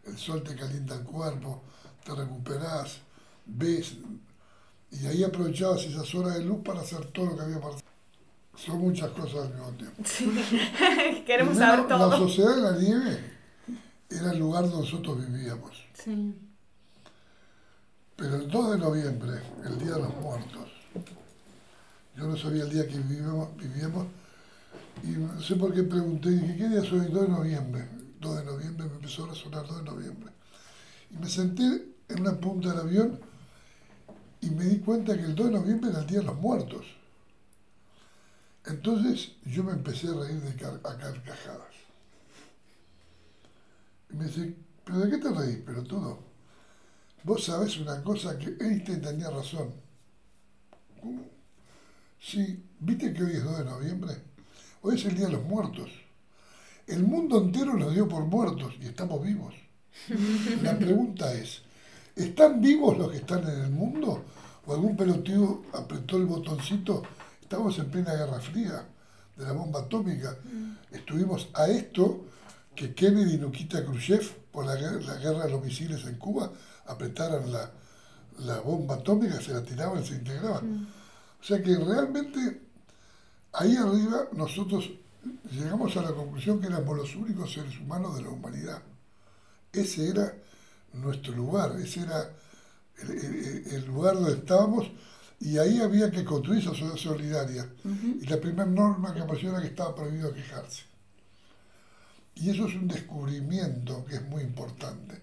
El 0.04 0.16
sol 0.16 0.42
te 0.42 0.54
calienta 0.54 0.94
el 0.94 1.02
cuerpo, 1.02 1.62
te 2.04 2.14
recuperás, 2.14 2.98
ves, 3.44 3.96
y 4.90 5.06
ahí 5.06 5.22
aprovechabas 5.22 5.84
esas 5.84 6.14
horas 6.14 6.34
de 6.34 6.44
luz 6.44 6.60
para 6.64 6.80
hacer 6.80 7.04
todo 7.06 7.26
lo 7.26 7.36
que 7.36 7.42
había 7.42 7.60
para 7.60 7.74
hacer. 7.74 7.84
Son 8.56 8.78
muchas 8.80 9.10
cosas 9.10 9.46
al 9.46 9.54
mismo 9.54 9.70
tiempo. 9.72 10.02
Queremos 11.26 11.56
saber 11.56 11.86
todo. 11.86 12.10
La 12.10 12.16
sociedad 12.16 12.56
de 12.56 12.62
la 12.62 12.72
nieve 12.72 13.32
era 14.10 14.32
el 14.32 14.38
lugar 14.38 14.64
donde 14.64 14.78
nosotros 14.78 15.18
vivíamos. 15.26 15.84
Sí. 15.92 16.34
Pero 18.16 18.34
el 18.36 18.50
2 18.50 18.70
de 18.72 18.78
noviembre, 18.78 19.42
el 19.64 19.78
Día 19.78 19.92
de 19.92 20.02
los 20.02 20.16
Muertos, 20.16 20.68
yo 22.16 22.26
no 22.26 22.36
sabía 22.36 22.64
el 22.64 22.70
día 22.70 22.88
que 22.88 22.98
vivíamos, 22.98 23.56
vivíamos 23.56 24.06
y 25.02 25.06
no 25.08 25.40
sé 25.40 25.56
por 25.56 25.72
qué 25.74 25.82
pregunté, 25.82 26.30
dije, 26.30 26.56
¿qué 26.56 26.68
día 26.68 26.82
soy? 26.82 27.10
2 27.10 27.12
de 27.12 27.28
noviembre. 27.28 27.88
2 28.20 28.38
de 28.38 28.44
noviembre 28.44 28.88
me 28.88 28.96
empezó 28.96 29.24
a 29.24 29.28
resonar 29.28 29.66
2 29.66 29.84
de 29.84 29.90
noviembre. 29.90 30.32
Y 31.10 31.16
me 31.16 31.28
senté 31.28 31.94
en 32.08 32.20
una 32.20 32.38
punta 32.38 32.70
del 32.70 32.80
avión 32.80 33.20
y 34.40 34.50
me 34.50 34.64
di 34.64 34.78
cuenta 34.80 35.16
que 35.16 35.24
el 35.24 35.34
2 35.34 35.46
de 35.46 35.52
noviembre 35.52 35.90
era 35.90 36.00
el 36.00 36.06
Día 36.06 36.20
de 36.20 36.26
los 36.26 36.36
Muertos. 36.36 36.86
Entonces 38.66 39.32
yo 39.44 39.64
me 39.64 39.72
empecé 39.72 40.08
a 40.08 40.14
reír 40.14 40.40
de 40.40 40.66
a 40.66 40.96
carcajadas. 40.98 41.74
Y 44.10 44.16
me 44.16 44.26
dice, 44.26 44.56
¿pero 44.84 44.98
de 45.00 45.10
qué 45.10 45.18
te 45.18 45.30
reís, 45.30 45.58
pero 45.64 45.82
todo? 45.84 46.18
Vos 47.24 47.44
sabés 47.44 47.78
una 47.78 48.02
cosa 48.02 48.38
que 48.38 48.56
Einstein 48.60 49.00
tenía 49.00 49.30
razón. 49.30 49.72
¿Cómo? 51.00 51.24
Sí, 52.20 52.64
¿viste 52.80 53.12
que 53.12 53.22
hoy 53.22 53.32
es 53.32 53.44
2 53.44 53.58
de 53.58 53.64
noviembre? 53.64 54.27
Hoy 54.80 54.94
es 54.94 55.04
el 55.06 55.16
Día 55.16 55.26
de 55.26 55.32
los 55.32 55.44
Muertos. 55.44 55.90
El 56.86 57.02
mundo 57.02 57.42
entero 57.42 57.74
nos 57.74 57.92
dio 57.92 58.08
por 58.08 58.24
muertos 58.24 58.74
y 58.80 58.86
estamos 58.86 59.22
vivos. 59.22 59.54
La 60.62 60.78
pregunta 60.78 61.34
es, 61.34 61.62
¿están 62.14 62.60
vivos 62.60 62.96
los 62.96 63.10
que 63.10 63.16
están 63.16 63.42
en 63.42 63.60
el 63.60 63.70
mundo? 63.70 64.24
¿O 64.66 64.72
algún 64.72 64.96
pelotudo 64.96 65.64
apretó 65.72 66.16
el 66.16 66.26
botoncito? 66.26 67.02
Estamos 67.42 67.76
en 67.80 67.90
plena 67.90 68.14
Guerra 68.14 68.40
Fría 68.40 68.86
de 69.36 69.44
la 69.44 69.52
bomba 69.52 69.80
atómica. 69.80 70.36
Estuvimos 70.92 71.48
a 71.54 71.66
esto 71.66 72.26
que 72.76 72.94
Kennedy 72.94 73.34
y 73.34 73.38
Nikita 73.38 73.84
Khrushchev, 73.84 74.30
por 74.52 74.64
la, 74.64 74.76
guerra 74.76 75.44
de 75.44 75.50
los 75.50 75.64
misiles 75.64 76.04
en 76.04 76.16
Cuba, 76.18 76.52
apretaran 76.86 77.50
la, 77.50 77.68
la 78.38 78.60
bomba 78.60 78.94
atómica, 78.94 79.40
se 79.40 79.52
la 79.52 79.62
tiraban, 79.64 80.04
se 80.04 80.14
integraban. 80.14 80.86
O 81.40 81.44
sea 81.44 81.60
que 81.62 81.76
realmente 81.76 82.67
Ahí 83.60 83.76
arriba 83.76 84.28
nosotros 84.32 84.88
llegamos 85.50 85.96
a 85.96 86.02
la 86.02 86.12
conclusión 86.12 86.60
que 86.60 86.68
éramos 86.68 86.96
los 86.96 87.16
únicos 87.16 87.52
seres 87.52 87.76
humanos 87.80 88.14
de 88.14 88.22
la 88.22 88.30
humanidad. 88.30 88.80
Ese 89.72 90.10
era 90.10 90.32
nuestro 90.92 91.34
lugar, 91.34 91.76
ese 91.80 92.02
era 92.02 92.30
el, 93.02 93.84
lugar 93.84 94.14
donde 94.14 94.34
estábamos 94.34 94.88
y 95.40 95.58
ahí 95.58 95.80
había 95.80 96.08
que 96.08 96.24
construir 96.24 96.60
esa 96.60 96.70
sociedad 96.70 96.96
solidaria. 96.96 97.68
Y 97.84 98.26
la 98.26 98.40
primera 98.40 98.64
norma 98.64 99.12
que 99.12 99.22
apareció 99.22 99.50
era 99.50 99.60
que 99.60 99.68
estaba 99.68 99.92
prohibido 99.92 100.32
quejarse. 100.32 100.84
Y 102.36 102.50
eso 102.50 102.68
es 102.68 102.76
un 102.76 102.86
descubrimiento 102.86 104.04
que 104.04 104.16
es 104.16 104.22
muy 104.22 104.42
importante, 104.42 105.20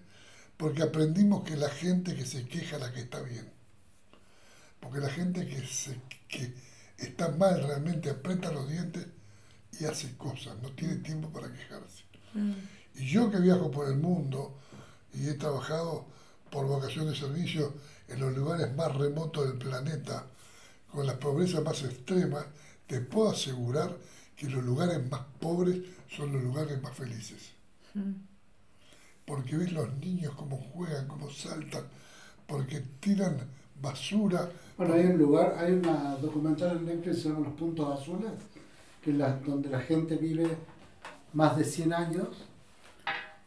porque 0.58 0.82
aprendimos 0.82 1.42
que 1.42 1.56
la 1.56 1.70
gente 1.70 2.14
que 2.14 2.26
se 2.26 2.46
queja 2.46 2.76
es 2.76 2.82
la 2.82 2.92
que 2.92 3.00
está 3.00 3.22
bien. 3.22 3.50
Porque 4.78 5.00
la 5.00 5.08
gente 5.08 5.46
que, 5.46 5.66
se, 5.66 5.98
que, 6.28 6.52
está 6.98 7.28
mal 7.30 7.62
realmente, 7.62 8.10
aprieta 8.10 8.52
los 8.52 8.68
dientes 8.68 9.06
y 9.78 9.84
hace 9.84 10.16
cosas, 10.16 10.56
no 10.62 10.70
tiene 10.72 10.96
tiempo 10.96 11.28
para 11.30 11.52
quejarse. 11.52 12.04
Mm. 12.34 12.52
Y 12.94 13.06
yo 13.06 13.30
que 13.30 13.38
viajo 13.38 13.70
por 13.70 13.88
el 13.88 13.96
mundo 13.96 14.58
y 15.12 15.28
he 15.28 15.34
trabajado 15.34 16.06
por 16.50 16.66
vocación 16.66 17.08
de 17.08 17.16
servicio 17.16 17.74
en 18.08 18.20
los 18.20 18.34
lugares 18.34 18.74
más 18.74 18.94
remotos 18.94 19.48
del 19.48 19.58
planeta, 19.58 20.26
con 20.90 21.06
la 21.06 21.18
pobreza 21.18 21.60
más 21.60 21.82
extrema, 21.82 22.46
te 22.86 23.00
puedo 23.00 23.30
asegurar 23.30 23.94
que 24.36 24.48
los 24.48 24.64
lugares 24.64 25.04
más 25.10 25.22
pobres 25.40 25.78
son 26.08 26.32
los 26.32 26.42
lugares 26.42 26.80
más 26.82 26.96
felices. 26.96 27.50
Mm. 27.94 28.12
Porque 29.24 29.56
ves 29.56 29.72
los 29.72 29.92
niños 29.98 30.34
cómo 30.36 30.56
juegan, 30.56 31.08
cómo 31.08 31.30
saltan, 31.30 31.84
porque 32.46 32.80
tiran 33.00 33.36
basura. 33.80 34.50
Bueno, 34.76 34.94
hay 34.94 35.06
un 35.06 35.18
lugar, 35.18 35.56
hay 35.58 35.72
una 35.72 36.16
documental 36.16 36.76
en 36.76 36.86
Netflix 36.86 37.16
que 37.16 37.22
se 37.22 37.28
llama 37.28 37.46
Los 37.46 37.54
Puntos 37.54 38.00
Azules, 38.00 38.32
que 39.02 39.10
es 39.10 39.16
la, 39.16 39.36
donde 39.38 39.70
la 39.70 39.80
gente 39.80 40.16
vive 40.16 40.48
más 41.32 41.56
de 41.56 41.64
100 41.64 41.92
años, 41.92 42.28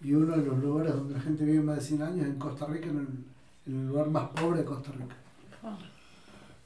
y 0.01 0.13
uno 0.13 0.37
de 0.37 0.45
los 0.45 0.57
lugares 0.59 0.93
donde 0.93 1.15
la 1.15 1.21
gente 1.21 1.43
vive 1.43 1.61
más 1.61 1.77
de 1.77 1.81
100 1.81 2.01
años 2.01 2.19
es 2.19 2.25
en 2.25 2.39
Costa 2.39 2.65
Rica, 2.65 2.87
en 2.87 2.97
el, 2.97 3.73
en 3.73 3.81
el 3.81 3.87
lugar 3.87 4.09
más 4.09 4.29
pobre 4.29 4.59
de 4.59 4.65
Costa 4.65 4.91
Rica. 4.91 5.15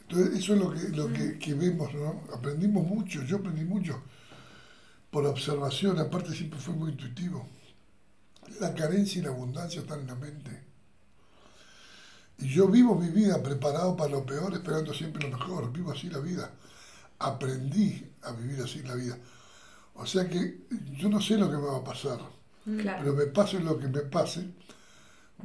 Entonces, 0.02 0.40
eso 0.40 0.54
es 0.54 0.60
lo 0.60 0.72
que, 0.72 0.90
lo 0.90 1.08
que, 1.12 1.40
que 1.40 1.54
vemos, 1.54 1.94
¿no? 1.94 2.22
Aprendimos 2.34 2.86
mucho, 2.86 3.24
yo 3.24 3.38
aprendí 3.38 3.64
mucho 3.64 4.02
por 5.14 5.28
observación, 5.28 6.00
aparte 6.00 6.34
siempre 6.34 6.60
fue 6.60 6.74
muy 6.74 6.92
intuitivo. 6.92 7.48
La 8.60 8.74
carencia 8.74 9.20
y 9.20 9.24
la 9.24 9.30
abundancia 9.30 9.82
están 9.82 10.02
en 10.02 10.08
la 10.08 10.16
mente. 10.16 10.73
Y 12.40 12.50
yo 12.50 12.68
vivo 12.68 12.96
mi 12.96 13.10
vida 13.10 13.42
preparado 13.42 13.96
para 13.96 14.10
lo 14.12 14.26
peor, 14.26 14.54
esperando 14.54 14.94
siempre 14.94 15.24
lo 15.30 15.38
mejor. 15.38 15.72
Vivo 15.72 15.92
así 15.92 16.10
la 16.10 16.20
vida. 16.20 16.50
Aprendí 17.20 18.06
a 18.24 18.32
vivir 18.32 18.62
así 18.62 18.82
la 18.84 18.96
vida. 18.96 19.18
O 19.96 20.06
sea 20.06 20.28
que 20.28 20.66
yo 20.98 21.10
no 21.10 21.22
sé 21.22 21.38
lo 21.38 21.50
que 21.50 21.58
me 21.58 21.68
va 21.68 21.78
a 21.78 21.84
pasar, 21.84 22.20
Claro. 22.82 23.00
pero 23.02 23.14
me 23.14 23.26
pase 23.28 23.60
lo 23.60 23.78
que 23.78 23.88
me 23.88 24.00
pase, 24.02 24.50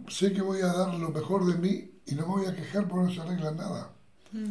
sé 0.09 0.32
que 0.32 0.41
voy 0.41 0.61
a 0.62 0.68
dar 0.72 0.95
lo 0.95 1.11
mejor 1.11 1.45
de 1.47 1.57
mí 1.59 1.91
y 2.07 2.14
no 2.14 2.22
me 2.26 2.34
voy 2.34 2.47
a 2.47 2.55
quejar 2.57 2.89
porque 2.89 3.07
no 3.09 3.12
se 3.12 3.20
arregla 3.20 3.51
nada. 3.53 3.91
Mm. 4.32 4.51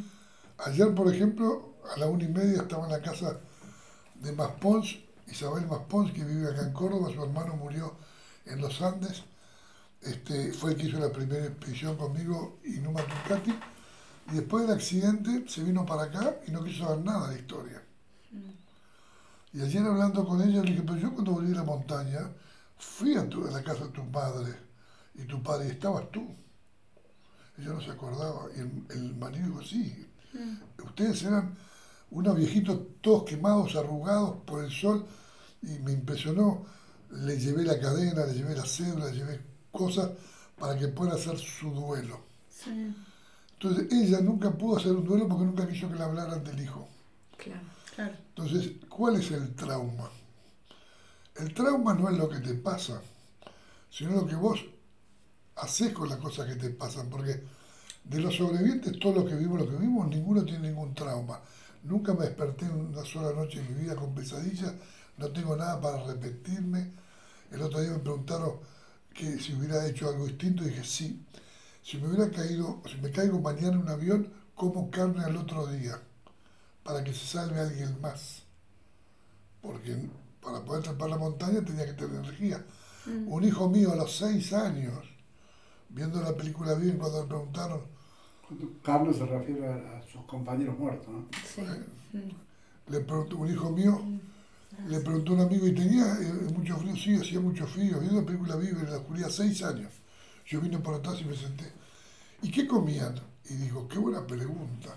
Ayer, 0.66 0.94
por 0.94 1.12
ejemplo, 1.14 1.74
a 1.96 2.00
la 2.00 2.08
una 2.08 2.24
y 2.26 2.28
media 2.28 2.62
estaba 2.62 2.86
en 2.86 2.92
la 2.92 3.02
casa 3.02 3.40
de 4.16 4.32
Maspons, 4.34 4.98
Isabel 5.28 5.66
Maspons, 5.66 6.12
que 6.12 6.24
vive 6.24 6.50
acá 6.50 6.62
en 6.62 6.74
Córdoba, 6.74 7.10
su 7.14 7.24
hermano 7.24 7.56
murió 7.56 7.96
en 8.46 8.62
los 8.62 8.82
Andes, 8.82 9.24
este, 10.10 10.54
fue 10.54 10.72
el 10.72 10.78
que 10.78 10.88
hizo 10.88 11.00
la 11.00 11.12
primera 11.12 11.46
expedición 11.46 11.98
conmigo 11.98 12.60
y 12.64 12.80
Numa 12.80 13.02
Tucati, 13.02 13.54
y 14.32 14.36
después 14.36 14.68
del 14.68 14.76
accidente 14.76 15.46
se 15.48 15.64
vino 15.64 15.86
para 15.86 16.04
acá 16.04 16.38
y 16.48 16.52
no 16.52 16.64
quiso 16.64 16.86
saber 16.86 17.04
nada 17.04 17.30
de 17.30 17.40
historia. 17.40 17.84
Y 19.54 19.62
ayer 19.62 19.84
hablando 19.84 20.26
con 20.26 20.42
ella 20.42 20.62
le 20.62 20.72
dije, 20.72 20.84
pero 20.86 20.98
yo 20.98 21.14
cuando 21.14 21.32
volví 21.32 21.52
a 21.54 21.58
la 21.58 21.64
montaña, 21.64 22.32
fui 22.78 23.16
a, 23.16 23.28
tu, 23.28 23.48
a 23.48 23.52
la 23.52 23.64
casa 23.64 23.86
de 23.86 23.92
tu 23.92 24.04
madre 24.04 24.54
y 25.16 25.24
tu 25.24 25.42
padre 25.42 25.68
y 25.68 25.72
estabas 25.72 26.12
tú. 26.12 26.28
Ella 27.58 27.70
no 27.70 27.82
se 27.82 27.90
acordaba. 27.90 28.48
Y 28.56 28.60
el, 28.60 28.86
el 28.90 29.16
marido 29.16 29.48
dijo, 29.48 29.64
sí, 29.64 30.08
ustedes 30.84 31.24
eran 31.24 31.56
unos 32.12 32.36
viejitos 32.36 32.80
todos 33.02 33.24
quemados, 33.24 33.76
arrugados 33.76 34.38
por 34.46 34.64
el 34.64 34.72
sol, 34.72 35.06
y 35.62 35.80
me 35.80 35.94
impresionó. 35.94 36.66
Le 37.10 37.40
llevé 37.40 37.64
la 37.64 37.80
cadena, 37.80 38.26
le 38.26 38.34
llevé 38.34 38.56
la 38.56 38.66
cédula, 38.66 39.08
le 39.08 39.16
llevé 39.16 39.57
cosas 39.78 40.10
para 40.58 40.78
que 40.78 40.88
puedan 40.88 41.16
hacer 41.16 41.38
su 41.38 41.72
duelo. 41.72 42.20
Sí, 42.50 42.94
Entonces 43.54 43.88
ella 43.92 44.22
nunca 44.22 44.52
pudo 44.52 44.78
hacer 44.78 44.92
un 44.92 45.06
duelo 45.06 45.28
porque 45.28 45.46
nunca 45.46 45.68
quiso 45.68 45.88
que 45.88 45.96
le 45.96 46.04
hablaran 46.04 46.44
del 46.44 46.60
hijo. 46.60 46.88
Claro. 47.38 47.62
claro. 47.96 48.16
Entonces, 48.30 48.72
¿cuál 48.90 49.18
es 49.18 49.30
el 49.32 49.54
trauma? 49.56 50.10
El 51.36 51.54
trauma 51.54 51.94
no 51.94 52.10
es 52.10 52.18
lo 52.18 52.28
que 52.28 52.40
te 52.40 52.56
pasa, 52.56 53.00
sino 53.92 54.12
lo 54.12 54.26
que 54.26 54.36
vos 54.36 54.60
haces 55.58 55.94
con 55.94 56.10
las 56.10 56.18
cosas 56.18 56.48
que 56.48 56.56
te 56.56 56.72
pasan, 56.72 57.10
porque 57.10 57.44
de 58.04 58.20
los 58.20 58.36
sobrevivientes, 58.36 58.98
todos 59.00 59.18
los 59.18 59.26
que 59.26 59.36
vimos 59.36 59.60
lo 59.60 59.70
que 59.70 59.76
vimos, 59.76 60.08
ninguno 60.08 60.44
tiene 60.44 60.70
ningún 60.70 60.96
trauma. 60.96 61.40
Nunca 61.84 62.14
me 62.14 62.26
desperté 62.26 62.66
una 62.66 63.06
sola 63.06 63.34
noche 63.34 63.60
en 63.60 63.76
mi 63.76 63.84
vida 63.84 63.96
con 63.96 64.16
pesadillas, 64.16 64.74
no 65.18 65.28
tengo 65.30 65.56
nada 65.56 65.80
para 65.80 66.04
repetirme. 66.04 66.92
El 67.52 67.62
otro 67.62 67.82
día 67.82 67.92
me 67.92 68.00
preguntaron 68.00 68.54
que 69.18 69.40
si 69.40 69.54
hubiera 69.54 69.86
hecho 69.88 70.08
algo 70.08 70.28
distinto 70.28 70.64
dije 70.64 70.84
sí. 70.84 71.26
Si 71.82 71.98
me 71.98 72.08
hubiera 72.08 72.30
caído, 72.30 72.82
si 72.86 72.98
me 73.02 73.12
caigo 73.12 73.40
mañana 73.40 73.70
en 73.74 73.78
un 73.80 73.90
avión, 73.90 74.32
como 74.56 74.92
carne 74.92 75.24
al 75.24 75.36
otro 75.38 75.68
día, 75.68 76.00
para 76.84 77.04
que 77.04 77.14
se 77.14 77.26
salve 77.26 77.60
alguien 77.60 78.00
más. 78.00 78.44
Porque 79.62 79.98
para 80.42 80.64
poder 80.64 80.84
trepar 80.84 81.10
la 81.10 81.18
montaña 81.18 81.64
tenía 81.64 81.86
que 81.86 81.94
tener 81.94 82.20
energía. 82.20 82.64
Un 83.26 83.44
hijo 83.44 83.70
mío 83.70 83.94
a 83.94 83.96
los 83.96 84.18
seis 84.18 84.52
años, 84.54 85.06
viendo 85.90 86.22
la 86.22 86.36
película 86.36 86.74
bien, 86.76 86.98
cuando 86.98 87.22
le 87.22 87.28
preguntaron, 87.28 87.82
Carlos 88.84 89.18
se 89.18 89.26
refiere 89.26 89.66
a, 89.68 89.98
a 89.98 90.02
sus 90.04 90.24
compañeros 90.26 90.78
muertos, 90.78 91.08
¿no? 91.10 91.26
Sí. 91.44 91.64
le 92.88 93.00
preguntó, 93.02 93.38
un 93.38 93.50
hijo 93.50 93.70
mío, 93.72 94.02
le 94.86 95.00
preguntó 95.00 95.34
un 95.34 95.42
amigo, 95.42 95.68
¿y 95.68 95.74
tenía 95.74 96.06
eh, 96.22 96.34
mucho 96.54 96.78
frío? 96.78 96.96
Sí, 96.96 97.16
hacía 97.16 97.40
mucho 97.40 97.66
frío. 97.66 98.00
Viendo 98.00 98.22
la 98.22 98.26
película 98.26 98.56
Vive 98.56 98.80
en 98.82 98.92
la 98.92 98.98
oscuridad, 98.98 99.30
seis 99.30 99.64
años. 99.64 99.92
Yo 100.46 100.62
vine 100.62 100.78
por 100.80 100.96
atrás 100.96 101.20
y 101.22 101.26
me 101.26 101.36
senté. 101.36 101.66
¿Y 102.42 102.52
qué 102.52 102.68
comían? 102.68 103.16
Y 103.50 103.56
dijo, 103.56 103.88
qué 103.88 103.98
buena 103.98 104.26
pregunta. 104.26 104.96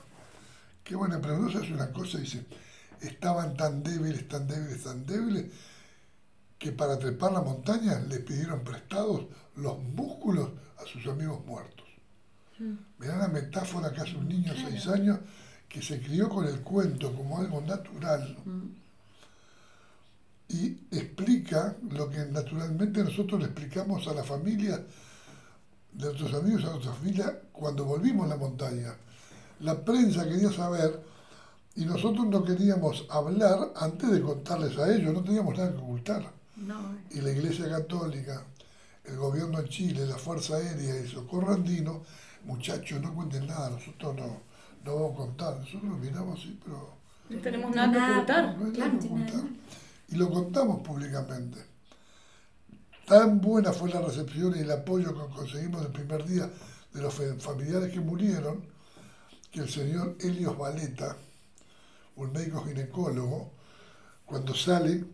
Qué 0.85 0.95
buena 0.95 1.21
pregunta. 1.21 1.55
No 1.55 1.65
es 1.65 1.71
una 1.71 1.91
cosa, 1.93 2.19
dice, 2.19 2.45
estaban 3.01 3.57
tan 3.57 3.83
débiles, 3.83 4.29
tan 4.29 4.47
débiles, 4.47 4.83
tan 4.83 5.07
débiles, 5.07 5.47
que 6.59 6.73
para 6.73 6.99
trepar 6.99 7.33
la 7.33 7.41
montaña 7.41 8.01
le 8.01 8.21
pidieron 8.21 8.63
prestados 8.63 9.25
los 9.57 9.83
músculos 9.83 10.51
a 10.79 10.87
sus 10.87 11.07
amigos 11.07 11.45
muertos. 11.47 11.87
Mirá 12.99 13.17
la 13.17 13.29
metáfora 13.29 13.91
que 13.91 14.03
hace 14.03 14.17
un 14.17 14.29
niño 14.29 14.53
de 14.53 14.61
seis 14.61 14.87
años 14.89 15.19
que 15.67 15.81
se 15.81 16.03
crió 16.03 16.29
con 16.29 16.47
el 16.47 16.61
cuento 16.61 17.15
como 17.15 17.39
algo 17.39 17.63
natural 17.63 18.37
y 20.51 20.79
explica 20.91 21.77
lo 21.91 22.11
que 22.11 22.19
naturalmente 22.27 23.05
nosotros 23.05 23.41
le 23.41 23.47
explicamos 23.47 24.07
a 24.09 24.15
la 24.15 24.25
familia 24.25 24.85
de 25.93 26.05
nuestros 26.05 26.35
amigos, 26.35 26.65
a 26.65 26.71
nuestra 26.71 26.93
familia, 26.93 27.41
cuando 27.53 27.85
volvimos 27.85 28.27
a 28.27 28.31
la 28.31 28.37
montaña. 28.37 28.95
La 29.61 29.85
prensa 29.85 30.25
quería 30.29 30.51
saber 30.53 31.01
y 31.77 31.85
nosotros 31.85 32.27
no 32.27 32.43
queríamos 32.45 33.07
hablar 33.11 33.73
antes 33.77 34.11
de 34.11 34.21
contarles 34.21 34.77
a 34.79 34.93
ellos, 34.93 35.15
no 35.15 35.23
teníamos 35.23 35.57
nada 35.57 35.71
que 35.71 35.79
ocultar. 35.79 36.33
No. 36.57 36.97
Y 37.11 37.21
la 37.21 37.31
Iglesia 37.31 37.69
Católica, 37.69 38.43
el 39.05 39.17
gobierno 39.17 39.63
de 39.63 39.69
Chile, 39.69 40.05
la 40.07 40.17
Fuerza 40.19 40.57
Aérea 40.57 41.01
y 41.01 41.09
Socorro 41.09 41.55
Andino, 41.55 42.03
muchachos, 42.45 43.01
no 43.01 43.15
cuenten 43.15 43.47
nada, 43.47 43.71
nosotros 43.71 44.17
no, 44.17 44.41
no 44.85 44.95
vamos 44.95 45.13
a 45.13 45.17
contar. 45.17 45.57
Nosotros 45.61 45.99
miramos 46.01 46.39
así, 46.41 46.59
pero 46.65 46.97
No 47.29 47.39
tenemos 47.41 47.75
nada 47.75 47.93
que 47.93 47.99
ocultar. 48.13 48.57
no 48.59 48.67
hay 48.67 48.73
Claro, 48.73 48.93
nada 48.93 48.99
que 49.01 49.09
tiene 49.09 49.23
ocultar. 49.23 49.45
Y 50.11 50.17
lo 50.17 50.29
contamos 50.31 50.83
públicamente. 50.83 51.59
Tan 53.07 53.41
buena 53.41 53.73
fue 53.73 53.91
la 53.91 54.01
recepción 54.01 54.55
y 54.57 54.61
el 54.61 54.71
apoyo 54.71 55.15
que 55.15 55.35
conseguimos 55.35 55.83
el 55.85 55.93
primer 55.93 56.25
día 56.27 56.51
de 56.93 57.01
los 57.03 57.15
familiares 57.39 57.93
que 57.93 58.01
murieron, 58.01 58.65
que 59.51 59.61
el 59.61 59.69
señor 59.69 60.17
Helios 60.21 60.57
Valeta, 60.57 61.17
un 62.17 62.33
médico 62.33 62.63
ginecólogo, 62.65 63.53
cuando 64.27 64.55
sale, 64.55 65.05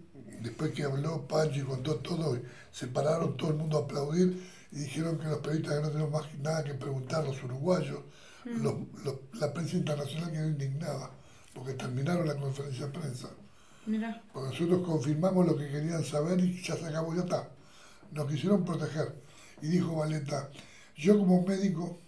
después 0.43 0.73
que 0.73 0.85
habló 0.85 1.27
Pancho 1.27 1.61
y 1.61 1.65
contó 1.65 1.97
todo, 1.97 2.39
se 2.71 2.87
pararon 2.89 3.37
todo 3.37 3.51
el 3.51 3.57
mundo 3.57 3.79
a 3.79 3.85
aplaudir 3.85 4.43
y 4.73 4.77
dijeron 4.81 5.19
que 5.19 5.27
los 5.27 5.39
periodistas 5.39 5.77
que 5.77 5.83
no 5.83 5.91
tenemos 5.91 6.11
más 6.11 6.35
nada 6.41 6.65
que 6.65 6.75
preguntar, 6.75 7.25
los 7.25 7.43
uruguayos, 7.43 8.01
los- 8.45 8.75
los- 9.05 9.17
la 9.35 9.53
prensa 9.55 9.77
internacional 9.77 10.33
quedó 10.33 10.47
indignada, 10.49 11.11
porque 11.55 11.73
terminaron 11.75 12.27
la 12.27 12.37
conferencia 12.37 12.87
de 12.87 12.99
prensa. 12.99 13.29
Mira. 13.87 14.23
Porque 14.33 14.49
nosotros 14.51 14.87
confirmamos 14.87 15.47
lo 15.47 15.57
que 15.57 15.69
querían 15.69 16.05
saber 16.05 16.41
y 16.41 16.61
ya 16.63 16.77
se 16.77 16.87
acabó, 16.87 17.15
ya 17.15 17.23
está. 17.23 17.49
Nos 18.13 18.27
quisieron 18.31 18.65
proteger. 18.65 19.15
Y 19.63 19.69
dijo 19.69 19.97
Valeta, 19.97 20.51
yo 20.97 21.19
como 21.19 21.43
médico 21.47 21.99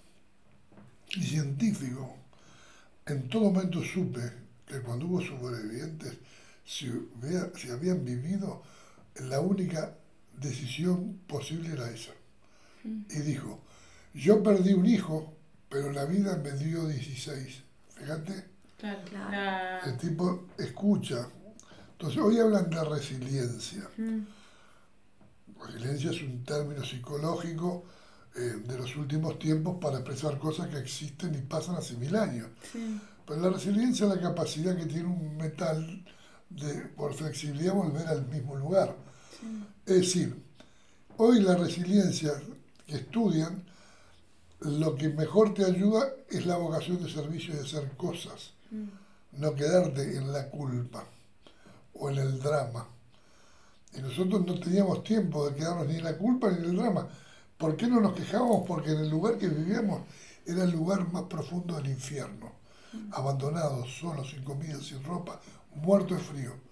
y 1.16 1.22
científico, 1.22 2.14
en 3.07 3.29
todo 3.29 3.51
momento 3.51 3.83
supe 3.83 4.20
que 4.66 4.81
cuando 4.81 5.07
hubo 5.07 5.20
sobrevivientes, 5.22 6.14
si, 6.64 6.91
hubiera- 6.91 7.51
si 7.57 7.70
habían 7.70 8.05
vivido, 8.05 8.62
la 9.20 9.41
única 9.41 9.95
decisión 10.39 11.18
posible 11.26 11.72
era 11.72 11.91
esa. 11.91 12.12
Y 12.85 13.18
dijo, 13.20 13.61
yo 14.14 14.43
perdí 14.43 14.72
un 14.74 14.87
hijo, 14.87 15.35
pero 15.68 15.91
la 15.93 16.05
vida 16.05 16.37
me 16.37 16.53
dio 16.53 16.87
16. 16.87 17.62
Fíjate. 17.97 18.45
Claro. 18.79 19.01
Claro. 19.11 19.31
La- 19.31 19.81
El 19.91 19.97
tipo 19.97 20.47
escucha. 20.59 21.29
Entonces, 21.99 22.22
hoy 22.22 22.38
hablan 22.38 22.70
de 22.70 22.84
resiliencia. 22.84 23.88
Mm. 23.96 24.20
Resiliencia 25.66 26.11
es 26.12 26.22
un 26.22 26.44
término 26.44 26.84
psicológico 26.84 27.86
eh, 28.36 28.62
de 28.64 28.78
los 28.78 28.94
últimos 28.94 29.36
tiempos 29.40 29.78
para 29.80 29.99
expresar 29.99 30.38
cosas 30.38 30.68
que 30.68 30.78
existen 30.78 31.34
y 31.34 31.38
pasan 31.38 31.74
hace 31.74 31.96
mil 31.96 32.14
años. 32.14 32.46
Sí. 32.72 33.01
Pero 33.26 33.40
la 33.40 33.51
resiliencia 33.51 34.07
es 34.07 34.14
la 34.14 34.20
capacidad 34.20 34.76
que 34.76 34.86
tiene 34.86 35.09
un 35.09 35.36
metal 35.36 36.05
de, 36.51 36.72
por 36.96 37.14
flexibilidad, 37.14 37.74
volver 37.74 38.07
al 38.07 38.28
mismo 38.28 38.55
lugar. 38.55 38.94
Es 39.84 39.96
decir, 39.96 40.40
hoy 41.16 41.40
la 41.40 41.57
resiliencia 41.57 42.32
que 42.86 42.94
estudian 42.94 43.64
lo 44.61 44.94
que 44.94 45.09
mejor 45.09 45.53
te 45.53 45.64
ayuda 45.64 46.12
es 46.30 46.46
la 46.46 46.59
vocación 46.59 47.03
de 47.03 47.11
servicio 47.11 47.55
y 47.55 47.57
de 47.57 47.64
hacer 47.64 47.90
cosas, 47.96 48.53
no 49.32 49.55
quedarte 49.57 50.16
en 50.16 50.32
la 50.32 50.49
culpa 50.49 51.05
o 51.99 52.11
en 52.11 52.18
el 52.18 52.38
drama. 52.40 52.86
Y 53.96 54.01
nosotros 54.01 54.46
no 54.46 54.59
teníamos 54.61 55.03
tiempo 55.03 55.49
de 55.49 55.57
quedarnos 55.57 55.86
ni 55.86 55.96
en 55.96 56.05
la 56.05 56.16
culpa 56.16 56.51
ni 56.51 56.59
en 56.59 56.64
el 56.64 56.76
drama. 56.76 57.09
¿Por 57.57 57.76
qué 57.76 57.86
no 57.86 58.01
nos 58.01 58.14
quejábamos? 58.14 58.64
Porque 58.66 58.90
en 58.90 58.99
el 58.99 59.11
lugar 59.11 59.38
que 59.38 59.49
vivíamos 59.49 60.03
era 60.46 60.64
el 60.64 60.70
lugar 60.70 61.11
más 61.12 61.24
profundo 61.24 61.76
del 61.76 61.88
infierno. 61.88 62.53
Abandonados, 63.12 63.92
solos, 63.99 64.30
sin 64.30 64.42
comida, 64.44 64.80
sin 64.80 65.03
ropa, 65.03 65.40
muertos 65.74 66.18
de 66.18 66.24
frío. 66.24 66.68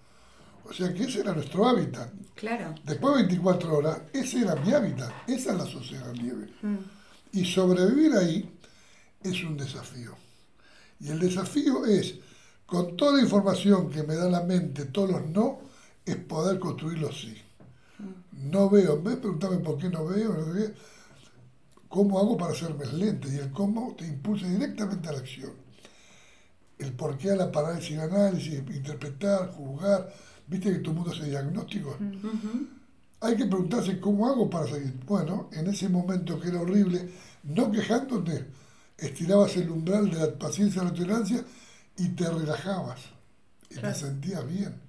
O 0.69 0.73
sea 0.73 0.93
que 0.93 1.03
ese 1.03 1.21
era 1.21 1.33
nuestro 1.33 1.67
hábitat. 1.67 2.11
Claro. 2.35 2.75
Después 2.83 3.15
de 3.15 3.21
24 3.23 3.77
horas, 3.77 4.01
ese 4.13 4.41
era 4.41 4.55
mi 4.55 4.73
hábitat. 4.73 5.11
Esa 5.27 5.51
es 5.51 5.57
la 5.57 5.65
sociedad 5.65 6.11
nieve. 6.13 6.51
Y 7.31 7.45
sobrevivir 7.45 8.13
ahí 8.13 8.57
es 9.23 9.43
un 9.43 9.57
desafío. 9.57 10.15
Y 10.99 11.09
el 11.09 11.19
desafío 11.19 11.85
es, 11.85 12.15
con 12.67 12.97
toda 12.97 13.13
la 13.13 13.23
información 13.23 13.89
que 13.89 14.03
me 14.03 14.13
da 14.13 14.29
la 14.29 14.41
mente, 14.41 14.85
todos 14.85 15.09
los 15.09 15.29
no, 15.29 15.59
es 16.05 16.17
poder 16.17 16.59
construir 16.59 16.99
los 16.99 17.19
sí. 17.19 17.35
No 18.33 18.69
veo, 18.69 18.97
en 18.97 19.03
vez 19.03 19.15
de 19.15 19.21
preguntarme 19.21 19.57
por 19.59 19.77
qué 19.77 19.89
no 19.89 20.05
veo, 20.05 20.33
no 20.33 20.53
veo, 20.53 20.71
¿cómo 21.87 22.19
hago 22.19 22.37
para 22.37 22.51
hacerme 22.51 22.85
lente? 22.85 23.29
Y 23.29 23.37
el 23.37 23.51
cómo 23.51 23.95
te 23.97 24.05
impulsa 24.05 24.47
directamente 24.47 25.07
a 25.07 25.13
la 25.13 25.19
acción. 25.19 25.51
El 26.77 26.91
por 26.93 27.17
qué 27.17 27.31
a 27.31 27.35
la 27.37 27.51
parálisis 27.51 27.91
y 27.91 27.95
análisis, 27.95 28.53
interpretar, 28.53 29.49
juzgar. 29.53 30.13
¿Viste 30.45 30.71
que 30.71 30.79
todo 30.79 30.91
el 30.91 30.97
mundo 30.97 31.11
hace 31.11 31.29
diagnósticos? 31.29 31.95
Hay 33.21 33.35
que 33.35 33.45
preguntarse 33.45 33.99
cómo 33.99 34.27
hago 34.27 34.49
para 34.49 34.67
seguir. 34.67 34.93
Bueno, 35.05 35.49
en 35.53 35.67
ese 35.67 35.89
momento 35.89 36.39
que 36.39 36.49
era 36.49 36.61
horrible, 36.61 37.09
no 37.43 37.71
quejándote, 37.71 38.45
estirabas 38.97 39.55
el 39.55 39.71
umbral 39.71 40.11
de 40.11 40.17
la 40.17 40.37
paciencia 40.37 40.83
y 40.83 40.85
la 40.85 40.93
tolerancia 40.93 41.43
y 41.97 42.09
te 42.09 42.29
relajabas 42.29 42.99
y 43.69 43.75
te 43.75 43.93
sentías 43.93 44.47
bien. 44.47 44.79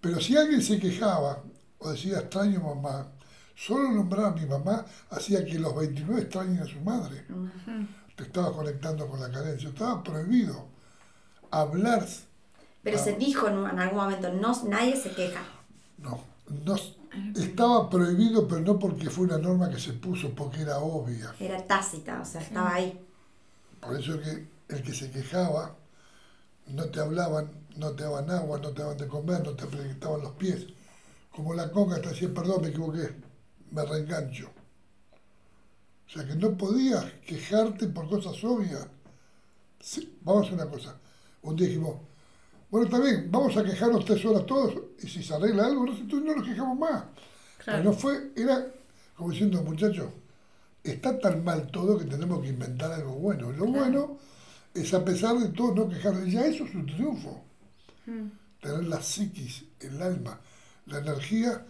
Pero 0.00 0.20
si 0.20 0.36
alguien 0.36 0.62
se 0.62 0.78
quejaba 0.78 1.42
o 1.78 1.90
decía 1.90 2.18
extraño 2.20 2.60
mamá, 2.60 3.08
solo 3.56 3.90
nombrar 3.90 4.26
a 4.26 4.30
mi 4.30 4.46
mamá 4.46 4.84
hacía 5.10 5.44
que 5.44 5.58
los 5.58 5.74
29 5.74 6.22
extrañen 6.22 6.60
a 6.62 6.66
su 6.66 6.80
madre. 6.80 7.24
Te 8.16 8.24
estabas 8.24 8.50
conectando 8.52 9.06
con 9.08 9.20
la 9.20 9.30
carencia, 9.30 9.68
estaba 9.68 10.02
prohibido 10.02 10.66
hablar. 11.50 12.06
Pero 12.82 12.98
se 12.98 13.10
Ah. 13.10 13.16
dijo 13.18 13.48
en, 13.48 13.78
algún 13.78 13.98
momento, 13.98 14.32
no, 14.32 14.52
nadie 14.64 14.96
se 14.96 15.10
queja. 15.10 15.40
No, 15.98 16.20
no, 16.64 16.76
estaba 17.36 17.88
prohibido, 17.90 18.46
pero 18.46 18.60
no 18.60 18.78
porque 18.78 19.10
fue 19.10 19.24
una 19.24 19.38
norma 19.38 19.68
que 19.70 19.78
se 19.80 19.92
puso, 19.94 20.30
porque 20.34 20.62
era 20.62 20.78
obvia. 20.78 21.34
Era 21.40 21.64
tácita, 21.66 22.20
o 22.20 22.24
sea, 22.24 22.40
estaba 22.40 22.74
ahí. 22.74 23.00
Por 23.80 23.98
eso 23.98 24.14
es 24.14 24.20
que 24.20 24.48
el 24.76 24.82
que 24.82 24.92
se 24.94 25.10
quejaba, 25.10 25.74
no 26.70 26.84
te 26.86 27.00
hablaban, 27.00 27.50
no 27.76 27.92
te 27.92 28.04
daban 28.04 28.30
agua, 28.30 28.58
no 28.58 28.70
te 28.70 28.82
daban 28.82 28.96
de 28.98 29.06
comer, 29.06 29.42
no 29.44 29.52
te 29.52 29.64
apretaban 29.64 30.22
los 30.22 30.32
pies. 30.32 30.66
Como 31.30 31.54
la 31.54 31.70
coca 31.70 32.00
te 32.00 32.08
decía, 32.10 32.32
perdón, 32.32 32.62
me 32.62 32.68
equivoqué, 32.68 33.14
me 33.70 33.84
reengancho. 33.84 34.50
O 36.06 36.10
sea 36.10 36.26
que 36.26 36.34
no 36.34 36.56
podías 36.56 37.04
quejarte 37.26 37.86
por 37.88 38.08
cosas 38.08 38.42
obvias. 38.42 38.86
Sí, 39.80 40.18
vamos 40.22 40.42
a 40.42 40.46
hacer 40.46 40.54
una 40.60 40.70
cosa. 40.70 40.96
Un 41.42 41.56
día 41.56 41.68
dijimos, 41.68 41.96
bueno, 42.70 42.86
está 42.86 42.98
bien, 42.98 43.28
vamos 43.30 43.56
a 43.56 43.64
quejarnos 43.64 44.04
tres 44.04 44.24
horas 44.24 44.44
todos 44.46 44.74
y 45.02 45.06
si 45.06 45.22
se 45.22 45.34
arregla 45.34 45.66
algo, 45.66 45.86
no, 45.86 45.92
entonces 45.92 46.26
no 46.26 46.34
nos 46.34 46.46
quejamos 46.46 46.78
más. 46.78 47.04
Pero 47.64 47.84
no 47.84 47.92
fue, 47.92 48.32
era 48.36 48.66
como 49.16 49.30
diciendo, 49.30 49.62
muchachos, 49.62 50.10
está 50.82 51.18
tan 51.18 51.44
mal 51.44 51.66
todo 51.70 51.98
que 51.98 52.04
tenemos 52.04 52.40
que 52.40 52.48
inventar 52.48 52.92
algo 52.92 53.12
bueno. 53.12 53.52
Lo 53.52 53.66
bueno 53.66 54.18
es 54.74 54.94
a 54.94 55.04
pesar 55.04 55.38
de 55.38 55.48
todo 55.48 55.74
no 55.74 55.88
quejarse. 55.88 56.30
Ya 56.30 56.46
eso 56.46 56.64
es 56.64 56.74
un 56.74 56.86
triunfo. 56.86 57.44
Tener 58.60 58.84
la 58.84 59.02
psiquis, 59.02 59.64
el 59.80 60.00
alma, 60.00 60.40
la 60.86 60.98
energía 60.98 61.64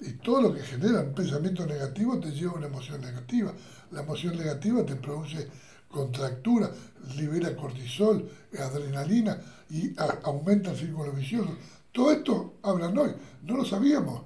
y 0.00 0.12
todo 0.12 0.42
lo 0.42 0.54
que 0.54 0.60
genera 0.60 1.00
un 1.00 1.14
pensamiento 1.14 1.64
negativo 1.64 2.18
te 2.18 2.30
lleva 2.32 2.52
a 2.52 2.56
una 2.56 2.66
emoción 2.66 3.00
negativa. 3.00 3.52
La 3.92 4.02
emoción 4.02 4.36
negativa 4.36 4.84
te 4.84 4.96
produce 4.96 5.48
contractura, 5.88 6.70
libera 7.16 7.56
cortisol, 7.56 8.28
adrenalina 8.58 9.40
y 9.70 9.94
aumenta 10.24 10.72
el 10.72 10.76
círculo 10.76 11.12
vicioso. 11.12 11.56
Todo 11.92 12.12
esto 12.12 12.58
hablan 12.62 12.98
hoy. 12.98 13.12
No 13.42 13.56
lo 13.56 13.64
sabíamos, 13.64 14.22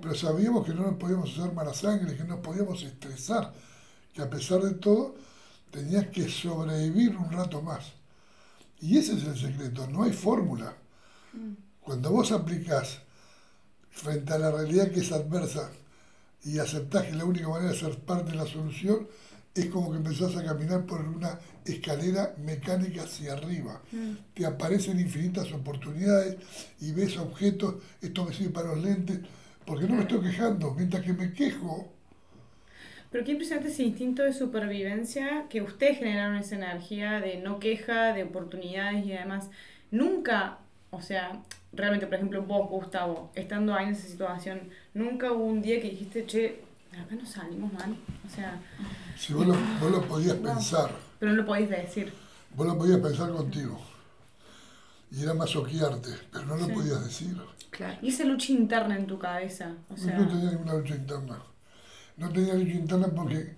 pero 0.00 0.14
sabíamos 0.14 0.64
que 0.64 0.74
no 0.74 0.82
nos 0.82 0.94
podíamos 0.94 1.36
hacer 1.36 1.52
mala 1.52 1.74
sangre, 1.74 2.16
que 2.16 2.22
no 2.22 2.36
nos 2.36 2.40
podíamos 2.40 2.82
estresar, 2.82 3.52
que 4.12 4.22
a 4.22 4.30
pesar 4.30 4.60
de 4.60 4.74
todo 4.74 5.16
tenías 5.70 6.06
que 6.08 6.28
sobrevivir 6.28 7.16
un 7.16 7.30
rato 7.30 7.62
más. 7.62 7.92
Y 8.80 8.98
ese 8.98 9.14
es 9.14 9.24
el 9.24 9.38
secreto, 9.38 9.86
no 9.88 10.04
hay 10.04 10.12
fórmula. 10.12 10.74
Cuando 11.80 12.10
vos 12.10 12.32
aplicás 12.32 13.00
frente 13.90 14.32
a 14.32 14.38
la 14.38 14.50
realidad 14.50 14.90
que 14.90 15.00
es 15.00 15.10
adversa 15.12 15.70
y 16.44 16.58
aceptás 16.58 17.06
que 17.06 17.14
la 17.14 17.24
única 17.24 17.48
manera 17.48 17.72
de 17.72 17.78
ser 17.78 17.98
parte 17.98 18.30
de 18.30 18.36
la 18.36 18.46
solución 18.46 19.08
es 19.54 19.66
como 19.66 19.90
que 19.90 19.96
empezás 19.96 20.36
a 20.36 20.44
caminar 20.44 20.86
por 20.86 21.00
una 21.00 21.38
escalera 21.64 22.34
mecánica 22.38 23.02
hacia 23.02 23.32
arriba. 23.32 23.82
Te 24.34 24.46
aparecen 24.46 25.00
infinitas 25.00 25.52
oportunidades 25.52 26.36
y 26.80 26.92
ves 26.92 27.16
objetos, 27.16 27.76
esto 28.00 28.24
me 28.24 28.32
sirve 28.32 28.50
para 28.50 28.74
los 28.74 28.84
lentes, 28.84 29.20
porque 29.66 29.86
no 29.86 29.96
me 29.96 30.02
estoy 30.02 30.20
quejando, 30.20 30.74
mientras 30.74 31.02
que 31.02 31.12
me 31.12 31.32
quejo, 31.32 31.92
Pero 33.10 33.24
qué 33.24 33.32
impresionante 33.32 33.70
ese 33.70 33.84
instinto 33.84 34.22
de 34.22 34.32
supervivencia 34.32 35.46
que 35.48 35.62
ustedes 35.62 35.98
generaron 35.98 36.36
esa 36.36 36.56
energía 36.56 37.20
de 37.20 37.38
no 37.38 37.58
queja, 37.58 38.12
de 38.12 38.24
oportunidades 38.24 39.04
y 39.06 39.12
además 39.14 39.48
nunca, 39.90 40.58
o 40.90 41.00
sea, 41.00 41.40
realmente, 41.72 42.06
por 42.06 42.16
ejemplo, 42.16 42.42
vos, 42.42 42.68
Gustavo, 42.68 43.30
estando 43.34 43.74
ahí 43.74 43.86
en 43.86 43.92
esa 43.92 44.06
situación, 44.08 44.60
nunca 44.94 45.32
hubo 45.32 45.44
un 45.44 45.62
día 45.62 45.80
que 45.80 45.88
dijiste, 45.90 46.26
che, 46.26 46.60
acá 46.92 47.14
no 47.14 47.24
salimos 47.24 47.72
mal. 47.72 47.96
O 48.26 48.30
sea, 48.30 48.60
si 49.16 49.32
vos 49.32 49.46
lo, 49.46 49.54
vos 49.80 49.90
lo 49.90 50.02
podías 50.06 50.34
pensar, 50.36 50.90
pero 51.18 51.32
no 51.32 51.38
lo 51.38 51.46
podéis 51.46 51.70
decir. 51.70 52.12
vos 52.54 52.66
lo 52.66 52.76
podías 52.76 52.98
pensar 52.98 53.30
contigo. 53.30 53.80
Y 55.10 55.22
era 55.22 55.32
masoquearte, 55.32 56.10
pero 56.30 56.44
no 56.44 56.56
lo 56.56 56.66
Sí. 56.66 56.72
podías 56.72 57.02
decir. 57.02 57.34
Claro. 57.70 57.98
Y 58.02 58.08
esa 58.08 58.24
lucha 58.24 58.52
interna 58.52 58.96
en 58.96 59.06
tu 59.06 59.18
cabeza, 59.18 59.72
o 59.88 59.96
sea, 59.96 60.18
no 60.18 60.28
tenía 60.28 60.50
ninguna 60.50 60.74
lucha 60.74 60.94
interna. 60.94 61.38
No 62.18 62.28
tenía 62.30 62.54
lucha 62.54 62.72
interna 62.74 63.06
porque 63.08 63.56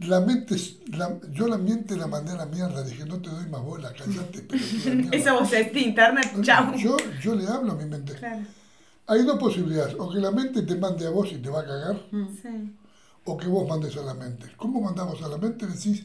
la 0.00 0.20
mente, 0.20 0.54
es- 0.56 0.76
la- 0.88 1.18
yo 1.30 1.46
la 1.46 1.56
mente 1.58 1.96
la 1.96 2.06
mandé 2.06 2.32
a 2.32 2.36
la 2.36 2.46
mierda. 2.46 2.82
Dije, 2.82 3.04
no 3.04 3.20
te 3.20 3.30
doy 3.30 3.46
más 3.46 3.62
bola, 3.62 3.92
callate, 3.92 4.42
pero 4.48 4.62
esa 5.12 5.34
vocecita 5.34 5.78
interna, 5.78 6.20
chao. 6.42 6.74
Yo, 6.76 6.96
yo 7.22 7.34
le 7.34 7.46
hablo 7.46 7.72
a 7.72 7.74
mi 7.76 7.84
mente. 7.84 8.14
Claro, 8.14 8.42
Hay 9.06 9.22
dos 9.22 9.38
posibilidades, 9.38 9.94
o 9.98 10.10
que 10.10 10.18
la 10.18 10.30
mente 10.30 10.62
te 10.62 10.74
mande 10.76 11.06
a 11.06 11.10
vos 11.10 11.30
y 11.30 11.36
te 11.36 11.48
va 11.50 11.60
a 11.60 11.64
cagar, 11.66 12.00
sí. 12.10 12.74
o 13.24 13.36
que 13.36 13.46
vos 13.46 13.68
mandes 13.68 13.96
a 13.96 14.02
la 14.02 14.14
mente. 14.14 14.46
¿Cómo 14.56 14.80
mandamos 14.80 15.22
a 15.22 15.28
la 15.28 15.36
mente? 15.36 15.66
Decís, 15.66 16.04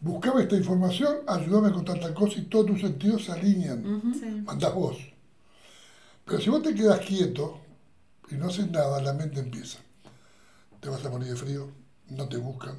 buscaba 0.00 0.40
esta 0.42 0.56
información, 0.56 1.18
ayúdame 1.26 1.72
con 1.72 1.84
tal 1.84 2.14
cosa 2.14 2.38
y 2.38 2.42
todos 2.46 2.66
tus 2.66 2.80
sentidos 2.80 3.24
se 3.26 3.32
alinean. 3.32 4.02
sí. 4.18 4.26
Mandás 4.44 4.74
vos. 4.74 4.96
Pero 6.24 6.40
si 6.40 6.50
vos 6.50 6.62
te 6.62 6.74
quedas 6.74 7.00
quieto 7.00 7.60
y 8.30 8.34
no 8.34 8.46
haces 8.48 8.68
nada, 8.70 9.00
la 9.00 9.12
mente 9.12 9.38
empieza. 9.40 9.78
Te 10.80 10.88
vas 10.88 11.04
a 11.04 11.10
morir 11.10 11.28
de 11.28 11.36
frío, 11.36 11.68
no 12.10 12.28
te 12.28 12.36
buscan. 12.36 12.76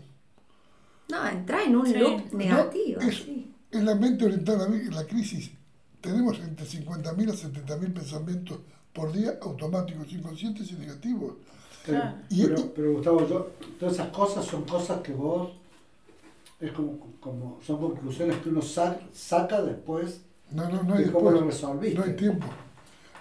No, 1.10 1.28
entra 1.28 1.64
en 1.64 1.76
un 1.76 1.88
Sí. 1.88 1.94
loop 1.96 2.34
negativo. 2.34 3.02
No, 3.02 3.08
es, 3.08 3.16
sí. 3.18 3.54
es 3.72 3.84
la 3.84 3.96
mente 3.96 4.26
orientada 4.26 4.66
a 4.66 4.70
la 4.70 5.06
crisis. 5.06 5.52
Tenemos 6.02 6.38
entre 6.40 6.66
50.000 6.66 7.30
a 7.30 7.34
70.000 7.36 7.94
pensamientos 7.94 8.60
por 8.94 9.12
día 9.12 9.38
automáticos, 9.42 10.12
inconscientes 10.12 10.72
y 10.72 10.76
negativos. 10.76 11.34
Pero, 11.86 12.00
Claro. 12.02 12.18
Y- 12.30 12.44
pero, 12.44 12.74
pero, 12.76 12.94
Gustavo, 12.94 13.28
yo- 13.30 13.52
todas 13.80 13.94
esas 13.96 14.10
cosas 14.10 14.46
son 14.46 14.64
cosas 14.66 15.02
que 15.02 15.14
vos, 15.14 15.52
es 16.60 16.72
como, 16.72 17.00
como 17.20 17.60
son 17.66 17.78
conclusiones 17.80 18.38
que 18.38 18.50
uno 18.50 18.62
sa- 18.62 19.00
saca 19.14 19.62
después 19.62 20.22
No, 20.52 20.70
no, 20.70 20.82
no 20.84 20.94
hay 20.96 21.06
de 21.06 21.12
cómo 21.12 21.30
lo 21.32 21.42
resolviste. 21.42 21.98
No 22.00 22.06
hay 22.06 22.16
tiempo. 22.16 22.48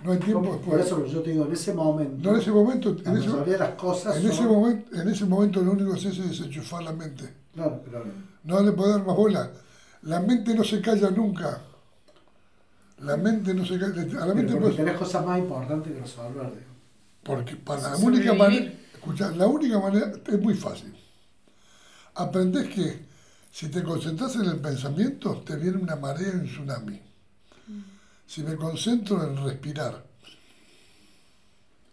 No 0.05 0.12
hay 0.12 0.18
tiempo 0.18 0.42
Por 0.42 0.53
después. 0.59 0.86
eso 0.86 1.07
yo 1.07 1.22
te 1.22 1.30
digo, 1.30 1.47
en 1.47 1.53
ese 1.53 1.72
momento, 1.72 2.16
No 2.30 2.34
en 2.36 2.40
ese 2.42 2.51
momento, 2.51 2.90
en 2.90 3.16
ese, 3.16 3.28
mayoría 3.28 3.53
de 3.55 3.59
las 3.59 3.70
cosas 3.74 4.16
en 4.16 4.26
ese 4.26 4.36
son- 4.36 4.47
momento, 4.49 5.01
en 5.01 5.09
ese 5.09 5.24
momento 5.24 5.62
lo 5.62 5.72
único 5.72 5.94
que 5.94 6.01
se 6.01 6.09
hace 6.09 6.20
es 6.22 6.28
desenchufar 6.30 6.82
la 6.82 6.92
mente. 6.92 7.32
Claro, 7.55 7.80
pero 7.84 8.05
No 8.44 8.61
le 8.62 8.72
puede 8.72 8.92
dar 8.92 9.05
más 9.07 9.16
bola. 9.16 9.51
La 10.03 10.20
mente 10.20 10.55
no 10.55 10.62
se 10.62 10.80
calla 10.80 11.11
nunca. 11.11 11.61
La 12.99 13.16
mente 13.16 13.53
no 13.55 13.64
se 13.64 13.78
calla. 13.78 14.03
A 14.22 14.26
la 14.26 14.34
mente 14.34 14.53
pero 14.53 14.61
porque 14.64 14.76
tenés 14.76 14.97
cosas 14.99 15.24
más 15.26 15.38
importantes 15.38 15.92
que 15.92 16.01
resolver. 16.01 16.44
digo. 16.47 16.66
Porque 17.22 17.57
para 17.57 17.90
la 17.90 17.97
única 17.97 18.34
manera, 18.34 18.72
escuchá, 18.94 19.30
la 19.32 19.47
única 19.47 19.80
manera 19.80 20.12
es 20.26 20.40
muy 20.40 20.55
fácil. 20.55 20.94
Aprendés 22.14 22.68
que 22.68 23.07
si 23.51 23.68
te 23.68 23.82
concentras 23.82 24.36
en 24.36 24.44
el 24.44 24.59
pensamiento, 24.59 25.42
te 25.44 25.57
viene 25.57 25.78
una 25.78 25.97
marea 25.97 26.28
y 26.34 26.36
un 26.36 26.47
tsunami. 26.47 27.01
Si 28.27 28.43
me 28.43 28.57
concentro 28.57 29.22
en 29.22 29.43
respirar, 29.45 30.05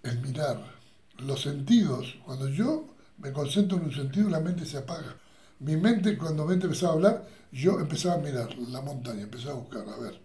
en 0.04 0.22
mirar, 0.22 0.74
los 1.20 1.42
sentidos, 1.42 2.18
cuando 2.26 2.50
yo 2.50 2.94
Me 3.18 3.32
concentro 3.32 3.78
en 3.78 3.86
un 3.86 3.94
sentido 3.94 4.30
la 4.30 4.40
mente 4.40 4.66
se 4.66 4.78
apaga. 4.78 5.16
Mi 5.60 5.78
mente, 5.78 6.18
cuando 6.18 6.46
mente 6.46 6.66
empezaba 6.66 6.94
a 6.94 6.96
hablar, 6.96 7.28
yo 7.52 7.80
empezaba 7.80 8.16
a 8.16 8.18
mirar 8.18 8.54
la 8.58 8.82
montaña, 8.82 9.22
empezaba 9.22 9.54
a 9.54 9.60
buscar, 9.60 9.88
a 9.88 9.98
ver, 9.98 10.20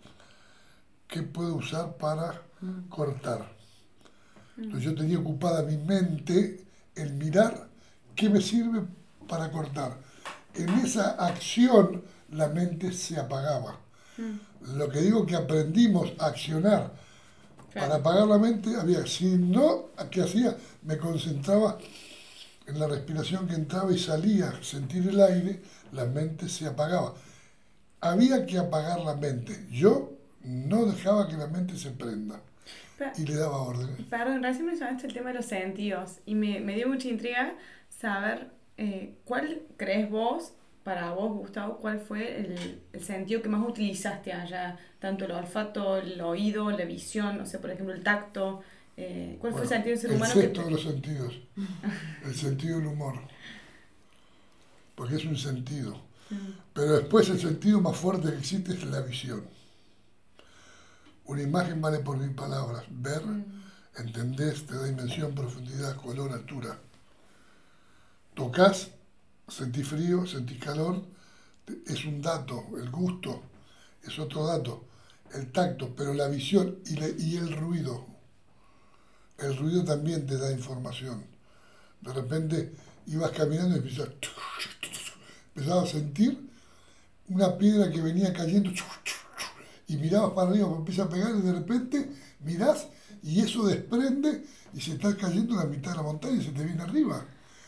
¿qué 1.07 1.23
puedo 1.23 1.57
usar 1.57 1.97
para 1.97 2.43
cortar? 2.89 3.55
Entonces 4.57 4.83
yo 4.83 4.95
tenía 4.95 5.19
ocupada 5.19 5.63
mi 5.63 5.77
mente 5.77 6.67
en 6.97 7.19
mirar 7.19 7.69
qué 8.17 8.29
me 8.29 8.41
sirve 8.41 8.83
para 9.29 9.53
cortar. 9.53 9.99
En 10.55 10.71
esa 10.81 11.11
acción 11.25 12.03
la 12.31 12.49
mente 12.49 12.93
se 12.93 13.21
apagaba. 13.21 13.79
Lo 14.75 14.89
que 14.89 15.01
digo 15.01 15.25
que 15.25 15.37
aprendimos 15.37 16.13
a 16.19 16.27
accionar 16.27 16.93
para 17.75 17.97
apagar 17.97 18.27
la 18.27 18.39
mente, 18.39 18.75
había, 18.77 19.07
si 19.07 19.37
no, 19.37 19.91
¿qué 20.11 20.23
hacía? 20.23 20.57
Me 20.83 20.99
concentraba 20.99 21.79
en 22.67 22.79
la 22.79 22.87
respiración 22.87 23.47
que 23.47 23.55
entraba 23.55 23.93
y 23.93 23.99
salía, 23.99 24.53
sentir 24.63 25.09
el 25.09 25.21
aire, 25.21 25.61
la 25.93 26.05
mente 26.05 26.49
se 26.49 26.67
apagaba. 26.67 27.15
Había 28.01 28.47
que 28.47 28.59
apagar 28.59 29.01
la 29.01 29.15
mente. 29.15 29.67
Yo 29.71 30.13
no 30.43 30.87
dejaba 30.87 31.29
que 31.29 31.37
la 31.37 31.47
mente 31.47 31.77
se 31.77 31.91
prenda 31.91 32.41
y 33.17 33.25
le 33.25 33.37
daba 33.37 33.63
órdenes. 33.63 34.01
Perdón, 34.11 34.43
recién 34.43 34.67
mencionaste 34.67 35.07
el 35.07 35.13
tema 35.13 35.31
de 35.31 35.37
los 35.37 35.47
sentidos 35.47 36.19
y 36.27 36.35
me, 36.35 36.61
me 36.61 36.75
dio 36.75 36.89
mucha 36.89 37.09
intriga 37.09 37.55
saber 37.89 38.51
eh, 38.77 39.17
cuál 39.25 39.63
crees 39.77 40.11
vos 40.11 40.53
para 40.89 41.11
vos, 41.11 41.37
Gustavo, 41.37 41.77
¿cuál 41.77 42.01
fue 42.01 42.41
el, 42.41 42.81
el, 42.95 43.05
sentido 43.05 43.43
que 43.43 43.51
más 43.51 43.61
utilizaste 43.69 44.33
allá? 44.33 44.79
Tanto 44.99 45.27
el 45.27 45.33
olfato, 45.33 45.99
el 45.99 46.19
oído, 46.19 46.71
la 46.71 46.87
visión, 46.87 47.37
no 47.37 47.45
sé, 47.45 47.59
por 47.59 47.69
ejemplo, 47.69 47.95
el 47.95 48.03
tacto. 48.03 48.63
Eh, 48.97 49.37
¿Cuál 49.39 49.53
fue 49.53 49.63
el 49.65 49.69
sentido 49.69 49.91
del 49.91 50.01
ser 50.01 50.11
humano? 50.13 50.33
El 50.33 50.41
sexto 50.41 50.65
de 50.65 50.71
los 50.71 50.83
sentidos. 50.83 51.41
el 52.25 52.35
sentido 52.35 52.79
del 52.79 52.87
humor. 52.87 53.21
Porque 54.95 55.17
es 55.17 55.27
un 55.27 55.37
sentido. 55.37 56.01
Pero 56.73 56.93
después 56.95 57.29
el 57.29 57.39
sentido 57.39 57.83
más 57.83 57.95
fuerte 57.95 58.31
que 58.31 58.39
existe 58.39 58.73
es 58.73 58.83
la 58.85 59.03
visión. 59.03 59.45
Una 61.27 61.43
imagen 61.43 61.83
vale 61.83 61.99
por 61.99 62.17
mil 62.17 62.35
palabras. 62.35 62.85
Ver, 62.89 63.21
entendés, 63.99 64.65
te 64.65 64.75
da 64.75 64.87
dimensión, 64.87 65.35
profundidad, 65.35 65.97
color, 65.97 66.33
altura. 66.33 66.79
Tocas 68.33 68.93
sentí 69.49 69.83
frío, 69.83 70.27
sentí 70.27 70.59
calor, 70.59 71.03
es 71.87 72.05
un 72.05 72.21
dato, 72.23 72.65
el 72.77 72.91
gusto 72.91 73.43
es 74.03 74.19
otro 74.19 74.47
dato, 74.47 74.85
el 75.35 75.51
tacto, 75.53 75.95
pero 75.95 76.15
la 76.15 76.29
visión 76.29 76.79
y, 76.87 77.37
el 77.37 77.57
ruido, 77.57 78.07
el 79.39 79.57
ruido 79.57 79.85
también 79.85 80.27
te 80.27 80.37
da 80.39 80.51
información. 80.53 81.25
De 82.01 82.13
repente 82.13 82.75
ibas 83.07 83.31
caminando 83.33 83.77
y 83.77 83.79
empezabas, 83.79 84.11
a 85.69 85.87
sentir 85.87 86.49
una 87.29 87.59
piedra 87.59 87.91
que 87.91 88.01
venía 88.01 88.33
cayendo 88.33 88.71
y 89.89 89.97
mirabas 89.97 90.33
para 90.33 90.51
arriba, 90.51 90.69
empieza 90.69 91.05
a 91.05 91.09
pegar 91.09 91.35
y 91.35 91.43
de 91.43 91.53
repente 91.53 92.11
mirás 92.41 92.87
y 93.23 93.41
eso 93.41 93.67
desprende 93.67 94.45
y 94.73 94.81
se 94.81 94.93
está 94.93 95.17
cayendo 95.17 95.57
la 95.57 95.65
mitad 95.65 95.91
de 95.91 95.97
la 95.97 96.03
montaña 96.05 96.41
y 96.41 96.45
se 96.45 96.53
te 96.53 96.65
viene 96.65 96.83
arriba 96.83 97.27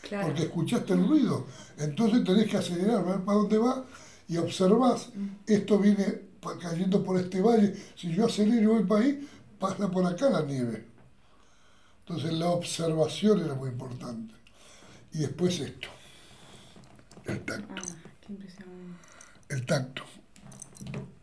porque 0.09 0.43
escuchaste 0.43 0.93
el 0.93 1.07
ruido. 1.07 1.47
Entonces 1.77 2.23
tenés 2.23 2.49
que 2.49 2.57
acelerar, 2.57 3.05
ver 3.05 3.21
para 3.21 3.37
dónde 3.37 3.57
va 3.57 3.85
y 4.27 4.37
observás, 4.37 5.09
mm. 5.13 5.27
esto 5.47 5.77
viene 5.77 6.31
cayendo 6.59 7.03
por 7.03 7.19
este 7.19 7.41
valle, 7.41 7.75
si 7.95 8.13
yo 8.13 8.25
acelero 8.25 8.61
y 8.61 8.65
voy 8.65 8.83
para 8.85 9.01
ahí, 9.01 9.29
pasa 9.59 9.89
por 9.89 10.05
acá 10.05 10.29
la 10.29 10.41
nieve. 10.41 10.85
Entonces 11.99 12.33
la 12.33 12.47
observación 12.49 13.43
era 13.43 13.53
muy 13.53 13.69
importante. 13.69 14.33
Y 15.13 15.19
después 15.19 15.59
esto, 15.59 15.89
el 17.25 17.41
tacto. 17.41 17.81
Ah, 17.81 17.97
el 19.49 19.65
tacto, 19.65 20.03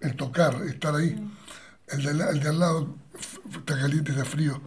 el 0.01 0.14
tocar, 0.14 0.62
estar 0.66 0.95
ahí. 0.95 1.14
Mm. 1.14 1.37
El 1.89 2.03
de, 2.03 2.11
el 2.11 2.41
de 2.41 2.49
al 2.49 2.59
lado 2.59 2.95
está 3.51 3.79
caliente, 3.79 4.12
está 4.12 4.24
frío. 4.24 4.61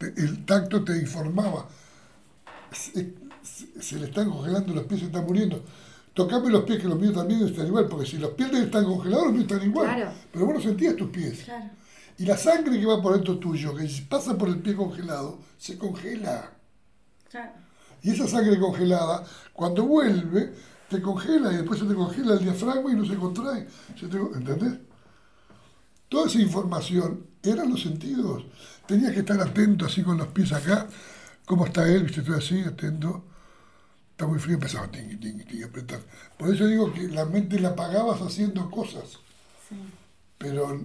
El 0.00 0.44
tacto 0.44 0.82
te 0.82 0.96
informaba 0.96 1.68
se 3.80 3.98
le 3.98 4.06
están 4.06 4.30
congelando 4.30 4.74
los 4.74 4.84
pies, 4.84 5.00
se 5.00 5.06
están 5.06 5.24
muriendo. 5.24 5.62
Tocame 6.12 6.48
los 6.48 6.62
pies, 6.62 6.80
que 6.80 6.88
los 6.88 6.98
míos 6.98 7.12
también 7.12 7.44
están 7.44 7.66
igual, 7.66 7.88
porque 7.88 8.06
si 8.06 8.18
los 8.18 8.30
pies 8.30 8.52
están 8.52 8.84
congelados, 8.84 9.26
los 9.26 9.32
míos 9.32 9.46
están 9.50 9.68
igual. 9.68 10.12
Pero 10.32 10.46
vos 10.46 10.54
no 10.54 10.60
sentías 10.60 10.94
tus 10.94 11.10
pies. 11.10 11.44
Y 12.18 12.24
la 12.24 12.36
sangre 12.36 12.78
que 12.78 12.86
va 12.86 13.02
por 13.02 13.14
dentro 13.14 13.38
tuyo, 13.38 13.74
que 13.74 13.88
pasa 14.08 14.38
por 14.38 14.48
el 14.48 14.58
pie 14.60 14.76
congelado, 14.76 15.40
se 15.58 15.76
congela. 15.76 16.52
Y 18.02 18.10
esa 18.10 18.28
sangre 18.28 18.58
congelada, 18.60 19.24
cuando 19.52 19.84
vuelve, 19.84 20.52
te 20.88 21.02
congela 21.02 21.52
y 21.52 21.56
después 21.56 21.80
se 21.80 21.86
te 21.86 21.94
congela 21.94 22.34
el 22.34 22.44
diafragma 22.44 22.92
y 22.92 22.94
no 22.94 23.04
se 23.04 23.16
contrae. 23.16 23.66
¿Entendés? 24.00 24.78
Toda 26.08 26.28
esa 26.28 26.38
información 26.38 27.26
eran 27.42 27.70
los 27.70 27.82
sentidos. 27.82 28.44
Tenías 28.86 29.12
que 29.12 29.20
estar 29.20 29.40
atento 29.40 29.86
así 29.86 30.02
con 30.04 30.18
los 30.18 30.28
pies 30.28 30.52
acá. 30.52 30.86
¿Cómo 31.44 31.66
está 31.66 31.88
él? 31.88 32.04
¿Viste? 32.04 32.20
Estoy 32.20 32.36
así, 32.36 32.60
atento 32.60 33.24
está 34.14 34.28
muy 34.28 34.38
frío, 34.38 34.54
empezaba 34.54 34.88
tingui, 34.88 35.16
tingui, 35.16 35.44
tingui, 35.44 35.64
apretar. 35.64 36.00
Por 36.38 36.54
eso 36.54 36.66
digo 36.66 36.92
que 36.92 37.08
la 37.08 37.24
mente 37.24 37.58
la 37.58 37.70
apagabas 37.70 38.22
haciendo 38.22 38.70
cosas. 38.70 39.18
Sí. 39.68 39.74
Pero, 40.38 40.80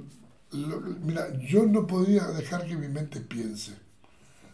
mira, 1.04 1.38
yo 1.38 1.64
no 1.68 1.86
podía 1.86 2.26
dejar 2.30 2.66
que 2.66 2.76
mi 2.76 2.88
mente 2.88 3.22
piense. 3.22 3.74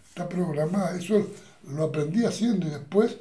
Está 0.09 0.28
programada. 0.28 0.97
Eso 0.97 1.26
lo 1.69 1.86
aprendí 1.86 2.26
haciendo 2.26 2.67
y 2.67 2.71
después 2.71 3.15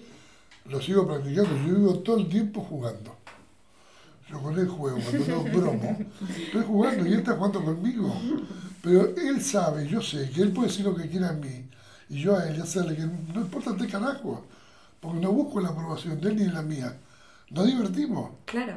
lo 0.64 0.82
sigo 0.82 1.06
practicando. 1.06 1.56
Yo 1.58 1.74
vivo 1.76 1.98
todo 2.00 2.18
el 2.18 2.28
tiempo 2.28 2.60
jugando. 2.60 3.16
Yo 4.28 4.42
con 4.42 4.58
él 4.58 4.66
juego, 4.66 4.98
cuando 4.98 5.26
no 5.26 5.44
bromo. 5.44 5.98
Estoy 6.36 6.64
jugando 6.64 7.06
y 7.06 7.12
él 7.12 7.18
está 7.20 7.36
jugando 7.36 7.64
conmigo. 7.64 8.12
Pero 8.82 9.14
él 9.16 9.40
sabe, 9.40 9.86
yo 9.86 10.02
sé, 10.02 10.30
que 10.30 10.42
él 10.42 10.50
puede 10.50 10.68
decir 10.68 10.84
lo 10.84 10.96
que 10.96 11.08
quiera 11.08 11.28
a 11.28 11.32
mí. 11.32 11.68
Y 12.08 12.22
yo 12.22 12.36
a 12.36 12.48
él 12.48 12.60
hacerle 12.60 12.96
que 12.96 13.06
no 13.06 13.40
importa 13.40 13.72
de 13.72 13.86
carajo 13.86 14.44
porque 15.04 15.20
no 15.20 15.32
busco 15.32 15.60
la 15.60 15.68
aprobación 15.68 16.18
de 16.18 16.30
él 16.30 16.36
ni 16.36 16.46
la 16.46 16.62
mía. 16.62 16.96
Nos 17.50 17.66
divertimos. 17.66 18.30
Claro. 18.46 18.76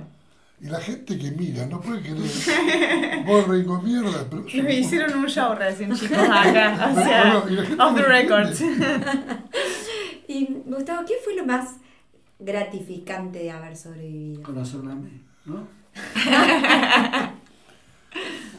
Y 0.59 0.65
la 0.65 0.81
gente 0.81 1.17
que 1.17 1.31
mira 1.31 1.65
no 1.67 1.79
puede 1.79 2.01
querer 2.01 3.23
borre 3.25 3.59
y 3.59 3.85
mierda. 3.85 4.27
Pero 4.29 4.43
Me 4.63 4.79
hicieron 4.79 5.17
un 5.19 5.27
show 5.27 5.55
recién, 5.55 5.95
chicos, 5.95 6.17
acá. 6.17 6.91
O 6.91 6.95
sea, 6.95 7.37
off 7.79 7.95
the 7.95 8.03
records. 8.03 8.61
y 10.27 10.47
Gustavo, 10.65 11.05
¿qué 11.07 11.13
fue 11.23 11.35
lo 11.35 11.45
más 11.45 11.75
gratificante 12.39 13.39
de 13.39 13.51
haber 13.51 13.77
sobrevivido? 13.77 14.43
Conocerme 14.43 14.91
a 14.91 14.95
mí, 14.95 15.21
¿no? 15.45 15.67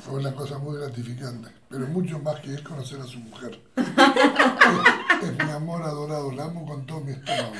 Fue 0.00 0.20
una 0.20 0.34
cosa 0.34 0.58
muy 0.58 0.78
gratificante, 0.78 1.50
pero 1.68 1.86
mucho 1.88 2.18
más 2.18 2.40
que 2.40 2.50
él 2.50 2.62
conocer 2.62 3.00
a 3.00 3.06
su 3.06 3.18
mujer. 3.18 3.60
es, 3.76 5.44
mi 5.44 5.50
amor 5.50 5.82
adorado, 5.82 6.32
la 6.32 6.44
amo 6.44 6.66
con 6.66 6.86
todo 6.86 7.00
mi 7.00 7.12
estómago. 7.12 7.54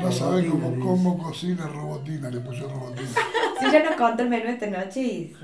No 0.00 0.12
sabe 0.12 0.46
cómo, 0.46 0.78
cómo 0.78 1.18
cocina 1.18 1.66
robotina, 1.66 2.30
le 2.30 2.40
puse 2.40 2.60
robotina. 2.60 3.08
Si 3.58 3.70
ya 3.70 3.84
nos 3.84 3.96
contó 3.96 4.22
el 4.22 4.30
menú 4.30 4.48
esta 4.50 4.66
noche 4.66 5.00
y. 5.00 5.36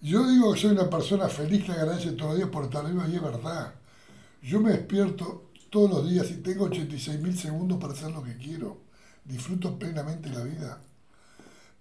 Yo 0.00 0.26
digo 0.26 0.52
que 0.52 0.60
soy 0.60 0.72
una 0.72 0.90
persona 0.90 1.28
feliz 1.28 1.64
que 1.64 1.72
agradece 1.72 2.12
todos 2.12 2.32
los 2.32 2.38
días 2.38 2.50
por 2.50 2.64
estar 2.64 2.84
vivo 2.84 3.02
y 3.08 3.14
es 3.14 3.22
verdad. 3.22 3.72
Yo 4.42 4.60
me 4.60 4.72
despierto 4.72 5.50
todos 5.70 5.88
los 5.90 6.10
días 6.10 6.28
y 6.30 6.42
tengo 6.42 6.64
86 6.64 7.20
mil 7.20 7.38
segundos 7.38 7.78
para 7.78 7.92
hacer 7.92 8.10
lo 8.10 8.22
que 8.22 8.36
quiero. 8.36 8.78
Disfruto 9.24 9.78
plenamente 9.78 10.28
la 10.30 10.42
vida 10.42 10.80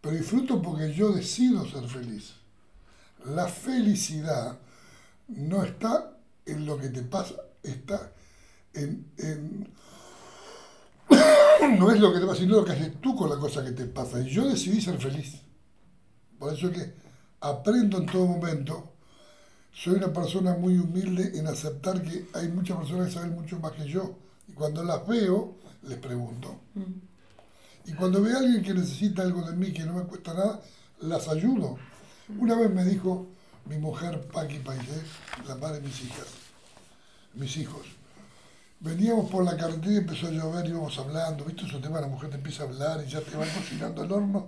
pero 0.01 0.15
disfruto 0.15 0.61
porque 0.61 0.93
yo 0.93 1.11
decido 1.11 1.65
ser 1.65 1.87
feliz. 1.87 2.33
La 3.25 3.47
felicidad 3.47 4.59
no 5.27 5.63
está 5.63 6.17
en 6.45 6.65
lo 6.65 6.77
que 6.77 6.89
te 6.89 7.03
pasa, 7.03 7.35
está 7.61 8.11
en, 8.73 9.69
no 11.77 11.91
es 11.91 11.99
lo 11.99 12.13
que 12.13 12.19
te 12.19 12.25
pasa, 12.25 12.39
sino 12.39 12.57
lo 12.57 12.65
que 12.65 12.71
haces 12.71 12.99
tú 12.99 13.15
con 13.15 13.29
la 13.29 13.37
cosa 13.37 13.63
que 13.63 13.71
te 13.71 13.85
pasa. 13.85 14.19
Y 14.21 14.29
yo 14.29 14.47
decidí 14.47 14.81
ser 14.81 14.97
feliz. 14.97 15.41
Por 16.39 16.53
eso 16.53 16.69
es 16.69 16.77
que 16.77 16.93
aprendo 17.41 17.99
en 17.99 18.05
todo 18.07 18.25
momento. 18.25 18.87
Soy 19.73 19.93
una 19.93 20.11
persona 20.11 20.55
muy 20.55 20.77
humilde 20.77 21.37
en 21.39 21.47
aceptar 21.47 22.01
que 22.01 22.27
hay 22.33 22.49
muchas 22.49 22.77
personas 22.77 23.07
que 23.07 23.13
saben 23.13 23.35
mucho 23.35 23.57
más 23.59 23.71
que 23.71 23.87
yo. 23.87 24.17
Y 24.47 24.53
cuando 24.53 24.83
las 24.83 25.07
veo, 25.07 25.59
les 25.83 25.97
pregunto. 25.97 26.59
Mm. 26.73 27.10
Y 27.85 27.93
cuando 27.93 28.21
veo 28.21 28.35
a 28.35 28.39
alguien 28.39 28.61
que 28.61 28.73
necesita 28.73 29.23
algo 29.23 29.41
de 29.41 29.55
mí 29.55 29.71
que 29.71 29.83
no 29.83 29.93
me 29.93 30.03
cuesta 30.03 30.33
nada, 30.33 30.61
las 31.01 31.27
ayudo. 31.27 31.77
Una 32.39 32.55
vez 32.55 32.69
me 32.69 32.85
dijo 32.85 33.27
mi 33.65 33.77
mujer 33.77 34.21
Paqui 34.31 34.59
Paisé, 34.59 35.01
la 35.47 35.55
madre 35.55 35.79
de 35.79 35.87
mis 35.87 36.01
hijas, 36.03 36.27
mis 37.33 37.57
hijos. 37.57 37.85
Veníamos 38.79 39.29
por 39.29 39.43
la 39.43 39.55
carretera 39.55 39.93
y 39.93 39.97
empezó 39.97 40.27
a 40.27 40.31
llover, 40.31 40.65
íbamos 40.65 40.97
hablando, 40.97 41.45
¿viste 41.45 41.65
esos 41.65 41.81
temas? 41.81 42.01
La 42.01 42.07
mujer 42.07 42.31
te 42.31 42.37
empieza 42.37 42.63
a 42.63 42.67
hablar 42.67 43.03
y 43.05 43.09
ya 43.09 43.21
te 43.21 43.37
va 43.37 43.45
cocinando 43.45 44.03
el 44.03 44.11
horno, 44.11 44.47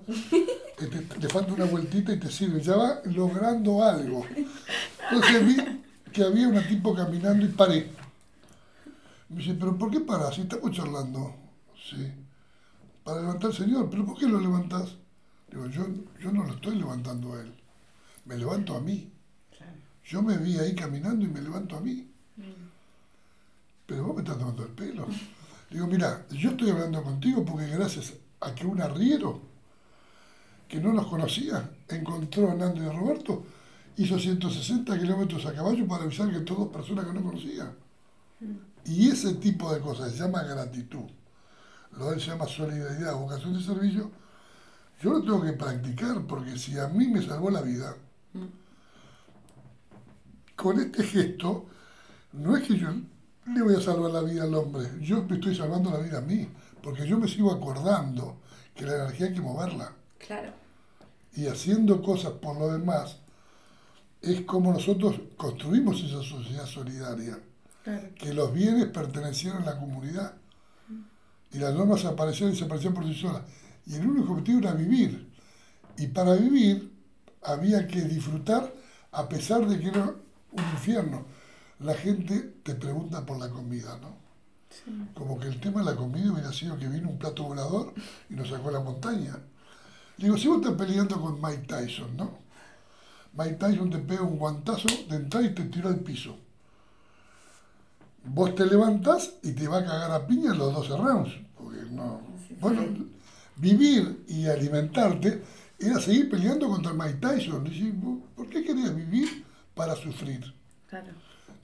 te, 0.77 0.87
te, 0.87 1.29
falta 1.29 1.53
una 1.53 1.65
vueltita 1.65 2.13
y 2.13 2.19
te 2.19 2.31
sirve, 2.31 2.59
ya 2.59 2.75
va 2.75 3.01
logrando 3.05 3.83
algo. 3.83 4.25
Entonces 5.11 5.45
vi, 5.45 5.83
que 6.11 6.23
había 6.23 6.47
un 6.47 6.67
tipo 6.67 6.95
caminando 6.95 7.45
y 7.45 7.49
paré. 7.49 7.91
Me 9.29 9.37
dice, 9.37 9.55
pero 9.55 9.77
¿por 9.77 9.91
qué 9.91 9.99
paras? 9.99 10.33
Si 10.33 10.41
estamos 10.41 10.71
charlando. 10.71 11.35
Sí. 11.89 12.11
Para 13.03 13.21
levantar 13.21 13.51
al 13.51 13.55
Señor, 13.55 13.89
pero 13.89 14.05
¿por 14.05 14.17
qué 14.17 14.27
lo 14.27 14.39
levantás? 14.39 14.95
Digo, 15.49 15.67
yo, 15.67 15.85
yo 16.19 16.31
no 16.31 16.43
lo 16.43 16.53
estoy 16.53 16.75
levantando 16.75 17.33
a 17.33 17.41
Él. 17.41 17.53
Me 18.25 18.37
levanto 18.37 18.75
a 18.75 18.79
mí. 18.79 19.11
Yo 20.05 20.21
me 20.21 20.37
vi 20.37 20.57
ahí 20.57 20.75
caminando 20.75 21.25
y 21.25 21.29
me 21.29 21.41
levanto 21.41 21.77
a 21.77 21.81
mí. 21.81 22.09
Pero 23.85 24.05
vos 24.05 24.15
me 24.15 24.21
estás 24.21 24.37
tomando 24.37 24.63
el 24.63 24.71
pelo. 24.71 25.07
Digo, 25.69 25.87
mira, 25.87 26.25
yo 26.29 26.51
estoy 26.51 26.69
hablando 26.69 27.03
contigo 27.03 27.43
porque 27.43 27.67
gracias 27.67 28.13
a 28.39 28.53
que 28.53 28.65
un 28.65 28.81
arriero 28.81 29.41
que 30.67 30.79
no 30.79 30.93
nos 30.93 31.07
conocía 31.07 31.69
encontró 31.87 32.51
a 32.51 32.55
Nando 32.55 32.83
y 32.83 32.87
a 32.87 32.91
Roberto, 32.91 33.45
hizo 33.97 34.17
160 34.17 34.97
kilómetros 34.97 35.45
a 35.45 35.53
caballo 35.53 35.87
para 35.87 36.03
avisar 36.03 36.31
que 36.31 36.39
todas 36.39 36.69
personas 36.69 37.05
que 37.05 37.13
no 37.13 37.23
conocía. 37.23 37.71
Y 38.85 39.09
ese 39.09 39.35
tipo 39.35 39.73
de 39.73 39.79
cosas 39.79 40.11
se 40.11 40.19
llama 40.19 40.43
gratitud. 40.43 41.05
Lo 41.97 42.11
él 42.11 42.19
se 42.19 42.27
llama 42.27 42.47
solidaridad, 42.47 43.15
vocación 43.15 43.53
de 43.53 43.63
servicio. 43.63 44.11
Yo 45.01 45.13
lo 45.13 45.21
tengo 45.21 45.41
que 45.41 45.53
practicar 45.53 46.21
porque 46.27 46.57
si 46.57 46.77
a 46.79 46.87
mí 46.87 47.07
me 47.07 47.21
salvó 47.21 47.49
la 47.49 47.61
vida, 47.61 47.95
con 50.55 50.79
este 50.79 51.03
gesto, 51.03 51.65
no 52.33 52.55
es 52.55 52.67
que 52.67 52.77
yo 52.77 52.89
le 53.45 53.61
voy 53.61 53.75
a 53.75 53.81
salvar 53.81 54.11
la 54.11 54.21
vida 54.21 54.43
al 54.43 54.53
hombre, 54.53 54.87
yo 55.01 55.23
me 55.23 55.35
estoy 55.35 55.55
salvando 55.55 55.91
la 55.91 55.99
vida 55.99 56.19
a 56.19 56.21
mí, 56.21 56.47
porque 56.81 57.05
yo 57.05 57.17
me 57.17 57.27
sigo 57.27 57.51
acordando 57.51 58.37
que 58.73 58.85
la 58.85 58.95
energía 58.95 59.27
hay 59.27 59.33
que 59.33 59.41
moverla. 59.41 59.91
Claro. 60.25 60.51
Y 61.35 61.47
haciendo 61.47 62.01
cosas 62.01 62.33
por 62.33 62.57
lo 62.57 62.71
demás, 62.71 63.17
es 64.21 64.41
como 64.41 64.71
nosotros 64.71 65.19
construimos 65.35 66.01
esa 66.01 66.23
sociedad 66.23 66.65
solidaria. 66.65 67.37
Que 68.17 68.33
los 68.33 68.53
bienes 68.53 68.85
pertenecieron 68.85 69.63
a 69.63 69.73
la 69.73 69.79
comunidad. 69.79 70.35
Y 71.53 71.59
las 71.59 71.73
normas 71.73 72.03
aparecieron 72.05 72.53
y 72.53 72.57
se 72.57 72.65
por 72.65 72.79
sí 72.79 73.13
solas. 73.13 73.43
Y 73.85 73.95
el 73.95 74.07
único 74.07 74.31
objetivo 74.33 74.59
era 74.59 74.73
vivir. 74.73 75.31
Y 75.97 76.07
para 76.07 76.33
vivir 76.33 76.91
había 77.43 77.87
que 77.87 78.01
disfrutar 78.01 78.73
a 79.11 79.29
pesar 79.29 79.67
de 79.67 79.79
que 79.79 79.89
era 79.89 80.03
un 80.51 80.63
infierno. 80.73 81.25
La 81.79 81.93
gente 81.93 82.55
te 82.63 82.75
pregunta 82.75 83.25
por 83.25 83.37
la 83.37 83.49
comida, 83.49 83.97
¿no? 84.01 84.23
Como 85.13 85.39
que 85.39 85.47
el 85.47 85.59
tema 85.59 85.81
de 85.81 85.91
la 85.91 85.95
comida 85.95 86.31
hubiera 86.31 86.51
sido 86.51 86.77
que 86.77 86.87
vino 86.87 87.09
un 87.09 87.19
plato 87.19 87.43
volador 87.43 87.93
y 88.29 88.33
nos 88.33 88.49
sacó 88.49 88.69
a 88.69 88.73
la 88.73 88.79
montaña. 88.79 89.37
Digo, 90.17 90.37
si 90.37 90.47
vos 90.47 90.57
estás 90.57 90.75
peleando 90.75 91.21
con 91.21 91.39
Mike 91.41 91.67
Tyson, 91.67 92.17
¿no? 92.17 92.39
Mike 93.33 93.55
Tyson 93.55 93.89
te 93.89 93.99
pega 93.99 94.23
un 94.23 94.37
guantazo 94.37 94.87
de 95.09 95.15
entrada 95.15 95.45
y 95.45 95.53
te 95.53 95.63
tira 95.65 95.89
al 95.89 95.99
piso. 95.99 96.37
Vos 98.25 98.55
te 98.55 98.65
levantás 98.65 99.33
y 99.43 99.51
te 99.51 99.67
va 99.67 99.79
a 99.79 99.85
cagar 99.85 100.11
a 100.11 100.25
piña 100.25 100.53
los 100.53 100.73
12 100.73 100.97
rounds. 100.97 101.33
Porque 101.57 101.81
no. 101.91 102.21
Bueno, 102.59 102.83
vivir 103.57 104.23
y 104.27 104.47
alimentarte 104.47 105.43
era 105.79 105.99
seguir 105.99 106.29
peleando 106.29 106.69
contra 106.69 106.93
Mike 106.93 107.19
Tyson. 107.19 107.63
¿Por 108.35 108.49
qué 108.49 108.63
querías 108.63 108.95
vivir 108.95 109.45
para 109.75 109.95
sufrir? 109.95 110.53
Claro. 110.89 111.11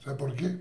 ¿Sabes 0.04 0.18
por 0.18 0.34
qué? 0.34 0.60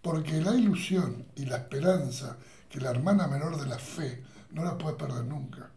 Porque 0.00 0.40
la 0.40 0.54
ilusión 0.54 1.26
y 1.36 1.46
la 1.46 1.56
esperanza 1.56 2.36
que 2.68 2.80
la 2.80 2.90
hermana 2.90 3.26
menor 3.26 3.60
de 3.60 3.66
la 3.66 3.78
fe 3.78 4.22
no 4.52 4.64
la 4.64 4.78
puedes 4.78 4.96
perder 4.96 5.24
nunca. 5.24 5.70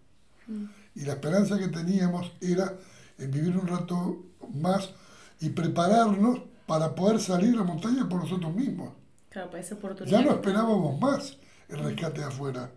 Mm. 0.48 0.66
Y 0.96 1.02
la 1.02 1.14
esperanza 1.14 1.58
que 1.58 1.68
teníamos 1.68 2.32
era 2.42 2.74
en 3.18 3.32
vivir 3.32 3.58
un 3.58 3.68
rato 3.68 4.24
más 4.54 4.92
y 5.40 5.50
prepararnos 5.50 6.42
para 6.66 6.96
poder 6.96 7.20
salir 7.20 7.54
a 7.56 7.58
la 7.58 7.64
montaña 7.64 8.08
por 8.08 8.24
nosotros 8.24 8.54
mismos. 8.56 8.94
Claro, 9.36 9.50
para 9.52 9.62
esa 9.62 9.76
oportunidad. 9.76 10.18
Ya 10.18 10.26
no 10.26 10.32
esperábamos 10.32 10.98
más 10.98 11.36
el 11.68 11.80
rescate 11.80 12.22
de 12.22 12.28
afuera. 12.28 12.72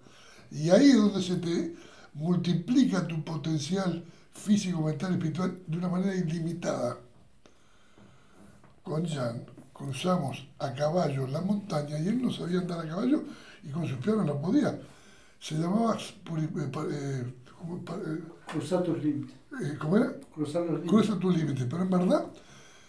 Y 0.50 0.70
ahí 0.70 0.90
es 0.90 0.96
donde 0.96 1.22
se 1.22 1.36
te 1.36 1.76
multiplica 2.14 3.06
tu 3.06 3.22
potencial 3.22 4.04
físico, 4.32 4.82
mental 4.82 5.12
y 5.12 5.14
espiritual 5.14 5.56
de 5.64 5.76
una 5.78 5.88
manera 5.88 6.16
ilimitada. 6.16 6.96
Con 8.82 9.06
Jan 9.06 9.44
cruzamos 9.72 10.48
a 10.58 10.74
caballo 10.74 11.28
la 11.28 11.42
montaña 11.42 11.96
y 11.96 12.08
él 12.08 12.20
no 12.20 12.32
sabía 12.32 12.58
andar 12.58 12.80
a 12.80 12.88
caballo 12.88 13.22
y 13.62 13.70
con 13.70 13.86
sus 13.86 13.98
piernas 13.98 14.26
no 14.26 14.40
podía. 14.42 14.80
Se 15.38 15.54
llamaba 15.54 15.96
eh, 15.96 16.48
eh, 16.90 18.22
Cruzar 18.48 18.82
tus 18.82 19.00
límites. 19.00 19.36
Eh, 19.62 19.76
¿Cómo 19.78 19.96
era? 19.96 20.12
Cruzar 20.34 20.62
los 20.62 20.80
límites. 20.80 20.90
Cruza 20.90 21.18
tus 21.20 21.36
límites, 21.36 21.66
pero 21.70 21.82
en 21.84 21.90
verdad... 21.90 22.26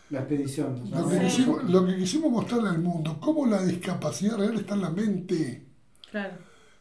La 0.10 0.20
expedición. 0.20 0.90
Lo 0.90 1.08
que, 1.08 1.20
quisimos, 1.20 1.64
lo 1.66 1.86
que 1.86 1.98
quisimos 1.98 2.32
mostrarle 2.32 2.70
al 2.70 2.80
mundo, 2.80 3.18
cómo 3.20 3.46
la 3.46 3.62
discapacidad 3.64 4.38
real 4.38 4.56
está 4.56 4.74
en 4.74 4.82
la 4.82 4.90
mente. 4.90 5.68
Claro. 6.10 6.34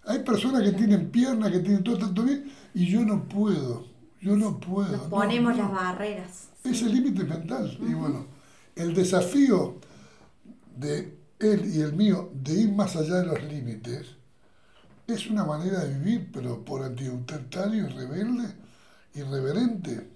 Hay 0.05 0.21
personas 0.21 0.63
que 0.63 0.73
tienen 0.73 1.11
piernas, 1.11 1.53
que 1.53 1.59
tienen 1.59 1.85
todo 1.85 1.99
tanto 1.99 2.23
bien, 2.23 2.51
y 2.73 2.87
yo 2.87 3.05
no 3.05 3.25
puedo. 3.25 3.87
Yo 4.21 4.37
no 4.37 4.59
puedo. 4.59 4.97
Nos 4.97 5.07
ponemos 5.09 5.57
las 5.57 5.71
barreras. 5.71 6.49
Es 6.65 6.83
el 6.83 6.95
límite 6.95 7.25
mental. 7.25 7.77
Y 7.81 7.93
bueno, 7.93 8.27
el 8.75 8.95
desafío 8.95 9.77
de 10.77 11.19
él 11.39 11.73
y 11.75 11.81
el 11.81 11.93
mío 11.93 12.31
de 12.35 12.55
ir 12.55 12.73
más 12.73 12.97
allá 12.97 13.17
de 13.17 13.27
los 13.27 13.43
límites 13.45 14.07
es 15.07 15.31
una 15.31 15.45
manera 15.45 15.85
de 15.85 15.99
vivir, 15.99 16.31
pero 16.33 16.65
por 16.65 16.83
antiautoritario 16.83 17.87
y 17.87 17.89
rebelde, 17.89 18.55
irreverente, 19.15 20.07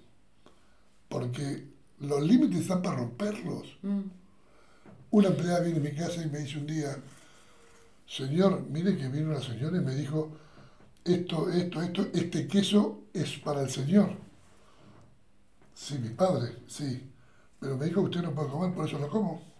porque 1.09 1.72
los 2.03 2.21
límites 2.21 2.61
están 2.61 2.81
para 2.81 2.97
romperlos. 2.97 3.77
Mm. 3.81 4.01
Una 5.11 5.27
empleada 5.27 5.59
viene 5.61 5.79
a 5.79 5.91
mi 5.91 5.95
casa 5.95 6.23
y 6.23 6.29
me 6.29 6.39
dice 6.39 6.57
un 6.57 6.67
día, 6.67 6.97
señor, 8.07 8.65
mire 8.69 8.97
que 8.97 9.07
vino 9.09 9.29
una 9.31 9.41
señora 9.41 9.77
y 9.77 9.81
me 9.81 9.95
dijo, 9.95 10.31
esto, 11.05 11.49
esto, 11.49 11.81
esto, 11.81 12.07
este 12.13 12.47
queso 12.47 13.03
es 13.13 13.37
para 13.39 13.61
el 13.61 13.69
señor. 13.69 14.15
Sí, 15.73 15.97
mi 15.99 16.09
padre, 16.09 16.57
sí. 16.67 17.09
Pero 17.59 17.77
me 17.77 17.85
dijo 17.85 18.01
que 18.01 18.09
usted 18.09 18.21
no 18.23 18.33
puede 18.33 18.49
comer, 18.49 18.73
por 18.73 18.87
eso 18.87 18.99
lo 18.99 19.09
como. 19.09 19.52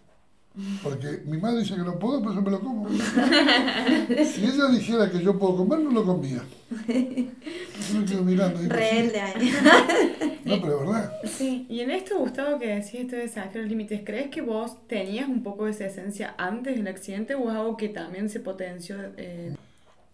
Porque 0.84 1.22
mi 1.26 1.36
madre 1.38 1.60
dice 1.60 1.74
que 1.74 1.82
no 1.82 1.98
puedo, 1.98 2.22
por 2.22 2.30
eso 2.30 2.40
me 2.40 2.50
lo 2.52 2.60
como. 2.60 2.88
si 2.88 4.44
ella 4.44 4.68
dijera 4.68 5.10
que 5.10 5.20
yo 5.20 5.36
puedo 5.36 5.56
comer, 5.56 5.80
no 5.80 5.90
lo 5.90 6.04
comía. 6.04 6.42
Yo 6.70 8.00
me 8.00 8.04
quedo 8.06 8.22
mirando. 8.22 8.60
Rebelde 8.68 9.20
ahí. 9.20 9.52
No, 10.44 10.60
pero 10.60 10.74
es 10.74 10.80
verdad. 10.80 11.12
Sí, 11.24 11.66
y 11.70 11.80
en 11.80 11.90
esto, 11.90 12.18
Gustavo, 12.18 12.58
que 12.58 12.66
decís 12.66 12.96
esto 12.96 13.16
de 13.16 13.22
desafiar 13.22 13.62
los 13.62 13.66
límites, 13.66 14.02
¿crees 14.04 14.28
que 14.28 14.42
vos 14.42 14.86
tenías 14.86 15.26
un 15.26 15.42
poco 15.42 15.64
de 15.64 15.70
esa 15.70 15.86
esencia 15.86 16.34
antes 16.36 16.76
del 16.76 16.86
accidente 16.86 17.34
o 17.34 17.50
es 17.50 17.56
algo 17.56 17.78
que 17.78 17.88
también 17.88 18.28
se 18.28 18.40
potenció? 18.40 18.96
Eh? 19.16 19.56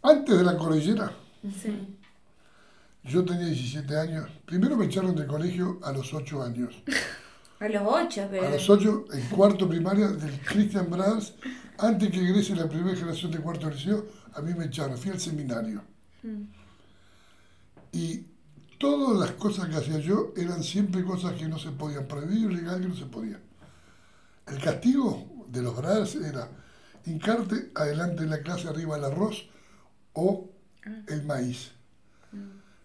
Antes 0.03 0.38
de 0.38 0.45
la 0.45 0.57
cordillera. 0.57 1.12
Sí. 1.61 1.97
Yo 3.03 3.24
tenía 3.24 3.47
17 3.47 3.97
años. 3.97 4.30
Primero 4.47 4.76
me 4.76 4.84
echaron 4.86 5.16
del 5.16 5.26
colegio 5.26 5.80
a 5.82 5.91
los 5.91 6.14
8 6.14 6.43
años. 6.45 6.80
A 7.61 7.68
los 7.68 7.82
ocho, 7.84 8.26
pero... 8.30 8.46
A 8.46 8.50
los 8.50 8.70
ocho, 8.70 9.04
en 9.12 9.28
cuarto 9.28 9.68
primaria 9.68 10.08
del 10.08 10.40
Christian 10.40 10.88
Brothers, 10.88 11.34
antes 11.78 12.11
que 12.11 12.16
ingrese 12.16 12.56
la 12.56 12.66
primera 12.66 12.96
generación 12.96 13.30
de 13.30 13.38
cuarto 13.38 13.68
liceo, 13.68 14.06
a 14.32 14.40
mí 14.40 14.54
me 14.54 14.64
echaron, 14.64 14.96
fui 14.96 15.11
al 15.11 15.20
seminario. 15.20 15.82
Mm. 16.22 16.44
Y 17.92 18.26
todas 18.78 19.18
las 19.20 19.32
cosas 19.32 19.68
que 19.68 19.76
hacía 19.76 19.98
yo 19.98 20.32
eran 20.38 20.62
siempre 20.62 21.04
cosas 21.04 21.34
que 21.34 21.48
no 21.48 21.58
se 21.58 21.70
podían, 21.72 22.06
prohibido 22.06 22.48
legal 22.48 22.80
que 22.80 22.88
no 22.88 22.96
se 22.96 23.04
podía. 23.06 23.38
El 24.46 24.58
castigo 24.58 25.44
de 25.48 25.62
los 25.62 25.76
Brothers 25.76 26.14
era 26.14 26.48
hincarte 27.04 27.72
adelante 27.74 28.22
en 28.22 28.30
la 28.30 28.40
clase 28.40 28.68
arriba 28.68 28.96
el 28.96 29.04
arroz 29.04 29.50
o 30.14 30.48
ah. 30.86 31.02
el 31.08 31.24
maíz, 31.24 31.72
mm. 32.32 32.38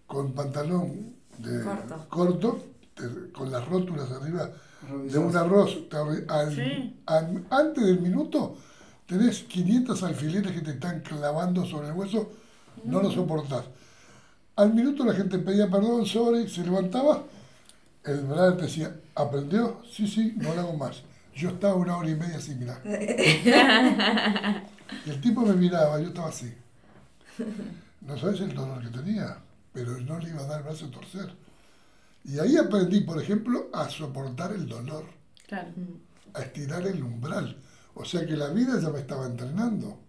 con 0.06 0.34
pantalón 0.34 1.16
de 1.38 1.64
corto 2.10 2.76
con 3.34 3.52
las 3.52 3.68
rótulas 3.68 4.12
arriba 4.12 4.52
de 5.10 5.18
un 5.18 5.36
arroz, 5.36 5.78
antes 7.50 7.86
del 7.86 8.00
minuto 8.02 8.58
tenés 9.06 9.44
500 9.44 10.04
alfileres 10.04 10.52
que 10.52 10.62
te 10.62 10.72
están 10.72 11.02
clavando 11.02 11.66
sobre 11.66 11.90
el 11.90 11.94
hueso, 11.94 12.32
no 12.84 13.02
lo 13.02 13.12
soportás. 13.12 13.66
Al 14.56 14.74
minuto 14.74 15.04
la 15.04 15.14
gente 15.14 15.38
pedía 15.40 15.70
perdón, 15.70 16.06
sorry, 16.06 16.48
se 16.50 16.64
levantaba, 16.64 17.24
el 18.04 18.22
brother 18.22 18.58
te 18.58 18.64
decía, 18.64 18.96
¿aprendió? 19.16 19.82
Sí, 19.90 20.08
sí, 20.08 20.34
no 20.38 20.54
lo 20.54 20.62
hago 20.62 20.78
más. 20.78 21.02
Yo 21.36 21.50
estaba 21.50 21.76
una 21.76 21.98
hora 21.98 22.10
y 22.10 22.16
media 22.16 22.40
sin 22.40 22.60
mirar. 22.60 22.82
y 25.06 25.10
el 25.10 25.20
tipo 25.22 25.42
me 25.42 25.54
miraba, 25.54 26.00
yo 26.00 26.08
estaba 26.08 26.30
así. 26.30 26.54
No 28.02 28.18
sabes 28.18 28.40
el 28.42 28.54
dolor 28.54 28.82
que 28.82 28.98
tenía, 28.98 29.38
pero 29.74 30.00
no 30.00 30.20
le 30.20 30.30
iba 30.30 30.42
a 30.42 30.48
dar 30.48 30.60
el 30.60 30.66
brazo 30.66 30.86
a 30.86 30.92
torcer. 30.92 31.45
Y 32.28 32.40
ahí 32.40 32.58
aprendí, 32.58 33.02
por 33.02 33.22
ejemplo, 33.22 33.70
a 33.74 33.88
soportar 33.90 34.52
el 34.52 34.68
dolor, 34.68 35.06
a 36.34 36.42
estirar 36.42 36.86
el 36.88 37.04
umbral. 37.04 37.56
O 37.94 38.04
sea 38.04 38.26
que 38.26 38.36
la 38.36 38.50
vida 38.50 38.80
ya 38.82 38.90
me 38.90 39.00
estaba 39.00 39.26
entrenando. 39.28 40.00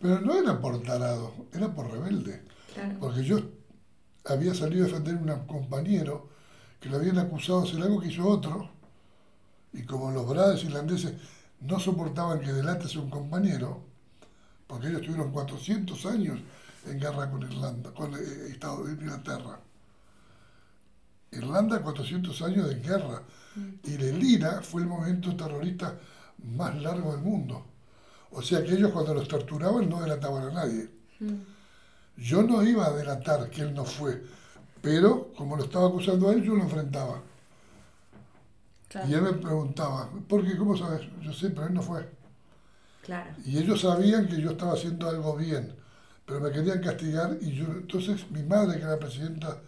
Pero 0.00 0.20
no 0.20 0.34
era 0.36 0.60
por 0.60 0.82
tarado, 0.82 1.32
era 1.52 1.74
por 1.74 1.90
rebelde. 1.90 2.42
Porque 3.00 3.24
yo 3.24 3.38
había 4.24 4.54
salido 4.54 4.84
a 4.84 4.88
defender 4.88 5.30
a 5.30 5.34
un 5.36 5.46
compañero 5.46 6.28
que 6.80 6.88
lo 6.88 6.96
habían 6.96 7.18
acusado 7.18 7.62
de 7.62 7.68
hacer 7.68 7.82
algo 7.82 8.00
que 8.00 8.08
hizo 8.08 8.26
otro, 8.28 8.70
Y 9.72 9.84
como 9.84 10.10
los 10.10 10.28
brothers 10.28 10.64
irlandeses 10.64 11.14
no 11.60 11.80
soportaban 11.80 12.40
que 12.40 12.52
delates 12.52 12.94
a 12.94 13.00
un 13.00 13.08
compañero, 13.08 13.82
porque 14.66 14.88
ellos 14.88 15.00
tuvieron 15.02 15.32
400 15.32 16.04
años 16.06 16.40
en 16.86 17.00
guerra 17.00 17.30
con 17.30 17.42
Irlanda, 17.42 17.94
con 17.94 18.12
eh, 18.14 18.18
Estados 18.50 18.86
de 18.86 18.92
Inglaterra. 18.92 19.58
Irlanda 21.32 21.80
400 21.80 22.42
años 22.42 22.68
de 22.68 22.76
guerra 22.76 23.22
y 23.84 23.94
el 23.94 24.22
IRA 24.22 24.62
fue 24.62 24.82
el 24.82 24.88
movimiento 24.88 25.34
terrorista 25.34 25.98
más 26.56 26.80
largo 26.80 27.12
del 27.12 27.22
mundo. 27.22 27.66
O 28.30 28.42
sea 28.42 28.62
que 28.62 28.72
ellos 28.72 28.90
cuando 28.92 29.14
los 29.14 29.28
torturaban 29.28 29.88
no 29.88 30.00
delataban 30.00 30.48
a 30.48 30.52
nadie. 30.52 30.88
Yo 32.16 32.42
no 32.42 32.62
iba 32.62 32.86
a 32.86 32.92
delatar 32.92 33.48
que 33.50 33.62
él 33.62 33.74
no 33.74 33.84
fue, 33.84 34.22
pero 34.80 35.32
como 35.34 35.56
lo 35.56 35.64
estaba 35.64 35.88
acusando 35.88 36.28
a 36.28 36.32
él, 36.32 36.42
yo 36.42 36.54
lo 36.54 36.62
enfrentaba. 36.64 37.22
Claro. 38.88 39.08
Y 39.08 39.14
él 39.14 39.22
me 39.22 39.32
preguntaba, 39.32 40.10
¿por 40.28 40.44
qué? 40.46 40.56
¿Cómo 40.56 40.76
sabes? 40.76 41.02
Yo 41.22 41.32
sé, 41.32 41.48
pero 41.50 41.66
él 41.66 41.74
no 41.74 41.82
fue. 41.82 42.06
Claro. 43.02 43.30
Y 43.44 43.56
ellos 43.56 43.80
sabían 43.80 44.28
que 44.28 44.40
yo 44.40 44.50
estaba 44.50 44.74
haciendo 44.74 45.08
algo 45.08 45.36
bien, 45.36 45.74
pero 46.26 46.40
me 46.40 46.50
querían 46.50 46.80
castigar 46.80 47.38
y 47.40 47.52
yo, 47.52 47.64
entonces 47.66 48.30
mi 48.30 48.42
madre, 48.42 48.78
que 48.78 48.84
era 48.84 48.98
presidenta 48.98 49.58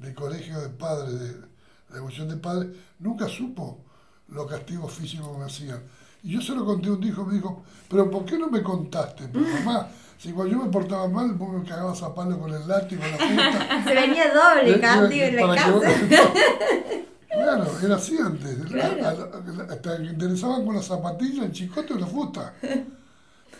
del 0.00 0.14
colegio 0.14 0.60
de 0.60 0.68
padres, 0.70 1.18
de, 1.20 1.32
la 1.90 1.96
evolución 1.98 2.28
de 2.28 2.36
padres, 2.36 2.68
nunca 2.98 3.28
supo 3.28 3.84
los 4.28 4.46
castigos 4.46 4.92
físicos 4.92 5.28
que 5.32 5.38
me 5.38 5.44
hacían. 5.44 5.82
Y 6.22 6.32
yo 6.32 6.40
se 6.42 6.54
lo 6.54 6.64
conté 6.64 6.88
a 6.88 6.92
un 6.92 7.02
hijo, 7.04 7.24
me 7.24 7.34
dijo, 7.34 7.62
pero 7.88 8.10
¿por 8.10 8.24
qué 8.24 8.36
no 8.38 8.48
me 8.50 8.62
contaste? 8.62 9.28
Pero 9.32 9.46
mamá, 9.46 9.88
si 10.18 10.32
cuando 10.32 10.54
yo 10.56 10.64
me 10.64 10.70
portaba 10.70 11.08
mal, 11.08 11.32
vos 11.34 11.52
me 11.62 11.64
cagabas 11.68 12.02
a 12.02 12.14
palo 12.14 12.38
con 12.38 12.52
el 12.52 12.66
látigo, 12.66 13.02
la 13.02 13.16
puta. 13.16 13.84
Se 13.84 13.94
venía 13.94 14.32
doble 14.34 14.80
castigo 14.80 15.24
en 15.24 15.36
la 15.36 15.54
casa. 15.54 15.80
Claro, 17.30 17.66
era 17.84 17.96
así 17.96 18.16
antes. 18.18 18.56
Claro. 18.66 19.04
A- 19.06 19.08
a- 19.10 19.12
a- 19.12 19.72
Hasta 19.74 19.96
que 19.98 20.04
interesaban 20.06 20.64
con 20.66 20.74
la 20.74 20.82
zapatilla, 20.82 21.44
el 21.44 21.52
chicote 21.52 21.94
o 21.94 21.98
la 21.98 22.06
fusta. 22.06 22.54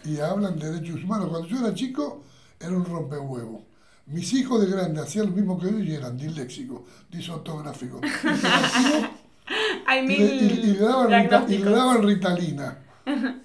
Y 0.05 0.19
hablan 0.21 0.59
de 0.59 0.71
derechos 0.73 1.03
humanos. 1.05 1.29
Cuando 1.29 1.49
yo 1.49 1.59
era 1.59 1.75
chico, 1.75 2.23
era 2.59 2.71
un 2.71 2.85
rompehuevo. 2.85 3.67
Mis 4.09 4.33
hijos 4.33 4.61
de 4.63 4.71
grande 4.71 5.01
hacían 5.03 5.27
lo 5.27 5.33
mismo 5.33 5.59
que 5.59 5.71
yo 5.71 5.79
y 5.79 5.95
eran 5.95 6.17
disléxicos, 6.17 6.81
disortográficos. 7.11 8.01
Hay 9.87 10.05
Y 10.05 10.07
le, 10.09 10.15
y- 10.15 10.39
y 10.45 10.73
le 10.75 10.79
daban, 10.79 11.51
y 11.51 11.59
le 11.59 11.71
daban 11.71 12.03
ritalina. 12.03 12.79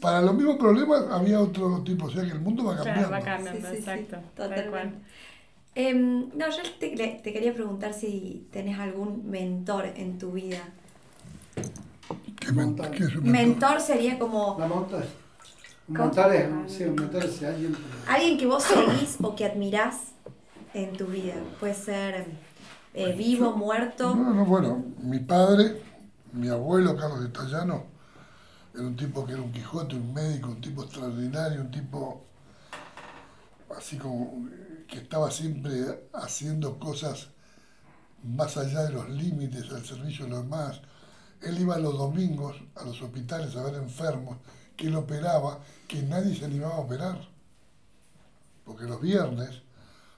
Para 0.01 0.21
los 0.21 0.35
mismos 0.35 0.57
problemas 0.57 1.05
había 1.09 1.39
otro 1.39 1.81
tipo. 1.83 2.07
O 2.07 2.11
sea 2.11 2.23
que 2.23 2.31
el 2.31 2.41
mundo 2.41 2.65
va 2.65 2.75
cambiando. 2.75 3.07
Claro, 3.07 3.11
va 3.11 3.21
cambiando, 3.21 3.69
Sí, 3.69 3.75
sí, 3.77 3.83
sí, 3.83 3.89
exacto. 3.89 4.17
tal 4.35 4.49
totalmente. 4.49 4.69
cual. 4.69 4.95
Em, 5.75 6.29
no, 6.37 6.49
yo 6.49 6.61
te, 6.79 6.89
te 7.23 7.33
quería 7.33 7.53
preguntar 7.53 7.93
si 7.93 8.47
tenés 8.51 8.77
algún 8.79 9.29
mentor 9.29 9.85
en 9.95 10.17
tu 10.17 10.31
vida. 10.33 10.59
¿Qué, 12.39 12.51
men- 12.51 12.75
qué 12.75 13.03
es 13.05 13.15
un 13.15 13.23
mentor? 13.23 13.23
Mentor 13.23 13.81
sería 13.81 14.19
como 14.19 14.57
La 14.59 14.67
monta 14.67 14.97
un 15.87 15.95
¿Cómo? 15.95 16.07
mentor 16.07 16.33
es, 16.35 16.71
sí, 16.71 16.83
un 16.83 16.95
mentor 16.95 17.25
es 17.25 17.43
alguien 17.43 17.75
alguien 18.07 18.37
que 18.37 18.45
vos 18.45 18.63
seguís 18.63 19.17
o 19.21 19.35
que 19.35 19.45
admirás 19.45 20.12
en 20.73 20.95
tu 20.97 21.07
vida. 21.07 21.35
Puede 21.59 21.73
ser 21.73 22.25
eh, 22.93 23.13
vivo, 23.13 23.55
muerto. 23.55 24.15
No, 24.15 24.33
no, 24.33 24.45
bueno, 24.45 24.83
mi 25.01 25.19
padre, 25.19 25.81
mi 26.33 26.49
abuelo 26.49 26.95
Carlos 26.95 27.21
de 27.21 27.29
Tallano, 27.29 27.85
era 28.73 28.83
un 28.83 28.95
tipo 28.95 29.25
que 29.25 29.33
era 29.33 29.41
un 29.41 29.51
Quijote, 29.51 29.95
un 29.95 30.13
médico, 30.13 30.49
un 30.49 30.61
tipo 30.61 30.83
extraordinario, 30.83 31.61
un 31.61 31.71
tipo 31.71 32.25
así 33.75 33.97
como 33.97 34.47
que 34.87 34.99
estaba 34.99 35.31
siempre 35.31 36.09
haciendo 36.13 36.79
cosas 36.79 37.29
más 38.23 38.57
allá 38.57 38.83
de 38.83 38.93
los 38.93 39.09
límites, 39.09 39.71
al 39.71 39.85
servicio 39.85 40.25
de 40.25 40.31
los 40.31 40.43
demás. 40.43 40.81
Él 41.41 41.59
iba 41.59 41.77
los 41.77 41.97
domingos 41.97 42.55
a 42.75 42.85
los 42.85 43.01
hospitales 43.01 43.55
a 43.55 43.63
ver 43.63 43.75
enfermos, 43.75 44.37
que 44.77 44.87
él 44.87 44.95
operaba, 44.95 45.59
que 45.87 46.01
nadie 46.03 46.35
se 46.35 46.45
animaba 46.45 46.75
a 46.75 46.79
operar. 46.79 47.27
Porque 48.63 48.85
los 48.85 49.01
viernes, 49.01 49.61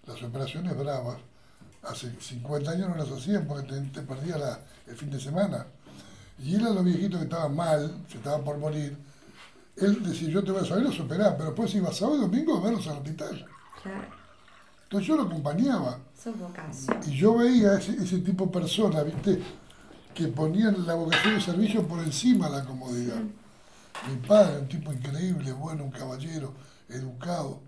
las 0.07 0.21
operaciones 0.23 0.77
bravas, 0.77 1.17
hace 1.83 2.15
50 2.19 2.71
años 2.71 2.89
no 2.89 2.95
las 2.95 3.11
hacían 3.11 3.45
porque 3.47 3.67
te, 3.71 3.81
te 3.81 4.01
perdía 4.01 4.37
la- 4.37 4.59
el 4.87 4.95
fin 4.95 5.09
de 5.09 5.19
semana. 5.19 5.65
Y 6.39 6.55
él 6.55 6.65
a 6.65 6.69
los 6.71 6.83
viejitos 6.83 7.19
que 7.19 7.25
estaban 7.25 7.55
mal, 7.55 8.03
se 8.09 8.17
estaban 8.17 8.43
por 8.43 8.57
morir, 8.57 8.97
él 9.77 10.03
decía, 10.03 10.29
yo 10.29 10.43
te 10.43 10.51
voy 10.51 10.61
a 10.61 10.65
saber 10.65 10.83
los 10.83 10.99
operar, 10.99 11.35
pero 11.37 11.49
después 11.51 11.73
iba 11.75 11.91
sábado 11.91 12.17
y 12.17 12.21
domingo 12.21 12.57
a 12.57 12.61
verlos 12.61 12.87
al 12.87 12.97
hospital. 12.97 13.45
Claro, 13.83 14.07
Entonces 14.83 15.07
yo 15.07 15.15
lo 15.17 15.23
acompañaba. 15.23 15.99
Y 17.05 17.17
yo 17.17 17.35
veía 17.37 17.75
ese, 17.77 17.93
ese 17.95 18.19
tipo 18.19 18.45
de 18.45 18.51
personas, 18.51 19.05
¿viste? 19.05 19.41
Que 20.13 20.27
ponían 20.29 20.85
la 20.87 20.93
vocación 20.95 21.35
de 21.35 21.41
servicio 21.41 21.85
por 21.87 21.99
encima 21.99 22.49
de 22.49 22.57
la 22.57 22.65
comodidad. 22.65 23.21
Mi 24.09 24.15
padre, 24.27 24.59
un 24.59 24.67
tipo 24.67 24.91
increíble, 24.93 25.51
bueno, 25.53 25.83
un 25.83 25.91
caballero, 25.91 26.53
educado. 26.89 27.59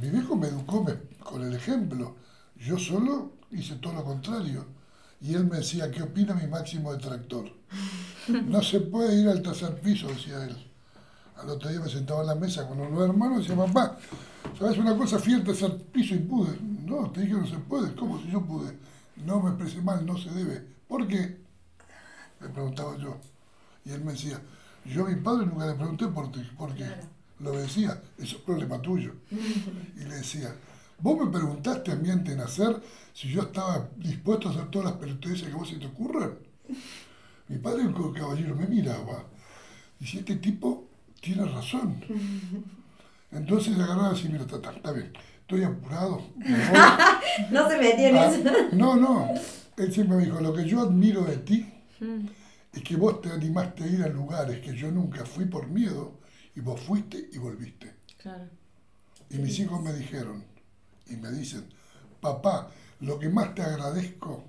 Mi 0.00 0.10
viejo 0.10 0.36
me 0.36 0.48
educó 0.48 0.82
me- 0.84 0.96
con 1.22 1.42
el 1.42 1.54
ejemplo. 1.54 2.16
Yo 2.56 2.78
solo 2.78 3.32
hice 3.50 3.76
todo 3.76 3.92
lo 3.94 4.04
contrario. 4.04 4.64
Y 5.20 5.34
él 5.34 5.44
me 5.46 5.58
decía, 5.58 5.90
¿qué 5.90 6.02
opina 6.02 6.34
mi 6.34 6.46
máximo 6.46 6.92
detractor? 6.92 7.50
No 8.46 8.62
se 8.62 8.80
puede 8.80 9.20
ir 9.20 9.28
al 9.28 9.42
tercer 9.42 9.80
piso, 9.80 10.08
decía 10.08 10.44
él. 10.44 10.56
Al 11.36 11.48
otro 11.50 11.68
día 11.70 11.80
me 11.80 11.88
sentaba 11.88 12.20
en 12.22 12.26
la 12.28 12.34
mesa 12.34 12.66
con 12.68 12.80
unos 12.80 13.08
hermanos 13.08 13.38
y 13.38 13.48
decía, 13.48 13.56
papá, 13.66 13.98
¿sabes 14.58 14.78
una 14.78 14.96
cosa? 14.96 15.18
Fui 15.18 15.34
al 15.34 15.44
tercer 15.44 15.76
piso 15.92 16.14
y 16.14 16.18
pude. 16.18 16.56
No, 16.86 17.10
te 17.10 17.20
dije 17.22 17.34
no 17.34 17.46
se 17.46 17.58
puede. 17.58 17.94
¿Cómo 17.94 18.20
si 18.20 18.30
yo 18.30 18.40
pude? 18.44 18.76
No 19.24 19.40
me 19.40 19.50
expresé 19.50 19.80
mal, 19.82 20.04
no 20.06 20.16
se 20.16 20.30
debe. 20.30 20.66
¿Por 20.88 21.06
qué? 21.06 21.40
Le 22.40 22.48
preguntaba 22.48 22.96
yo. 22.96 23.18
Y 23.84 23.90
él 23.90 24.04
me 24.04 24.12
decía, 24.12 24.40
yo 24.84 25.06
a 25.06 25.10
mi 25.10 25.16
padre 25.16 25.46
nunca 25.46 25.66
le 25.66 25.74
pregunté 25.74 26.06
por, 26.08 26.30
ti, 26.32 26.40
por 26.56 26.74
qué. 26.74 26.86
Lo 27.42 27.52
decía, 27.52 28.00
eso 28.18 28.36
es 28.36 28.42
problema 28.42 28.80
tuyo. 28.80 29.14
Y 29.30 30.04
le 30.04 30.14
decía, 30.16 30.54
vos 31.00 31.24
me 31.24 31.30
preguntaste 31.30 31.90
a 31.92 31.96
mí 31.96 32.08
antes 32.10 32.36
de 32.36 32.42
nacer 32.42 32.80
si 33.12 33.28
yo 33.30 33.42
estaba 33.42 33.88
dispuesto 33.96 34.48
a 34.48 34.52
hacer 34.52 34.66
todas 34.70 34.90
las 34.90 34.98
pelotudeces 34.98 35.48
que 35.48 35.54
vos 35.54 35.68
se 35.68 35.76
te 35.76 35.86
ocurran. 35.86 36.34
Mi 37.48 37.58
padre, 37.58 37.82
un 37.84 38.12
caballero, 38.14 38.54
me 38.54 38.66
miraba. 38.66 39.24
Y 40.00 40.04
decía, 40.04 40.20
este 40.20 40.36
tipo 40.36 40.86
tiene 41.20 41.44
razón. 41.44 41.96
Entonces 43.30 43.74
agarraba 43.76 44.10
y 44.12 44.14
decía, 44.14 44.30
mira, 44.30 44.42
está, 44.44 44.56
está, 44.56 44.72
está 44.72 44.92
bien, 44.92 45.12
estoy 45.40 45.64
apurado. 45.64 46.22
me 46.36 46.48
voy". 46.56 46.78
No 47.50 47.68
se 47.68 47.78
metía 47.78 48.08
en 48.10 48.16
Ah, 48.16 48.26
eso. 48.26 48.50
no, 48.72 48.96
no. 48.96 49.28
Él 49.76 49.92
siempre 49.92 50.16
me 50.18 50.24
dijo, 50.24 50.40
lo 50.40 50.52
que 50.54 50.64
yo 50.66 50.80
admiro 50.80 51.24
de 51.24 51.36
ti 51.38 51.68
Mm. 52.00 52.26
es 52.72 52.82
que 52.82 52.96
vos 52.96 53.20
te 53.22 53.30
animaste 53.30 53.84
a 53.84 53.86
ir 53.86 54.02
a 54.02 54.08
lugares 54.08 54.58
que 54.60 54.74
yo 54.76 54.90
nunca 54.90 55.24
fui 55.24 55.44
por 55.44 55.68
miedo 55.68 56.18
y 56.54 56.60
vos 56.60 56.80
fuiste 56.80 57.28
y 57.32 57.38
volviste. 57.38 57.94
Claro. 58.18 58.48
Y 59.30 59.38
mis 59.38 59.58
hijos 59.58 59.82
me 59.82 59.92
dijeron 59.92 60.44
y 61.06 61.16
me 61.16 61.30
dicen, 61.30 61.66
papá, 62.20 62.70
lo 63.00 63.18
que 63.18 63.28
más 63.28 63.54
te 63.54 63.62
agradezco, 63.62 64.44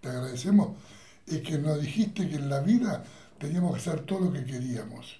te 0.00 0.08
agradecemos, 0.08 0.76
es 1.26 1.40
que 1.42 1.58
nos 1.58 1.80
dijiste 1.80 2.28
que 2.28 2.36
en 2.36 2.48
la 2.48 2.60
vida 2.60 3.04
teníamos 3.38 3.72
que 3.72 3.80
hacer 3.80 4.00
todo 4.06 4.20
lo 4.20 4.32
que 4.32 4.44
queríamos. 4.44 5.18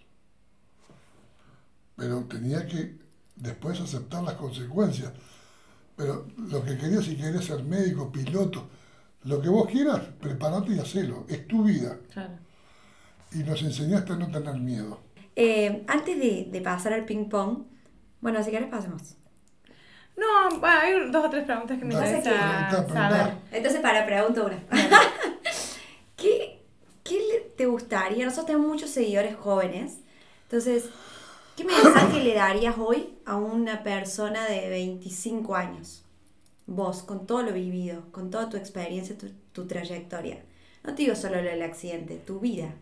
Pero 1.97 2.25
tenía 2.25 2.67
que 2.67 2.99
después 3.37 3.81
aceptar 3.81 4.23
las 4.23 4.35
consecuencias. 4.35 5.13
Pero 5.97 6.27
lo 6.37 6.65
que 6.65 6.79
querías, 6.79 7.05
si 7.05 7.17
querías 7.17 7.45
ser 7.45 7.63
médico, 7.65 8.11
piloto, 8.11 8.69
lo 9.25 9.41
que 9.41 9.49
vos 9.49 9.69
quieras, 9.69 10.01
prepárate 10.21 10.75
y 10.75 10.79
hacelo. 10.79 11.27
Es 11.29 11.47
tu 11.47 11.65
vida. 11.65 11.99
Claro. 12.11 12.39
Y 13.33 13.39
nos 13.39 13.63
enseñaste 13.63 14.15
a 14.15 14.17
no 14.17 14.31
tener 14.31 14.55
miedo. 14.57 15.01
Eh, 15.43 15.85
antes 15.87 16.19
de, 16.19 16.49
de 16.51 16.61
pasar 16.61 16.93
al 16.93 17.07
ping 17.07 17.31
pong, 17.31 17.65
bueno, 18.21 18.45
si 18.45 18.51
querés 18.51 18.69
pasemos. 18.69 19.17
No, 20.15 20.51
bueno, 20.59 20.79
hay 20.79 21.11
dos 21.11 21.25
o 21.25 21.31
tres 21.31 21.45
preguntas 21.45 21.79
que 21.79 21.85
me 21.87 21.95
interesa 21.95 22.21
pregunta, 22.21 22.69
pregunta. 22.69 22.93
saber. 22.93 23.35
Entonces, 23.51 23.81
para, 23.81 24.05
pregunto 24.05 24.45
una. 24.45 24.63
¿Qué, 26.17 26.61
¿Qué 27.03 27.53
te 27.57 27.65
gustaría? 27.65 28.27
Nosotros 28.27 28.49
tenemos 28.49 28.69
muchos 28.69 28.91
seguidores 28.91 29.35
jóvenes. 29.35 30.01
Entonces, 30.43 30.91
¿qué 31.57 31.65
mensaje 31.65 32.21
le 32.23 32.35
darías 32.35 32.77
hoy 32.77 33.15
a 33.25 33.37
una 33.37 33.83
persona 33.83 34.45
de 34.45 34.69
25 34.69 35.55
años? 35.55 36.05
Vos, 36.67 37.03
con 37.03 37.27
todo 37.27 37.45
lo 37.45 37.55
vivido, 37.55 38.03
con 38.13 38.31
toda 38.31 38.51
tu 38.51 38.59
experiencia, 38.59 39.17
tu, 39.17 39.31
tu 39.53 39.67
trayectoria. 39.67 40.43
No 40.85 40.95
te 40.95 41.05
digo 41.05 41.15
solo 41.15 41.37
lo 41.37 41.49
del 41.49 41.63
accidente, 41.63 42.17
tu 42.17 42.41
vida. 42.41 42.75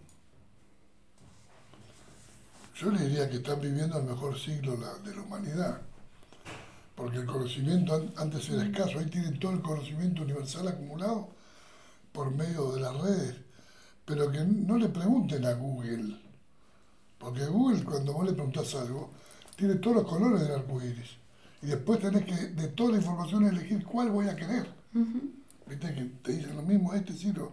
Yo 2.79 2.91
le 2.93 3.01
diría 3.09 3.29
que 3.29 3.37
están 3.39 3.61
viviendo 3.61 3.99
el 3.99 4.05
mejor 4.05 4.39
siglo 4.39 4.77
de 4.77 5.15
la 5.15 5.23
humanidad, 5.23 5.81
porque 6.95 7.19
el 7.19 7.27
conocimiento 7.27 7.95
an- 7.95 8.13
antes 8.17 8.49
era 8.51 8.63
escaso, 8.65 8.99
ahí 8.99 9.07
tienen 9.07 9.39
todo 9.41 9.53
el 9.53 9.63
conocimiento 9.63 10.23
universal 10.23 10.69
acumulado 10.69 11.29
por 12.13 12.31
medio 12.35 12.73
de 12.73 12.81
las 12.81 12.97
redes, 13.01 13.35
pero 14.05 14.31
que 14.31 14.45
no 14.45 14.79
le 14.79 14.89
pregunten 14.89 15.45
a 15.45 15.53
Google, 15.55 16.17
porque 17.19 17.47
Google 17.47 17.83
cuando 17.85 18.13
vos 18.13 18.27
le 18.27 18.33
preguntás 18.33 18.75
algo, 18.77 19.11
tiene 19.57 19.75
todos 19.77 19.97
los 19.97 20.07
colores 20.09 20.41
del 20.43 20.53
arco 20.53 20.81
iris, 20.83 21.11
y 21.63 21.67
después 21.67 21.99
tenés 21.99 22.25
que 22.27 22.35
de 22.35 22.69
toda 22.69 22.93
la 22.93 22.99
información 22.99 23.45
elegir 23.45 23.85
cuál 23.85 24.11
voy 24.11 24.29
a 24.29 24.37
querer. 24.37 24.69
Viste 25.67 25.95
que 25.95 26.05
te 26.23 26.33
dicen 26.33 26.57
lo 26.57 26.63
mismo, 26.63 26.95
este 26.95 27.13
sí, 27.13 27.33
no. 27.33 27.51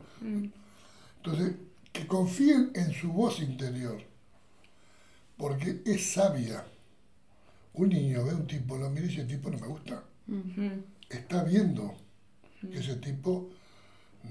Entonces, 1.17 1.55
que 1.91 2.05
confíen 2.07 2.71
en 2.75 2.93
su 2.93 3.11
voz 3.11 3.39
interior, 3.41 3.97
porque 5.37 5.81
es 5.85 6.13
sabia. 6.13 6.65
Un 7.73 7.89
niño 7.89 8.23
ve 8.23 8.31
a 8.31 8.35
un 8.35 8.47
tipo, 8.47 8.77
lo 8.77 8.89
mira 8.89 9.05
y 9.07 9.13
ese 9.13 9.25
tipo 9.25 9.49
no 9.49 9.57
me 9.57 9.67
gusta. 9.67 10.03
Está 11.09 11.43
viendo 11.43 11.95
que 12.61 12.79
ese 12.79 12.95
tipo 12.95 13.49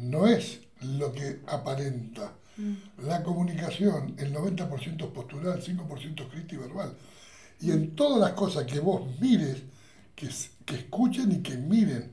no 0.00 0.26
es 0.26 0.60
lo 0.80 1.12
que 1.12 1.40
aparenta. 1.46 2.32
La 3.02 3.22
comunicación, 3.22 4.14
el 4.18 4.32
90% 4.32 5.04
es 5.04 5.10
postural, 5.10 5.62
5% 5.62 6.20
escrita 6.22 6.54
y 6.54 6.58
verbal. 6.58 6.96
Y 7.60 7.70
en 7.72 7.94
todas 7.94 8.20
las 8.20 8.32
cosas 8.32 8.64
que 8.64 8.80
vos 8.80 9.02
mires, 9.20 9.62
que, 10.14 10.28
que 10.64 10.76
escuchen 10.76 11.32
y 11.32 11.42
que 11.42 11.56
miren, 11.56 12.10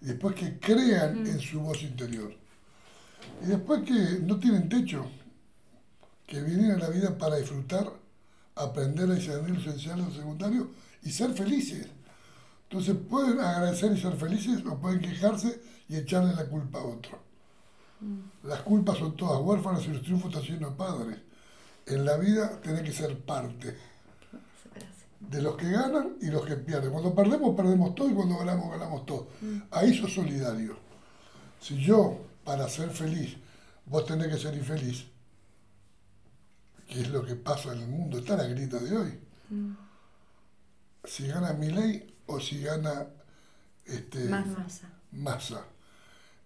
y 0.00 0.06
después 0.06 0.34
que 0.34 0.58
crean 0.58 1.26
en 1.26 1.40
su 1.40 1.60
voz 1.60 1.82
interior. 1.82 2.34
Y 3.42 3.46
después 3.46 3.82
que 3.82 4.20
no 4.20 4.38
tienen 4.38 4.68
techo, 4.68 5.06
que 6.26 6.42
vienen 6.42 6.72
a 6.72 6.78
la 6.78 6.88
vida 6.90 7.16
para 7.16 7.36
disfrutar, 7.36 7.92
aprender 8.56 9.10
a 9.10 9.14
discernir 9.14 9.50
lo 9.50 9.60
esencial 9.60 9.98
y 9.98 10.02
lo 10.02 10.10
secundario 10.10 10.70
y 11.02 11.10
ser 11.10 11.32
felices. 11.32 11.86
Entonces 12.68 12.96
pueden 13.08 13.40
agradecer 13.40 13.92
y 13.92 14.00
ser 14.00 14.16
felices 14.16 14.64
o 14.66 14.76
pueden 14.78 15.00
quejarse 15.00 15.60
y 15.88 15.96
echarle 15.96 16.34
la 16.34 16.46
culpa 16.46 16.78
a 16.78 16.84
otro. 16.84 17.18
Mm. 18.00 18.48
Las 18.48 18.60
culpas 18.62 18.98
son 18.98 19.16
todas 19.16 19.40
huérfanas 19.40 19.84
y 19.86 19.88
los 19.88 20.02
triunfos 20.02 20.32
están 20.32 20.48
llenos 20.48 20.70
de 20.70 20.76
padres. 20.76 21.18
En 21.86 22.04
la 22.04 22.16
vida 22.16 22.60
tiene 22.60 22.82
que 22.82 22.92
ser 22.92 23.18
parte 23.20 23.76
de 25.20 25.42
los 25.42 25.56
que 25.56 25.70
ganan 25.70 26.16
y 26.20 26.26
los 26.26 26.44
que 26.44 26.56
pierden. 26.56 26.90
Cuando 26.90 27.14
perdemos, 27.14 27.54
perdemos 27.54 27.94
todo 27.94 28.10
y 28.10 28.14
cuando 28.14 28.38
ganamos, 28.38 28.70
ganamos 28.70 29.06
todo. 29.06 29.28
Mm. 29.40 29.58
Ahí 29.70 29.94
sos 29.94 30.12
solidario. 30.12 30.76
Si 31.60 31.76
yo, 31.76 32.18
para 32.44 32.68
ser 32.68 32.90
feliz, 32.90 33.36
vos 33.86 34.04
tenés 34.06 34.28
que 34.28 34.38
ser 34.38 34.54
infeliz, 34.54 35.06
que 36.86 37.00
es 37.00 37.08
lo 37.10 37.24
que 37.24 37.34
pasa 37.34 37.72
en 37.72 37.82
el 37.82 37.88
mundo, 37.88 38.18
está 38.18 38.36
la 38.36 38.44
grita 38.44 38.78
de 38.78 38.96
hoy. 38.96 39.18
Mm. 39.50 39.72
Si 41.04 41.26
gana 41.26 41.52
mi 41.52 41.70
ley 41.70 42.14
o 42.26 42.40
si 42.40 42.62
gana 42.62 43.06
este, 43.84 44.24
Más 44.28 44.46
masa. 44.46 44.88
masa. 45.12 45.64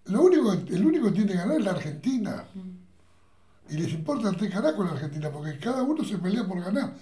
Lo 0.07 0.22
único, 0.22 0.53
el 0.53 0.86
único 0.86 1.07
que 1.07 1.12
tiene 1.12 1.32
que 1.32 1.39
ganar 1.39 1.59
es 1.59 1.64
la 1.64 1.70
Argentina. 1.72 2.45
Mm. 2.55 3.72
Y 3.72 3.76
les 3.76 3.93
importa 3.93 4.30
el 4.30 4.36
tres 4.36 4.53
con 4.74 4.86
la 4.86 4.93
Argentina, 4.93 5.30
porque 5.30 5.59
cada 5.59 5.82
uno 5.82 6.03
se 6.03 6.18
pelea 6.18 6.47
por 6.47 6.61
ganar. 6.61 6.95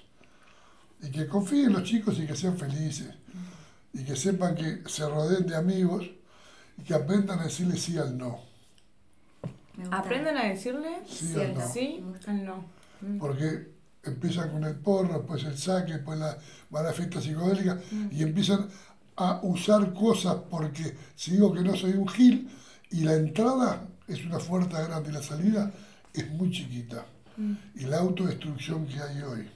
Y 1.01 1.11
que 1.11 1.29
confíen 1.29 1.73
los 1.73 1.85
chicos 1.85 2.19
y 2.19 2.27
que 2.27 2.35
sean 2.35 2.59
felices. 2.59 3.15
Y 3.93 4.05
que 4.05 4.17
sepan 4.17 4.55
que 4.55 4.83
se 4.87 5.09
rodeen 5.09 5.47
de 5.47 5.57
amigos 5.57 6.11
y 6.77 6.83
que 6.83 6.95
aprendan 6.95 7.39
a 7.39 7.45
decirle 7.45 7.77
sí 7.77 7.97
al 7.97 8.19
no. 8.19 8.41
Aprendan 9.91 10.37
a 10.37 10.45
decirle 10.45 11.03
sí, 11.07 11.35
al 11.39 11.55
no. 11.55 11.69
Sí 11.69 12.05
al 12.27 12.45
no. 12.45 12.65
Mm. 13.01 13.19
Porque 13.19 13.77
empiezan 14.03 14.51
con 14.51 14.65
el 14.65 14.75
porro, 14.77 15.19
después 15.19 15.45
el 15.45 15.59
saque, 15.59 15.95
después 15.95 16.19
la, 16.19 16.37
van 16.71 16.85
a 16.85 16.89
la 16.89 16.95
fiesta 16.95 17.21
psicodélica 17.21 17.75
mm. 17.91 18.09
y 18.13 18.23
empiezan 18.23 18.69
a 19.17 19.41
usar 19.43 19.93
cosas 19.95 20.37
porque 20.51 20.97
si 21.15 21.33
digo 21.33 21.53
que 21.53 21.63
no 21.63 21.75
soy 21.75 21.93
un 21.93 22.09
gil 22.09 22.49
y 22.91 23.01
la 23.01 23.15
entrada 23.15 23.83
es 24.07 24.25
una 24.25 24.39
fuerza 24.39 24.83
grande 24.83 25.11
y 25.11 25.13
la 25.13 25.23
salida 25.23 25.71
es 26.13 26.31
muy 26.31 26.51
chiquita. 26.51 27.05
Mm. 27.37 27.53
Y 27.75 27.81
la 27.85 27.99
autodestrucción 27.99 28.87
que 28.87 29.01
hay 29.01 29.23
hoy, 29.23 29.51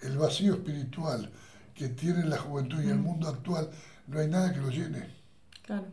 el 0.00 0.18
vacío 0.18 0.54
espiritual 0.54 1.30
que 1.74 1.88
tiene 1.88 2.24
la 2.24 2.38
juventud 2.38 2.82
y 2.82 2.88
el 2.88 2.98
mundo 2.98 3.28
actual, 3.28 3.70
no 4.06 4.18
hay 4.18 4.28
nada 4.28 4.52
que 4.52 4.60
lo 4.60 4.70
llene. 4.70 5.08
Claro. 5.62 5.86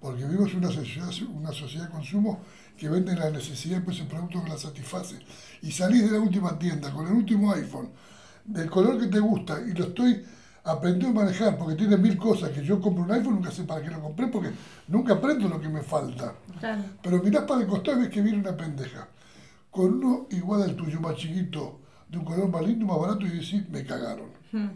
Porque 0.00 0.24
vivimos 0.24 0.54
una 0.54 0.70
sociedad, 0.70 1.10
una 1.32 1.52
sociedad 1.52 1.86
de 1.86 1.90
consumo 1.90 2.40
que 2.80 2.88
vende 2.88 3.14
la 3.14 3.30
necesidad 3.30 3.76
y 3.76 3.80
pues 3.82 4.00
el 4.00 4.06
producto 4.06 4.42
que 4.42 4.48
la 4.48 4.56
satisface. 4.56 5.18
Y 5.60 5.70
salís 5.70 6.06
de 6.06 6.12
la 6.12 6.18
última 6.18 6.58
tienda 6.58 6.90
con 6.90 7.06
el 7.06 7.12
último 7.12 7.52
iPhone, 7.52 7.90
del 8.42 8.70
color 8.70 8.98
que 8.98 9.08
te 9.08 9.20
gusta, 9.20 9.60
y 9.60 9.74
lo 9.74 9.84
estoy 9.84 10.24
aprendiendo 10.64 11.20
a 11.20 11.24
manejar 11.24 11.58
porque 11.58 11.74
tiene 11.74 11.98
mil 11.98 12.16
cosas 12.16 12.48
que 12.50 12.64
yo 12.64 12.80
compro 12.80 13.04
un 13.04 13.12
iPhone, 13.12 13.34
nunca 13.34 13.50
sé 13.50 13.64
para 13.64 13.82
qué 13.82 13.90
lo 13.90 14.00
compré 14.00 14.28
porque 14.28 14.50
nunca 14.88 15.12
aprendo 15.12 15.46
lo 15.46 15.60
que 15.60 15.68
me 15.68 15.82
falta. 15.82 16.34
Pero 17.02 17.22
mirás 17.22 17.44
para 17.44 17.60
el 17.60 17.66
costado 17.66 17.98
y 17.98 18.00
ves 18.00 18.08
que 18.08 18.22
viene 18.22 18.38
una 18.38 18.56
pendeja. 18.56 19.06
Con 19.70 20.02
uno 20.02 20.26
igual 20.30 20.62
al 20.62 20.74
tuyo, 20.74 21.00
más 21.00 21.16
chiquito, 21.16 21.80
de 22.08 22.16
un 22.16 22.24
color 22.24 22.48
más 22.48 22.62
lindo, 22.66 22.86
más 22.86 22.98
barato, 22.98 23.26
y 23.26 23.28
decís, 23.28 23.68
me 23.68 23.84
cagaron. 23.84 24.30
Hmm. 24.52 24.70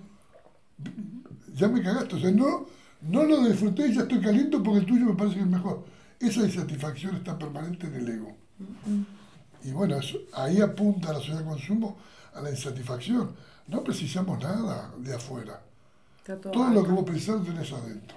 Ya 1.55 1.69
me 1.69 1.83
cagaste, 1.83 2.17
o 2.17 2.19
sea, 2.19 2.31
no, 2.31 2.67
no 3.01 3.23
lo 3.25 3.49
disfruté 3.49 3.89
y 3.89 3.95
ya 3.95 4.03
estoy 4.03 4.21
caliente 4.21 4.59
porque 4.59 4.81
el 4.81 4.87
tuyo 4.87 5.07
me 5.07 5.15
parece 5.15 5.37
que 5.37 5.41
es 5.41 5.47
mejor. 5.47 5.94
Esa 6.21 6.41
insatisfacción 6.41 7.17
está 7.17 7.39
permanente 7.39 7.87
en 7.87 7.95
el 7.95 8.09
ego. 8.09 8.37
Y 9.63 9.73
bueno, 9.73 9.99
ahí 10.35 10.61
apunta 10.61 11.13
la 11.13 11.19
sociedad 11.19 11.41
de 11.41 11.45
consumo 11.45 11.97
a 12.35 12.41
la 12.41 12.51
insatisfacción. 12.51 13.35
No 13.69 13.83
precisamos 13.83 14.43
nada 14.43 14.93
de 14.99 15.15
afuera. 15.15 15.61
Todo, 16.25 16.71
lo 16.71 16.85
que 16.85 16.91
vos 16.91 17.05
pensás 17.05 17.45
tenés 17.45 17.73
adentro. 17.73 18.17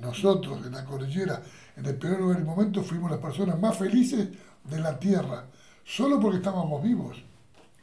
Nosotros 0.00 0.64
en 0.66 0.72
la 0.72 0.84
cordillera, 0.84 1.42
en 1.76 1.86
el 1.86 1.96
peor 1.96 2.20
lugar 2.20 2.44
momento, 2.44 2.82
fuimos 2.82 3.10
las 3.10 3.20
personas 3.20 3.58
más 3.60 3.76
felices 3.76 4.28
de 4.64 4.80
la 4.80 4.98
tierra, 4.98 5.46
solo 5.84 6.18
porque 6.18 6.38
estábamos 6.38 6.82
vivos. 6.82 7.22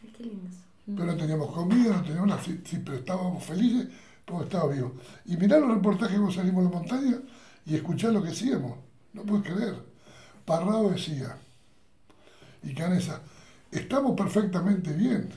Ay, 0.02 0.14
qué 0.16 0.24
lindo. 0.24 0.50
Pero 0.86 1.06
no 1.06 1.16
teníamos 1.16 1.52
comida, 1.52 1.98
no 1.98 2.02
teníamos 2.02 2.30
nada, 2.30 2.42
sí, 2.44 2.82
pero 2.84 2.98
estábamos 2.98 3.44
felices 3.44 3.88
porque 4.26 4.46
estábamos 4.46 4.76
vivos. 4.76 4.92
Y 5.26 5.38
mirá 5.38 5.60
los 5.60 5.70
reportajes 5.70 6.18
cuando 6.18 6.34
salimos 6.34 6.66
a 6.66 6.70
la 6.70 6.76
montaña 6.76 7.18
y 7.66 7.76
escuchar 7.76 8.12
lo 8.12 8.24
que 8.24 8.30
hacíamos. 8.30 8.89
No 9.14 9.24
puedes 9.24 9.46
creer. 9.46 9.76
Parrado 10.46 10.90
decía, 10.90 11.38
y 12.64 12.74
Canesa, 12.74 13.22
estamos 13.72 14.16
perfectamente 14.16 14.94
bien. 14.94 15.30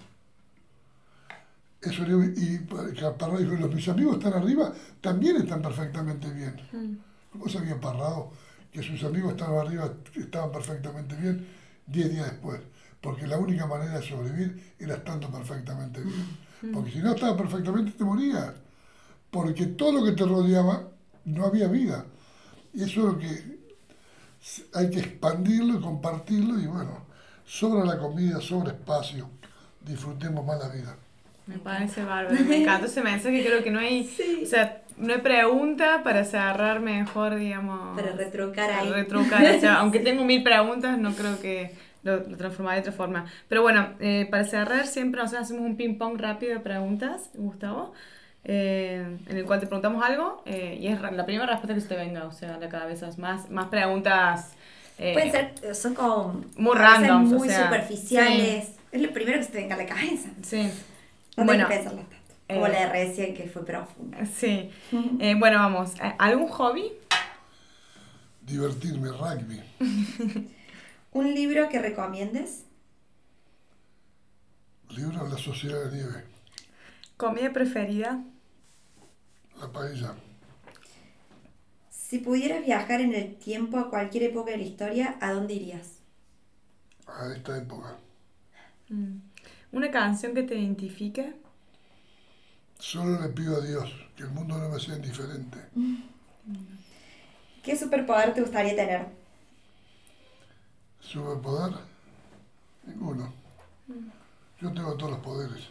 Eso, 1.80 2.04
y 2.04 2.58
Parrado 2.58 3.38
dijo, 3.38 3.54
los 3.54 3.74
mis 3.74 3.88
amigos 3.88 4.16
están 4.16 4.34
arriba, 4.34 4.72
también 5.00 5.36
están 5.36 5.60
perfectamente 5.60 6.30
bien. 6.30 6.54
Mm. 6.72 6.96
¿Cómo 7.32 7.48
sabía 7.48 7.80
Parrado 7.80 8.30
que 8.72 8.82
sus 8.82 9.02
amigos 9.04 9.32
estaban 9.32 9.66
arriba, 9.66 9.92
estaban 10.14 10.52
perfectamente 10.52 11.16
bien 11.16 11.46
diez 11.86 12.10
días 12.10 12.30
después? 12.30 12.60
Porque 13.00 13.26
la 13.26 13.36
única 13.36 13.66
manera 13.66 13.98
de 13.98 14.06
sobrevivir 14.06 14.74
era 14.78 14.94
estando 14.94 15.28
perfectamente 15.30 16.00
bien. 16.00 16.38
Mm. 16.62 16.72
Porque 16.72 16.92
si 16.92 16.98
no 16.98 17.14
estaba 17.14 17.36
perfectamente 17.36 17.92
te 17.92 18.04
morías. 18.04 18.52
Porque 19.30 19.66
todo 19.66 19.92
lo 20.00 20.04
que 20.04 20.12
te 20.12 20.24
rodeaba 20.24 20.88
no 21.24 21.46
había 21.46 21.66
vida. 21.66 22.04
Y 22.74 22.84
eso 22.84 23.00
es 23.00 23.14
lo 23.14 23.18
que 23.18 23.61
hay 24.74 24.90
que 24.90 25.00
expandirlo 25.00 25.78
y 25.78 25.80
compartirlo 25.80 26.58
y 26.58 26.66
bueno, 26.66 27.04
sobra 27.44 27.84
la 27.84 27.98
comida, 27.98 28.40
sobra 28.40 28.72
espacio, 28.72 29.28
disfrutemos 29.80 30.44
más 30.44 30.58
la 30.58 30.68
vida. 30.68 30.96
Me 31.46 31.58
parece 31.58 32.04
bárbaro, 32.04 32.36
me 32.44 32.62
encanta 32.62 32.86
ese 32.86 33.02
mensaje, 33.02 33.44
creo 33.44 33.62
que 33.62 33.70
no 33.70 33.80
hay, 33.80 34.08
o 34.42 34.46
sea, 34.46 34.82
no 34.96 35.12
hay 35.12 35.20
pregunta 35.20 36.02
para 36.04 36.24
cerrar 36.24 36.80
mejor, 36.80 37.34
digamos. 37.34 38.00
Para 38.00 38.12
retrucar 38.12 38.70
ahí. 38.70 38.88
Para 38.88 39.02
retrucar, 39.02 39.56
o 39.56 39.60
sea, 39.60 39.74
aunque 39.80 39.98
tengo 39.98 40.24
mil 40.24 40.42
preguntas, 40.42 40.98
no 40.98 41.12
creo 41.14 41.40
que 41.40 41.74
lo, 42.02 42.18
lo 42.18 42.36
transformaré 42.36 42.76
de 42.76 42.80
otra 42.82 42.92
forma. 42.92 43.26
Pero 43.48 43.62
bueno, 43.62 43.90
eh, 44.00 44.28
para 44.30 44.44
cerrar 44.44 44.86
siempre 44.86 45.20
nosotros 45.20 45.44
hacemos 45.44 45.64
un 45.64 45.76
ping 45.76 45.98
pong 45.98 46.18
rápido 46.18 46.54
de 46.54 46.60
preguntas, 46.60 47.30
Gustavo. 47.34 47.92
Eh, 48.44 49.18
en 49.28 49.36
el 49.36 49.44
cual 49.44 49.60
te 49.60 49.66
preguntamos 49.66 50.04
algo 50.04 50.42
eh, 50.46 50.76
y 50.80 50.88
es 50.88 51.00
la 51.00 51.24
primera 51.24 51.46
respuesta 51.46 51.74
que 51.74 51.80
se 51.80 51.86
te 51.86 51.94
venga, 51.96 52.24
o 52.24 52.32
sea, 52.32 52.56
a 52.56 52.58
la 52.58 52.68
cabeza. 52.68 53.08
Más, 53.18 53.50
más 53.50 53.68
preguntas. 53.68 54.52
Eh, 54.98 55.12
Pueden 55.12 55.30
ser, 55.30 55.74
son 55.74 55.94
como. 55.94 56.44
Muy 56.56 56.76
random. 56.76 57.24
Muy 57.28 57.48
superficiales. 57.48 58.72
Es 58.90 59.00
lo 59.00 59.12
primero 59.12 59.38
que 59.38 59.44
se 59.44 59.52
te 59.52 59.58
venga 59.58 59.74
a 59.74 59.78
la 59.78 59.86
cabeza. 59.86 60.28
Sí. 60.42 60.70
No 61.36 61.44
bueno, 61.44 61.68
que 61.68 61.78
tanto. 61.78 62.04
Como 62.48 62.68
la 62.68 62.80
de 62.80 62.88
recién 62.88 63.34
que 63.34 63.44
fue 63.44 63.64
profunda. 63.64 64.26
Sí. 64.26 64.70
bueno, 65.38 65.58
vamos. 65.58 65.94
¿Algún 66.18 66.48
hobby? 66.48 66.92
Divertirme, 68.42 69.08
rugby. 69.08 69.62
¿Un 71.12 71.34
libro 71.34 71.68
que 71.68 71.80
recomiendes? 71.80 72.64
Libro 74.90 75.26
La 75.26 75.38
Sociedad 75.38 75.84
de 75.84 75.96
Nieve. 75.96 76.24
¿Comida 77.16 77.52
preferida? 77.52 78.22
La 79.62 79.68
paella. 79.68 80.12
Si 81.88 82.18
pudieras 82.18 82.66
viajar 82.66 83.00
en 83.00 83.14
el 83.14 83.36
tiempo 83.36 83.78
a 83.78 83.90
cualquier 83.90 84.24
época 84.24 84.50
de 84.50 84.56
la 84.56 84.64
historia, 84.64 85.16
¿a 85.20 85.32
dónde 85.32 85.54
irías? 85.54 86.00
A 87.06 87.32
esta 87.32 87.56
época. 87.58 87.96
Mm. 88.88 89.18
¿Una 89.70 89.92
canción 89.92 90.34
que 90.34 90.42
te 90.42 90.56
identifique? 90.56 91.34
Solo 92.80 93.20
le 93.20 93.28
pido 93.28 93.56
a 93.56 93.60
Dios 93.60 93.88
que 94.16 94.24
el 94.24 94.30
mundo 94.30 94.58
no 94.58 94.68
me 94.68 94.80
sea 94.80 94.96
indiferente. 94.96 95.58
¿Qué 97.62 97.76
superpoder 97.76 98.34
te 98.34 98.40
gustaría 98.40 98.74
tener? 98.74 99.06
¿Superpoder? 100.98 101.74
Ninguno. 102.84 103.32
Mm. 103.86 104.10
Yo 104.60 104.72
tengo 104.72 104.96
todos 104.96 105.12
los 105.12 105.20
poderes. 105.20 105.68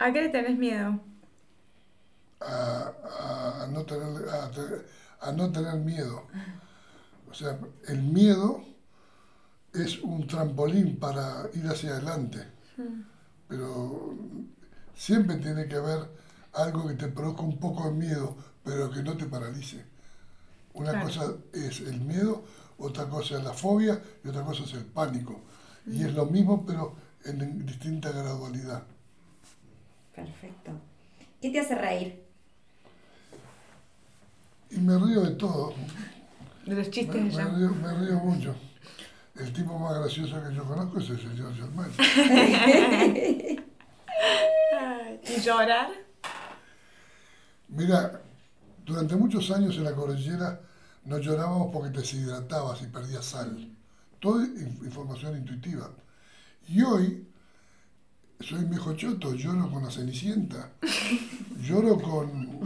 ¿A 0.00 0.12
qué 0.12 0.22
le 0.22 0.28
tenés 0.30 0.58
miedo? 0.58 0.98
A, 2.40 3.66
no 3.70 3.84
tener, 3.84 4.28
a, 5.20 5.32
no 5.32 5.52
tener 5.52 5.74
miedo. 5.76 6.26
O 7.30 7.34
sea, 7.34 7.58
el 7.88 8.02
miedo 8.02 8.64
es 9.72 9.98
un 10.02 10.26
trampolín 10.26 10.98
para 10.98 11.48
ir 11.54 11.66
hacia 11.66 11.90
adelante. 11.92 12.46
Pero 13.48 14.14
siempre 14.94 15.36
tiene 15.36 15.66
que 15.68 15.76
haber 15.76 16.08
algo 16.52 16.86
que 16.88 16.94
te 16.94 17.08
produzca 17.08 17.42
un 17.42 17.58
poco 17.58 17.84
de 17.84 17.92
miedo, 17.92 18.36
pero 18.64 18.90
que 18.90 19.02
no 19.02 19.16
te 19.16 19.26
paralice. 19.26 19.84
Una 20.74 20.90
Claro. 20.92 21.06
cosa 21.06 21.34
es 21.52 21.80
el 21.80 22.00
miedo, 22.00 22.44
otra 22.78 23.08
cosa 23.08 23.38
es 23.38 23.44
la 23.44 23.52
fobia 23.52 24.02
y 24.24 24.28
otra 24.28 24.44
cosa 24.44 24.64
es 24.64 24.72
el 24.74 24.84
pánico. 24.86 25.40
Y 25.86 26.04
es 26.04 26.14
lo 26.14 26.26
mismo, 26.26 26.64
pero 26.66 26.94
en 27.24 27.66
distinta 27.66 28.10
gradualidad. 28.12 28.84
Perfecto. 30.14 30.72
¿Qué 31.40 31.50
te 31.50 31.60
hace 31.60 31.74
reír? 31.74 32.19
Y 34.70 34.78
me 34.78 34.96
río 34.98 35.22
de 35.22 35.30
todo. 35.32 35.74
De 36.64 36.74
los 36.76 36.86
Me, 36.86 36.90
chistes 36.90 37.22
me 37.22 37.30
ya. 37.30 37.44
río, 37.48 37.70
me 37.74 37.92
río 37.98 38.18
mucho. 38.20 38.54
El 39.36 39.52
tipo 39.52 39.78
más 39.78 39.98
gracioso 39.98 40.42
que 40.46 40.54
yo 40.54 40.64
conozco 40.64 40.98
es 41.00 41.10
el 41.10 41.20
señor 41.20 41.54
Germán. 41.54 41.90
¿Y 45.22 45.40
llorar? 45.40 45.88
Mira, 47.68 48.20
durante 48.84 49.16
muchos 49.16 49.50
años 49.50 49.76
en 49.76 49.84
la 49.84 49.94
cordillera 49.94 50.60
no 51.04 51.18
llorábamos 51.18 51.70
porque 51.72 51.90
te 51.90 52.00
deshidratabas 52.00 52.82
y 52.82 52.86
perdías 52.86 53.24
sal. 53.24 53.70
Todo 54.18 54.42
in- 54.44 54.78
información 54.84 55.36
intuitiva. 55.38 55.90
Y 56.68 56.82
hoy 56.82 57.26
soy 58.40 58.64
viejo 58.64 58.94
choto, 58.94 59.34
lloro 59.34 59.70
con 59.70 59.84
la 59.84 59.90
cenicienta. 59.90 60.70
Lloro 61.62 61.98
con. 62.00 62.60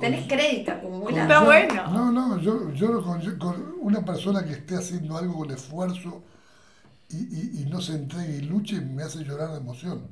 Tenés 0.00 0.26
crédito 0.26 0.72
acumulado. 0.72 1.20
Está 1.22 1.40
yo- 1.40 1.44
bueno. 1.46 1.88
No, 1.92 2.12
no, 2.12 2.38
yo 2.38 2.70
lloro 2.72 3.02
con, 3.02 3.20
con 3.38 3.74
una 3.80 4.04
persona 4.04 4.44
que 4.44 4.52
esté 4.52 4.76
haciendo 4.76 5.16
algo 5.16 5.38
con 5.38 5.50
esfuerzo 5.50 6.22
y, 7.10 7.16
y- 7.16 7.62
y 7.62 7.66
no 7.70 7.80
se 7.80 7.94
entregue 7.94 8.36
y 8.38 8.40
luche, 8.42 8.80
me 8.80 9.02
hace 9.02 9.24
llorar 9.24 9.50
de 9.52 9.58
emoción. 9.58 10.08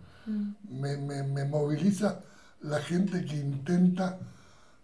Me, 0.69 0.97
me- 0.99 1.23
me 1.23 1.45
moviliza 1.47 2.21
la 2.61 2.81
gente 2.81 3.25
que 3.25 3.37
intenta 3.37 4.19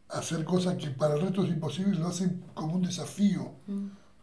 hacer 0.08 0.44
cosas 0.44 0.76
que 0.76 0.88
para 0.90 1.14
el 1.16 1.20
resto 1.22 1.42
es 1.44 1.50
imposible 1.50 1.94
y 1.96 1.98
lo 1.98 2.08
hacen 2.08 2.42
como 2.54 2.76
un 2.76 2.82
desafío, 2.82 3.52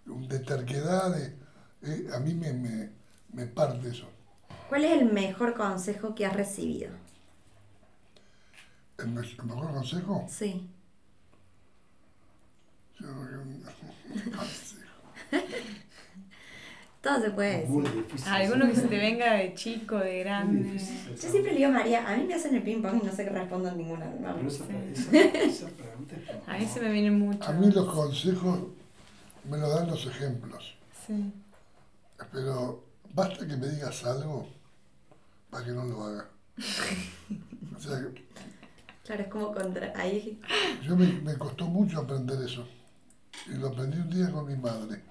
de 0.06 0.40
terquedad. 0.40 1.14
de- 1.16 1.36
eh, 1.84 2.08
a 2.16 2.20
mí 2.20 2.34
me, 2.34 2.54
me, 2.54 2.90
me 3.34 3.46
parte 3.48 3.90
eso. 3.90 4.06
¿Cuál 4.70 4.86
es 4.86 5.02
el 5.02 5.12
mejor 5.12 5.54
consejo 5.56 6.16
que 6.16 6.26
has 6.26 6.34
recibido? 6.36 6.90
¿El, 9.02 9.08
me- 9.10 9.22
el 9.22 9.44
mejor 9.46 9.72
consejo? 9.74 10.26
Sí. 10.30 10.68
Yo 13.00 13.08
creo 13.08 13.44
que- 13.44 15.42
Todo 17.02 17.20
se 17.20 17.32
puede 17.32 17.62
decir. 17.66 17.96
difícil. 17.96 18.28
Alguno 18.32 18.68
que 18.68 18.76
se 18.76 18.88
te 18.88 18.98
venga 18.98 19.34
de 19.34 19.56
chico, 19.56 19.98
de 19.98 20.20
grande. 20.20 20.62
difícil. 20.62 21.16
Yo 21.16 21.30
siempre 21.32 21.52
le 21.54 21.58
digo 21.58 21.70
a 21.70 21.74
María, 21.74 22.08
a 22.08 22.16
mí 22.16 22.26
me 22.26 22.36
hacen 22.36 22.54
el 22.56 22.62
ping 22.62 22.80
pong 22.84 23.00
y 23.02 23.06
no 23.08 23.12
sé 23.12 23.24
qué 23.24 23.32
respondo 23.32 23.70
en 23.70 23.78
ninguna. 23.80 24.06
Pero 24.22 24.48
esa, 24.48 24.66
Sí. 24.68 25.18
esa, 25.18 25.18
esa 25.40 25.68
pregunta 25.70 26.16
es 26.16 26.28
como- 26.28 26.44
A 26.46 26.58
mí 26.60 26.68
se 26.68 26.80
me 26.80 26.92
vienen 26.92 27.18
mucho. 27.18 27.44
A 27.50 27.54
mí 27.54 27.72
los 27.72 27.92
consejos 27.92 28.60
me 29.50 29.58
lo 29.58 29.68
dan 29.70 29.88
los 29.88 30.06
ejemplos. 30.06 30.76
Sí. 31.08 31.34
Pero 32.32 32.84
basta 33.16 33.48
que 33.48 33.58
me 33.58 33.68
digas 33.68 34.04
algo 34.06 34.48
para 35.50 35.66
que 35.66 35.72
no 35.72 35.86
lo 35.86 36.04
haga. 36.04 36.30
O 37.76 37.80
sea, 37.84 38.00
Claro, 39.12 39.24
es 39.26 39.30
como 39.30 39.54
contra. 39.54 39.92
Ahí. 39.98 40.40
yo 40.82 40.96
me, 40.96 41.06
me 41.06 41.38
costó 41.38 41.66
mucho 41.66 42.00
aprender 42.00 42.42
eso. 42.42 42.66
Y 43.48 43.58
lo 43.58 43.68
aprendí 43.68 43.98
un 43.98 44.10
día 44.10 44.32
con 44.32 44.48
mi 44.48 44.56
madre. 44.56 45.04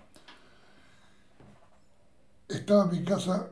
Estaba 2.48 2.84
en 2.84 2.92
mi 2.92 3.04
casa 3.04 3.50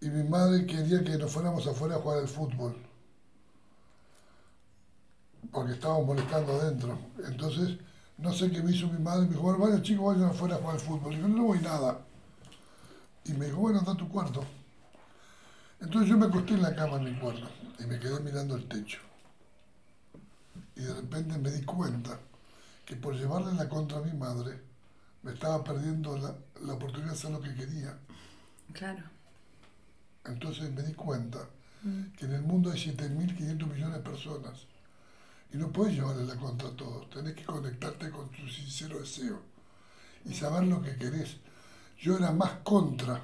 y 0.00 0.08
mi 0.08 0.26
madre 0.26 0.64
quería 0.64 1.04
que 1.04 1.18
nos 1.18 1.30
fuéramos 1.30 1.66
afuera 1.66 1.96
a 1.96 1.98
jugar 1.98 2.20
al 2.20 2.28
fútbol. 2.28 2.74
Porque 5.52 5.74
estábamos 5.74 6.06
molestando 6.06 6.54
adentro. 6.54 6.98
Entonces, 7.28 7.76
no 8.16 8.32
sé 8.32 8.50
qué 8.50 8.62
me 8.62 8.72
hizo 8.72 8.86
mi 8.86 9.00
madre. 9.00 9.26
Me 9.26 9.32
dijo, 9.34 9.42
bueno, 9.42 9.58
vayan 9.58 9.82
chicos, 9.82 10.14
vayan 10.14 10.30
afuera 10.30 10.54
a 10.54 10.58
jugar 10.60 10.76
al 10.76 10.80
fútbol. 10.80 11.12
Y 11.12 11.18
yo 11.18 11.28
no 11.28 11.42
voy 11.42 11.58
nada. 11.58 12.00
Y 13.26 13.34
me 13.34 13.44
dijo, 13.44 13.58
bueno, 13.58 13.80
anda 13.80 13.92
a 13.92 13.96
tu 13.98 14.08
cuarto. 14.08 14.42
Entonces 15.78 16.08
yo 16.08 16.16
me 16.16 16.24
acosté 16.24 16.54
en 16.54 16.62
la 16.62 16.74
cama 16.74 16.96
en 16.96 17.04
mi 17.04 17.20
cuarto 17.20 17.63
y 17.78 17.84
me 17.86 17.98
quedé 17.98 18.20
mirando 18.20 18.56
el 18.56 18.66
techo. 18.68 19.00
Y 20.76 20.80
de 20.80 20.94
repente 20.94 21.38
me 21.38 21.50
di 21.50 21.64
cuenta 21.64 22.18
que 22.84 22.96
por 22.96 23.14
llevarle 23.14 23.54
la 23.54 23.68
contra 23.68 23.98
a 23.98 24.02
mi 24.02 24.12
madre, 24.12 24.60
me 25.22 25.32
estaba 25.32 25.64
perdiendo 25.64 26.16
la, 26.18 26.34
la 26.62 26.74
oportunidad 26.74 27.12
de 27.12 27.16
hacer 27.16 27.30
lo 27.30 27.40
que 27.40 27.54
quería. 27.54 27.96
Claro. 28.72 29.02
Entonces 30.24 30.70
me 30.72 30.82
di 30.82 30.94
cuenta 30.94 31.38
que 32.16 32.24
en 32.24 32.32
el 32.32 32.42
mundo 32.42 32.70
hay 32.72 32.78
7.500 32.78 33.66
millones 33.66 33.96
de 33.96 34.00
personas 34.00 34.66
y 35.52 35.58
no 35.58 35.70
puedes 35.70 35.94
llevarle 35.94 36.24
la 36.24 36.36
contra 36.36 36.68
a 36.68 36.76
todos. 36.76 37.10
Tenés 37.10 37.34
que 37.34 37.44
conectarte 37.44 38.10
con 38.10 38.30
tu 38.30 38.48
sincero 38.48 38.98
deseo 38.98 39.40
y 40.24 40.32
saber 40.32 40.64
lo 40.64 40.82
que 40.82 40.96
querés. 40.96 41.36
Yo 42.00 42.16
era 42.16 42.32
más 42.32 42.52
contra. 42.62 43.22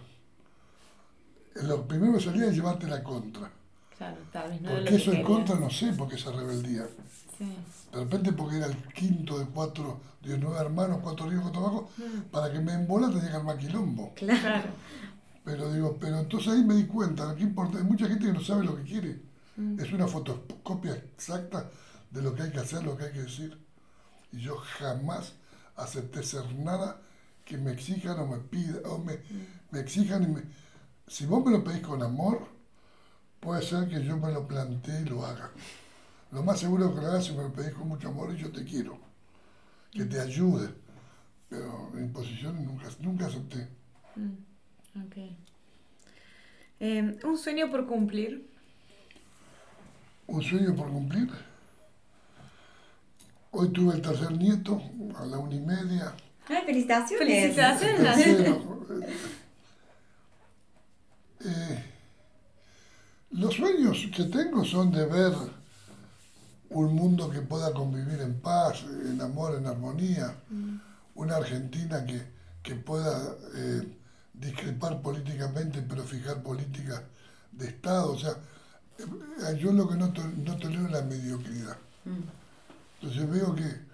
Lo 1.62 1.88
primero 1.88 2.14
que 2.14 2.24
salía 2.24 2.46
es 2.46 2.54
llevarte 2.54 2.86
la 2.86 3.02
contra. 3.02 3.50
Claro, 4.00 4.16
tal 4.32 4.48
vez 4.48 4.62
no 4.62 4.70
¿Por 4.70 4.84
qué 4.84 4.98
soy 4.98 5.16
querías. 5.16 5.26
contra? 5.26 5.54
No 5.56 5.68
sé, 5.68 5.92
porque 5.92 6.14
esa 6.14 6.32
rebeldía. 6.32 6.88
Sí. 7.36 7.54
De 7.92 7.98
repente 7.98 8.32
porque 8.32 8.56
era 8.56 8.64
el 8.64 8.76
quinto 8.94 9.38
de 9.38 9.44
cuatro, 9.44 10.00
de 10.22 10.38
nueve 10.38 10.58
hermanos, 10.58 11.00
cuatro 11.02 11.28
ríos, 11.28 11.42
cuatro 11.42 11.60
abajo, 11.60 11.90
para 12.30 12.50
que 12.50 12.60
me 12.60 12.72
embola 12.72 13.08
tenía 13.08 13.28
que 13.28 13.36
armar 13.36 13.58
quilombo. 13.58 14.14
Claro. 14.16 14.70
Pero 15.44 15.70
digo, 15.74 15.98
pero 16.00 16.18
entonces 16.18 16.50
ahí 16.50 16.64
me 16.64 16.76
di 16.76 16.86
cuenta, 16.86 17.26
lo 17.26 17.36
que 17.36 17.42
importa, 17.42 17.76
hay 17.76 17.84
mucha 17.84 18.08
gente 18.08 18.24
que 18.24 18.32
no 18.32 18.40
sabe 18.40 18.64
lo 18.64 18.74
que 18.76 18.84
quiere. 18.84 19.20
Es 19.78 19.92
una 19.92 20.06
fotocopia 20.06 20.94
exacta 20.94 21.68
de 22.10 22.22
lo 22.22 22.34
que 22.34 22.44
hay 22.44 22.50
que 22.52 22.60
hacer, 22.60 22.82
lo 22.82 22.96
que 22.96 23.04
hay 23.04 23.12
que 23.12 23.24
decir. 23.24 23.58
Y 24.32 24.40
yo 24.40 24.56
jamás 24.78 25.34
acepté 25.76 26.22
ser 26.22 26.54
nada 26.54 27.02
que 27.44 27.58
me 27.58 27.72
exijan 27.72 28.18
o 28.18 28.26
me 28.26 28.38
pidan, 28.38 28.80
o 28.86 28.96
me, 28.96 29.18
me 29.70 29.80
exijan 29.80 30.22
y 30.22 30.26
me... 30.28 30.42
Si 31.06 31.26
vos 31.26 31.44
me 31.44 31.50
lo 31.50 31.62
pedís 31.62 31.82
con 31.82 32.02
amor, 32.02 32.59
puede 33.40 33.62
ser 33.62 33.88
que 33.88 34.04
yo 34.04 34.16
me 34.16 34.30
lo 34.30 34.46
plantee 34.46 35.02
y 35.02 35.04
lo 35.06 35.24
haga. 35.24 35.50
Lo 36.30 36.42
más 36.42 36.60
seguro 36.60 36.94
que 36.94 37.00
lo 37.00 37.06
hagas 37.08 37.24
si 37.24 37.32
me 37.32 37.42
lo 37.42 37.52
pedís 37.52 37.74
con 37.74 37.88
mucho 37.88 38.08
amor 38.08 38.32
y 38.32 38.38
yo 38.38 38.52
te 38.52 38.64
quiero. 38.64 38.98
Que 39.90 40.04
te 40.04 40.20
ayude. 40.20 40.68
Pero 41.48 41.90
imposiciones 41.94 42.64
nunca, 42.64 42.88
nunca 43.00 43.26
acepté. 43.26 43.66
Ok. 44.94 45.16
Eh, 46.78 47.18
un 47.24 47.36
sueño 47.36 47.70
por 47.70 47.86
cumplir. 47.86 48.48
Un 50.28 50.42
sueño 50.42 50.74
por 50.76 50.88
cumplir. 50.88 51.28
Hoy 53.50 53.68
tuve 53.70 53.94
el 53.94 54.02
tercer 54.02 54.30
nieto 54.30 54.80
a 55.16 55.26
la 55.26 55.38
una 55.38 55.56
y 55.56 55.60
media. 55.60 56.14
Ay, 56.46 56.62
felicitaciones. 56.64 57.18
Felicitaciones. 57.18 57.98
El 57.98 58.04
tercero. 58.04 58.86
Eh, 61.42 61.89
los 63.30 63.54
sueños 63.54 64.06
que 64.14 64.24
tengo 64.24 64.64
son 64.64 64.90
de 64.92 65.06
ver 65.06 65.32
un 66.70 66.94
mundo 66.94 67.28
que 67.30 67.40
pueda 67.40 67.72
convivir 67.72 68.20
en 68.20 68.40
paz, 68.40 68.84
en 68.84 69.20
amor, 69.20 69.56
en 69.56 69.66
armonía. 69.66 70.34
Una 71.14 71.36
Argentina 71.36 72.04
que, 72.06 72.22
que 72.62 72.74
pueda 72.76 73.36
eh, 73.56 73.82
discrepar 74.32 75.02
políticamente, 75.02 75.82
pero 75.82 76.04
fijar 76.04 76.42
políticas 76.42 77.02
de 77.52 77.66
Estado. 77.68 78.12
O 78.12 78.18
sea, 78.18 78.32
eh, 78.98 79.56
yo 79.58 79.72
lo 79.72 79.88
que 79.88 79.96
no, 79.96 80.12
to- 80.12 80.22
no 80.46 80.56
tolero 80.56 80.86
es 80.86 80.92
la 80.92 81.02
mediocridad. 81.02 81.76
Entonces 83.00 83.30
veo 83.30 83.54
que 83.54 83.90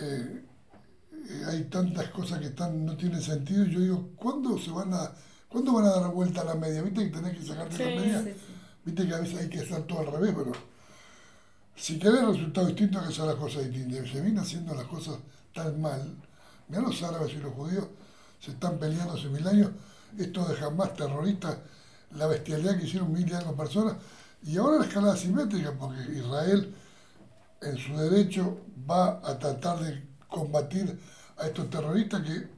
eh, 0.00 0.44
hay 1.46 1.64
tantas 1.64 2.08
cosas 2.08 2.38
que 2.40 2.46
están, 2.46 2.84
no 2.84 2.96
tienen 2.96 3.20
sentido 3.22 3.64
y 3.64 3.70
yo 3.70 3.80
digo, 3.80 4.10
¿cuándo 4.16 4.58
se 4.58 4.70
van 4.70 4.92
a, 4.94 5.12
¿cuándo 5.54 5.72
van 5.72 5.84
a 5.86 5.90
dar 6.00 6.10
vuelta 6.12 6.40
a 6.40 6.44
la 6.44 6.54
media? 6.56 6.82
¿Viste 6.82 7.04
que 7.04 7.16
tenés 7.16 7.38
que 7.38 7.46
sacarte 7.46 7.78
la 7.78 7.90
Sí, 7.90 7.96
media? 7.96 8.22
sí, 8.24 8.32
sí. 8.34 8.54
Viste 8.84 9.06
que 9.06 9.14
a 9.14 9.20
veces 9.20 9.38
hay 9.40 9.48
que 9.48 9.60
hacer 9.60 9.82
todo 9.86 10.00
al 10.00 10.06
revés, 10.12 10.34
pero 10.36 10.52
si 11.76 11.98
querés 11.98 12.24
resultados 12.26 12.68
distintos 12.70 13.00
hay 13.02 13.08
que 13.08 13.14
hacer 13.14 13.26
las 13.26 13.36
cosas 13.36 13.64
distintas. 13.70 14.06
Y 14.06 14.08
se 14.12 14.20
vienen 14.20 14.38
haciendo 14.38 14.74
las 14.74 14.84
cosas 14.86 15.18
tan 15.54 15.80
mal. 15.80 16.16
Mirá 16.68 16.82
los 16.82 17.02
árabes 17.02 17.32
y 17.34 17.38
los 17.38 17.52
judíos 17.54 17.86
se 18.40 18.52
están 18.52 18.78
peleando 18.78 19.14
hace 19.14 19.28
mil 19.28 19.46
años. 19.46 19.70
Esto 20.18 20.44
de 20.46 20.56
jamás 20.56 20.94
terroristas, 20.94 21.58
la 22.16 22.26
bestialidad 22.26 22.78
que 22.78 22.86
hicieron 22.86 23.12
mil 23.12 23.28
y 23.28 23.32
algo 23.34 23.54
personas. 23.56 23.94
Y 24.44 24.56
ahora 24.56 24.78
la 24.78 24.86
escalada 24.86 25.16
simétrica, 25.16 25.72
porque 25.72 26.00
Israel 26.18 26.74
en 27.62 27.78
su 27.78 27.96
derecho 27.96 28.58
va 28.90 29.20
a 29.24 29.38
tratar 29.38 29.80
de 29.80 30.06
combatir 30.28 30.98
a 31.38 31.46
estos 31.46 31.70
terroristas 31.70 32.22
que 32.22 32.48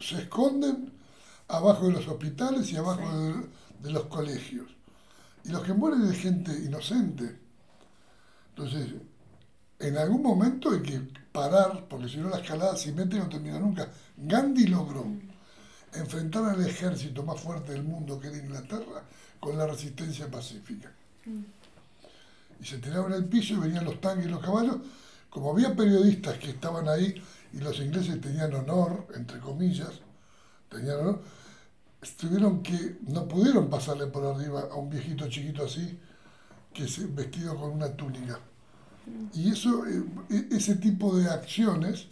se 0.00 0.22
esconden 0.22 0.92
abajo 1.48 1.86
de 1.86 1.92
los 1.92 2.08
hospitales 2.08 2.70
y 2.72 2.76
abajo 2.76 3.16
de, 3.18 3.34
de 3.80 3.90
los 3.90 4.04
colegios. 4.04 4.66
Y 5.44 5.50
los 5.50 5.62
que 5.62 5.74
mueren 5.74 6.06
es 6.06 6.18
gente 6.18 6.52
inocente. 6.52 7.38
Entonces, 8.50 8.94
en 9.78 9.98
algún 9.98 10.22
momento 10.22 10.70
hay 10.70 10.82
que 10.82 11.00
parar, 11.32 11.86
porque 11.88 12.08
si 12.08 12.18
no 12.18 12.30
la 12.30 12.38
escalada 12.38 12.76
simétrica 12.76 13.24
no 13.24 13.30
termina 13.30 13.58
nunca. 13.58 13.88
Gandhi 14.16 14.68
logró 14.68 15.04
enfrentar 15.92 16.44
al 16.44 16.64
ejército 16.64 17.22
más 17.22 17.40
fuerte 17.40 17.72
del 17.72 17.82
mundo, 17.82 18.18
que 18.18 18.28
era 18.28 18.38
Inglaterra, 18.38 19.02
con 19.40 19.58
la 19.58 19.66
resistencia 19.66 20.30
pacífica. 20.30 20.90
Y 22.60 22.64
se 22.64 22.78
tiraban 22.78 23.12
el 23.12 23.24
piso 23.24 23.54
y 23.54 23.58
venían 23.58 23.84
los 23.84 24.00
tanques 24.00 24.26
y 24.26 24.30
los 24.30 24.40
caballos. 24.40 24.76
Como 25.28 25.50
había 25.50 25.74
periodistas 25.74 26.38
que 26.38 26.50
estaban 26.50 26.88
ahí 26.88 27.20
y 27.52 27.58
los 27.58 27.78
ingleses 27.80 28.20
tenían 28.20 28.54
honor, 28.54 29.08
entre 29.14 29.40
comillas, 29.40 29.90
tuvieron 32.16 32.62
que, 32.62 32.98
no 33.08 33.26
pudieron 33.26 33.70
pasarle 33.70 34.06
por 34.06 34.24
arriba 34.24 34.68
a 34.70 34.74
un 34.74 34.90
viejito 34.90 35.28
chiquito 35.28 35.64
así, 35.64 35.98
que 36.72 36.88
se, 36.88 37.06
vestido 37.06 37.56
con 37.56 37.70
una 37.70 37.94
túnica. 37.96 38.38
Y 39.34 39.50
eso, 39.50 39.86
eh, 39.86 40.04
e- 40.30 40.56
ese 40.56 40.76
tipo 40.76 41.14
de 41.16 41.28
acciones 41.28 42.06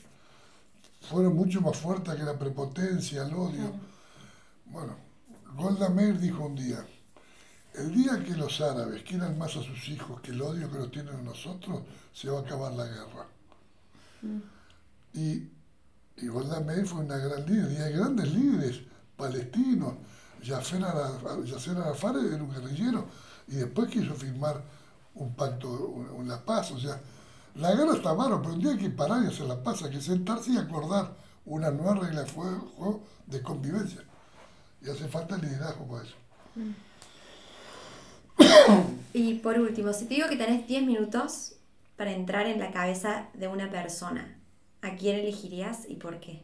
fueron 1.01 1.35
mucho 1.35 1.61
más 1.61 1.77
fuertes 1.77 2.15
que 2.15 2.23
la 2.23 2.39
prepotencia, 2.39 3.23
el 3.23 3.35
odio. 3.35 3.73
Bueno, 4.67 4.97
Golda 5.57 5.89
Meir 5.89 6.19
dijo 6.19 6.47
un 6.47 6.55
día, 6.55 6.85
el 7.75 7.95
día 7.95 8.23
que 8.23 8.33
los 8.33 8.61
árabes 8.61 9.03
quieran 9.03 9.39
más 9.39 9.57
a 9.57 9.63
sus 9.63 9.89
hijos 9.89 10.21
que 10.21 10.31
el 10.31 10.43
odio 10.43 10.71
que 10.71 10.79
nos 10.79 10.91
tienen 10.91 11.17
a 11.17 11.23
nosotros, 11.23 11.83
se 12.13 12.29
va 12.29 12.41
a 12.41 12.43
acabar 12.43 12.73
la 12.73 12.87
guerra. 12.87 13.27
Y, 15.15 15.49
y 16.23 16.29
Golda 16.29 16.61
Meir 16.61 16.87
fue 16.87 17.01
una 17.01 17.17
gran 17.19 17.45
líder, 17.47 17.73
y 17.73 17.77
hay 17.77 17.93
grandes 17.93 18.33
líderes 18.33 18.81
palestinos. 19.17 19.95
Yasser 20.43 20.83
Ara- 20.85 21.45
Yasser 21.45 21.77
Arafat 21.77 22.17
era 22.17 22.43
un 22.43 22.51
guerrillero 22.51 23.07
y 23.47 23.57
después 23.57 23.89
quiso 23.91 24.15
firmar 24.15 24.61
un 25.15 25.35
pacto, 25.35 25.69
un- 25.71 26.09
una 26.11 26.39
paz. 26.45 26.71
O 26.73 26.79
sea, 26.81 27.01
la 27.57 27.75
guerra 27.75 27.95
está 27.95 28.15
malo, 28.15 28.41
pero 28.41 28.55
un 28.55 28.61
día 28.61 28.73
hay 28.73 28.79
que 28.79 28.91
parar 28.91 29.23
y 29.23 29.27
hacer 29.29 29.47
la 29.47 29.63
paz, 29.63 29.83
hay 29.83 29.91
que 29.91 30.01
sentarse 30.01 30.51
y 30.53 30.57
acordar 30.59 31.15
una 31.45 31.71
nueva 31.71 31.95
regla 31.95 32.23
de 32.23 32.31
juego 32.31 33.03
de 33.27 33.43
convivencia. 33.43 34.01
Y 34.81 34.91
hace 34.91 35.07
falta 35.09 35.37
liderazgo 35.37 35.87
para 35.87 36.05
eso. 36.05 36.17
Y 39.15 39.35
por 39.41 39.59
último, 39.59 39.93
si 39.93 40.07
te 40.07 40.15
digo 40.15 40.29
que 40.29 40.37
tenés 40.37 40.67
10 40.67 40.85
minutos 40.87 41.55
para 41.97 42.13
entrar 42.13 42.47
en 42.47 42.59
la 42.59 42.73
cabeza 42.73 43.29
de 43.35 43.47
una 43.47 43.71
persona, 43.71 44.39
¿a 44.83 44.97
quién 44.97 45.17
elegirías 45.17 45.89
y 45.89 45.97
por 45.97 46.21
qué? 46.21 46.43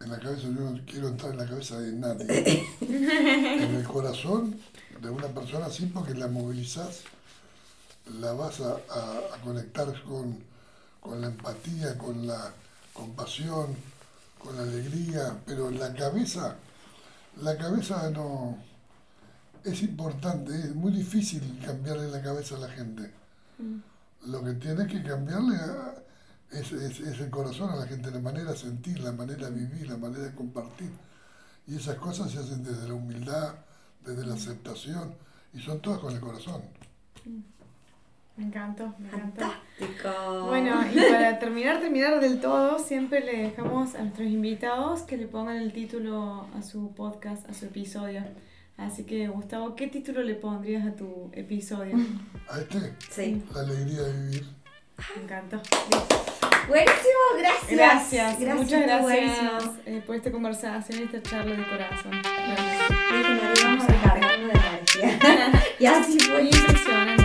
En 0.00 0.10
la 0.10 0.18
cabeza, 0.18 0.42
yo 0.42 0.50
no 0.50 0.80
quiero 0.86 1.08
entrar 1.08 1.32
en 1.32 1.38
la 1.38 1.46
cabeza 1.46 1.78
de 1.78 1.92
nadie. 1.92 2.66
en 2.80 3.74
el 3.76 3.84
corazón 3.86 4.58
de 5.00 5.10
una 5.10 5.28
persona 5.28 5.66
así 5.66 5.86
porque 5.86 6.14
la 6.14 6.26
movilizás, 6.28 7.00
la 8.20 8.32
vas 8.32 8.60
a, 8.60 8.72
a- 8.72 9.34
a 9.34 9.40
conectar 9.42 9.88
con, 10.02 10.38
con 11.00 11.20
la 11.20 11.28
empatía, 11.28 11.96
con 11.98 12.26
la 12.26 12.52
compasión, 12.92 13.76
con 14.38 14.56
la 14.56 14.62
alegría, 14.62 15.38
pero 15.46 15.68
en 15.68 15.78
la 15.78 15.94
cabeza, 15.94 16.56
la 17.42 17.56
cabeza 17.58 18.10
no 18.10 18.58
es 19.64 19.82
importante, 19.82 20.54
es 20.54 20.74
muy 20.74 20.92
difícil 20.92 21.60
cambiarle 21.64 22.08
la 22.08 22.22
cabeza 22.22 22.56
a 22.56 22.60
la 22.60 22.68
gente. 22.68 23.10
Lo 24.26 24.42
que 24.44 24.52
tienes 24.54 24.86
que 24.88 25.02
cambiarle 25.02 25.56
a- 25.56 25.94
es, 26.52 26.72
es- 26.72 27.00
es 27.00 27.20
el 27.20 27.30
corazón 27.30 27.70
a 27.70 27.76
la 27.76 27.86
gente, 27.86 28.10
la 28.10 28.20
manera 28.20 28.52
de 28.52 28.56
sentir, 28.58 29.00
la 29.00 29.12
manera 29.12 29.48
de 29.50 29.56
vivir, 29.60 29.88
la 29.88 29.96
manera 29.96 30.24
de 30.24 30.34
compartir. 30.34 30.90
Y 31.66 31.76
esas 31.76 31.96
cosas 31.96 32.30
se 32.30 32.38
hacen 32.38 32.64
desde 32.64 32.88
la 32.88 32.94
humildad, 32.94 33.54
desde 34.04 34.26
la 34.26 34.34
aceptación, 34.34 35.14
y 35.54 35.60
son 35.60 35.80
todas 35.80 36.00
con 36.00 36.12
el 36.14 36.20
corazón. 36.20 36.62
Me 38.36 38.46
encantó, 38.46 38.94
me 38.98 39.08
encantó. 39.08 39.40
Fantástico. 39.78 40.46
Bueno, 40.46 40.80
y 40.92 40.96
para 41.10 41.38
terminar, 41.38 41.78
terminar 41.80 42.20
del 42.20 42.40
todo, 42.40 42.78
siempre 42.78 43.20
le 43.20 43.42
dejamos 43.42 43.94
a 43.94 44.02
nuestros 44.02 44.28
invitados 44.28 45.02
que 45.02 45.16
le 45.18 45.26
pongan 45.26 45.56
el 45.58 45.72
título 45.72 46.46
a 46.56 46.62
su 46.62 46.92
podcast, 46.94 47.48
a 47.50 47.54
su 47.54 47.66
episodio. 47.66 48.22
Así 48.78 49.04
que, 49.04 49.28
Gustavo, 49.28 49.76
¿qué 49.76 49.88
título 49.88 50.22
le 50.22 50.34
pondrías 50.36 50.86
a 50.86 50.96
tu 50.96 51.28
episodio? 51.34 51.96
A 52.48 52.60
este, 52.60 52.94
Sí. 53.10 53.44
la 53.52 53.60
alegría 53.60 54.02
de 54.04 54.22
vivir. 54.24 54.46
Me 55.16 55.22
encantó. 55.24 55.60
Buenísimo, 56.70 57.22
gracias. 57.36 57.68
Gracias, 57.68 58.38
muchas 58.38 58.80
estuvo 58.80 59.06
gracias 59.08 59.64
eh, 59.86 60.02
por 60.06 60.14
esta 60.14 60.30
conversación 60.30 61.00
y 61.00 61.02
esta 61.02 61.20
charla 61.20 61.56
de 61.56 61.64
corazón. 61.64 62.12
Dije, 62.22 63.24
no, 63.34 63.60
íbamos 63.60 63.84
a 63.84 63.86
recargarnos 63.88 64.52
de 64.52 64.58
energía. 64.68 65.62
y 65.80 65.86
así 65.86 66.12
Muy 66.12 66.20
fue. 66.20 66.42
impresionante. 66.44 67.19